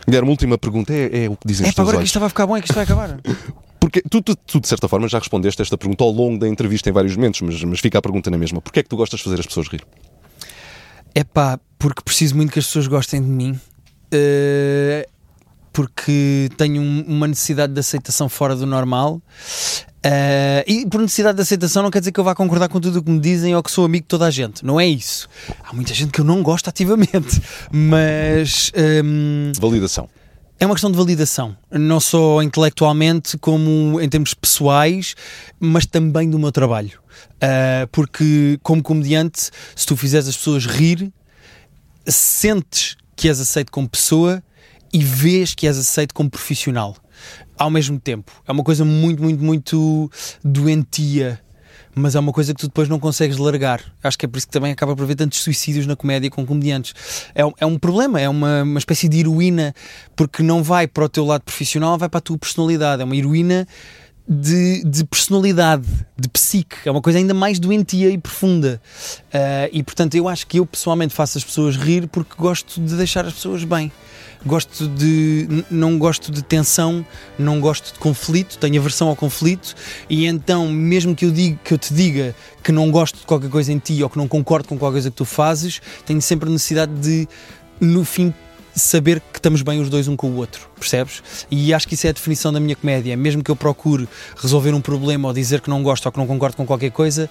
Guilherme, 0.08 0.30
última 0.30 0.56
pergunta 0.56 0.90
é, 0.92 1.24
é 1.26 1.28
o 1.28 1.36
que 1.36 1.46
dizem 1.46 1.66
É 1.66 1.68
os 1.68 1.74
para 1.74 1.84
teus 1.84 1.88
agora 1.88 1.92
que 1.92 1.96
olhos. 1.98 2.06
isto 2.08 2.12
estava 2.16 2.26
a 2.26 2.28
ficar 2.30 2.46
bom, 2.46 2.56
é 2.56 2.60
que 2.60 2.66
isto 2.66 2.74
vai 2.74 2.84
acabar. 2.84 3.20
Porque 3.80 4.02
tu, 4.10 4.20
tu, 4.22 4.34
tu, 4.36 4.60
de 4.60 4.66
certa 4.68 4.88
forma, 4.88 5.06
já 5.08 5.18
respondeste 5.18 5.60
esta 5.62 5.76
pergunta 5.78 6.02
ao 6.02 6.10
longo 6.10 6.38
da 6.38 6.48
entrevista 6.48 6.88
em 6.88 6.92
vários 6.92 7.14
momentos, 7.16 7.40
mas, 7.42 7.62
mas 7.62 7.80
fica 7.80 7.98
a 7.98 8.02
pergunta 8.02 8.30
na 8.30 8.38
mesma. 8.38 8.60
Porquê 8.60 8.80
é 8.80 8.82
que 8.82 8.88
tu 8.88 8.96
gostas 8.96 9.18
de 9.20 9.24
fazer 9.24 9.40
as 9.40 9.46
pessoas 9.46 9.68
rir? 9.68 9.84
É 11.14 11.22
pá, 11.24 11.58
porque 11.78 12.02
preciso 12.02 12.36
muito 12.36 12.52
que 12.52 12.58
as 12.58 12.66
pessoas 12.66 12.86
gostem 12.86 13.20
de 13.22 13.28
mim. 13.28 13.58
eh, 14.12 15.06
porque 15.72 16.48
tenho 16.56 16.80
um- 16.80 17.04
uma 17.06 17.26
necessidade 17.26 17.72
de 17.72 17.80
aceitação 17.80 18.28
fora 18.28 18.54
do 18.56 18.64
normal. 18.66 19.20
eh, 20.02 20.64
e 20.68 20.86
por 20.86 21.00
necessidade 21.00 21.34
de 21.36 21.42
aceitação 21.42 21.82
não 21.82 21.90
quer 21.90 21.98
dizer 21.98 22.12
que 22.12 22.20
eu 22.20 22.24
vá 22.24 22.34
concordar 22.34 22.68
com 22.68 22.80
tudo 22.80 23.00
o 23.00 23.02
que 23.02 23.10
me 23.10 23.18
dizem 23.18 23.54
ou 23.56 23.62
que 23.62 23.70
sou 23.72 23.84
amigo 23.84 24.04
de 24.04 24.08
toda 24.08 24.24
a 24.24 24.30
gente. 24.30 24.64
Não 24.64 24.78
é 24.78 24.86
isso. 24.86 25.28
Há 25.64 25.72
muita 25.74 25.92
gente 25.92 26.12
que 26.12 26.20
eu 26.20 26.24
não 26.24 26.42
gosto 26.42 26.68
ativamente. 26.68 27.42
Mas. 27.72 28.70
ehm, 28.74 29.52
Validação. 29.60 30.08
É 30.58 30.66
uma 30.66 30.74
questão 30.74 30.90
de 30.90 30.96
validação, 30.96 31.56
não 31.70 32.00
só 32.00 32.42
intelectualmente, 32.42 33.36
como 33.38 34.00
em 34.00 34.08
termos 34.08 34.32
pessoais, 34.32 35.14
mas 35.60 35.84
também 35.84 36.30
do 36.30 36.38
meu 36.38 36.50
trabalho. 36.50 36.98
Ah, 37.40 37.86
porque, 37.92 38.58
como 38.62 38.82
comediante, 38.82 39.50
se 39.74 39.86
tu 39.86 39.96
fizeres 39.96 40.28
as 40.28 40.36
pessoas 40.36 40.66
rir, 40.66 41.12
sentes 42.06 42.96
que 43.14 43.28
és 43.28 43.40
aceito 43.40 43.70
como 43.70 43.88
pessoa 43.88 44.42
e 44.92 45.02
vês 45.02 45.54
que 45.54 45.66
és 45.66 45.76
aceito 45.76 46.14
como 46.14 46.30
profissional 46.30 46.96
ao 47.58 47.70
mesmo 47.70 47.98
tempo. 47.98 48.30
É 48.46 48.52
uma 48.52 48.62
coisa 48.62 48.84
muito, 48.84 49.22
muito, 49.22 49.42
muito 49.42 50.10
doentia. 50.44 51.40
Mas 51.98 52.14
é 52.14 52.20
uma 52.20 52.30
coisa 52.30 52.52
que 52.52 52.60
tu 52.60 52.66
depois 52.66 52.90
não 52.90 52.98
consegues 52.98 53.38
largar. 53.38 53.82
Acho 54.02 54.18
que 54.18 54.26
é 54.26 54.28
por 54.28 54.36
isso 54.36 54.46
que 54.46 54.52
também 54.52 54.70
acaba 54.70 54.94
por 54.94 55.02
haver 55.02 55.14
tantos 55.14 55.38
suicídios 55.40 55.86
na 55.86 55.96
comédia 55.96 56.28
com 56.28 56.44
comediantes. 56.44 56.94
É, 57.34 57.40
é 57.58 57.64
um 57.64 57.78
problema, 57.78 58.20
é 58.20 58.28
uma, 58.28 58.64
uma 58.64 58.78
espécie 58.78 59.08
de 59.08 59.20
heroína, 59.20 59.74
porque 60.14 60.42
não 60.42 60.62
vai 60.62 60.86
para 60.86 61.06
o 61.06 61.08
teu 61.08 61.24
lado 61.24 61.40
profissional, 61.40 61.96
vai 61.96 62.10
para 62.10 62.18
a 62.18 62.20
tua 62.20 62.36
personalidade. 62.36 63.00
É 63.00 63.04
uma 63.06 63.16
heroína 63.16 63.66
de, 64.28 64.84
de 64.84 65.04
personalidade, 65.04 65.86
de 66.18 66.28
psique. 66.28 66.76
É 66.84 66.90
uma 66.90 67.00
coisa 67.00 67.18
ainda 67.18 67.32
mais 67.32 67.58
doentia 67.58 68.10
e 68.10 68.18
profunda. 68.18 68.78
Ah, 69.32 69.68
e 69.72 69.82
portanto, 69.82 70.16
eu 70.16 70.28
acho 70.28 70.46
que 70.46 70.58
eu 70.58 70.66
pessoalmente 70.66 71.14
faço 71.14 71.38
as 71.38 71.44
pessoas 71.44 71.76
rir 71.76 72.08
porque 72.08 72.34
gosto 72.36 72.78
de 72.78 72.94
deixar 72.94 73.24
as 73.24 73.32
pessoas 73.32 73.64
bem. 73.64 73.90
Gosto 74.46 74.86
de. 74.86 75.64
não 75.70 75.98
gosto 75.98 76.30
de 76.30 76.40
tensão, 76.42 77.04
não 77.38 77.60
gosto 77.60 77.92
de 77.92 77.98
conflito, 77.98 78.56
tenho 78.58 78.78
aversão 78.78 79.08
ao 79.08 79.16
conflito, 79.16 79.74
e 80.08 80.24
então, 80.24 80.68
mesmo 80.68 81.14
que 81.16 81.24
eu, 81.24 81.32
diga, 81.32 81.58
que 81.64 81.74
eu 81.74 81.78
te 81.78 81.92
diga 81.92 82.34
que 82.62 82.70
não 82.70 82.90
gosto 82.90 83.18
de 83.18 83.26
qualquer 83.26 83.50
coisa 83.50 83.72
em 83.72 83.78
ti 83.78 84.02
ou 84.02 84.08
que 84.08 84.16
não 84.16 84.28
concordo 84.28 84.68
com 84.68 84.78
qualquer 84.78 84.94
coisa 84.94 85.10
que 85.10 85.16
tu 85.16 85.24
fazes, 85.24 85.82
tenho 86.04 86.22
sempre 86.22 86.48
a 86.48 86.52
necessidade 86.52 86.92
de, 86.94 87.28
no 87.80 88.04
fim, 88.04 88.32
saber 88.76 89.20
que 89.32 89.38
estamos 89.38 89.62
bem 89.62 89.80
os 89.80 89.88
dois 89.88 90.06
um 90.06 90.14
com 90.14 90.28
o 90.28 90.36
outro, 90.36 90.68
percebes? 90.78 91.22
E 91.50 91.72
acho 91.72 91.88
que 91.88 91.94
isso 91.94 92.06
é 92.06 92.10
a 92.10 92.12
definição 92.12 92.52
da 92.52 92.60
minha 92.60 92.76
comédia. 92.76 93.16
Mesmo 93.16 93.42
que 93.42 93.50
eu 93.50 93.56
procure 93.56 94.06
resolver 94.36 94.72
um 94.74 94.80
problema 94.80 95.28
ou 95.28 95.34
dizer 95.34 95.60
que 95.60 95.70
não 95.70 95.82
gosto 95.82 96.06
ou 96.06 96.12
que 96.12 96.18
não 96.18 96.26
concordo 96.26 96.56
com 96.56 96.66
qualquer 96.66 96.90
coisa, 96.90 97.28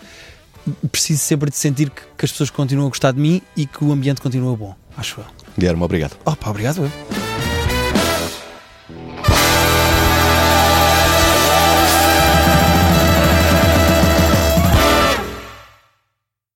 preciso 0.91 1.19
sempre 1.19 1.49
de 1.49 1.55
sentir 1.55 1.89
que, 1.89 2.01
que 2.17 2.25
as 2.25 2.31
pessoas 2.31 2.49
continuam 2.49 2.87
a 2.87 2.89
gostar 2.89 3.11
de 3.11 3.19
mim 3.19 3.41
e 3.55 3.65
que 3.65 3.83
o 3.83 3.91
ambiente 3.91 4.19
continua 4.21 4.55
bom. 4.57 4.75
acho 4.97 5.21
eu. 5.21 5.34
Guilherme, 5.57 5.83
obrigado. 5.83 6.17
Opa, 6.25 6.49
obrigado 6.49 6.83
eu. 6.83 7.34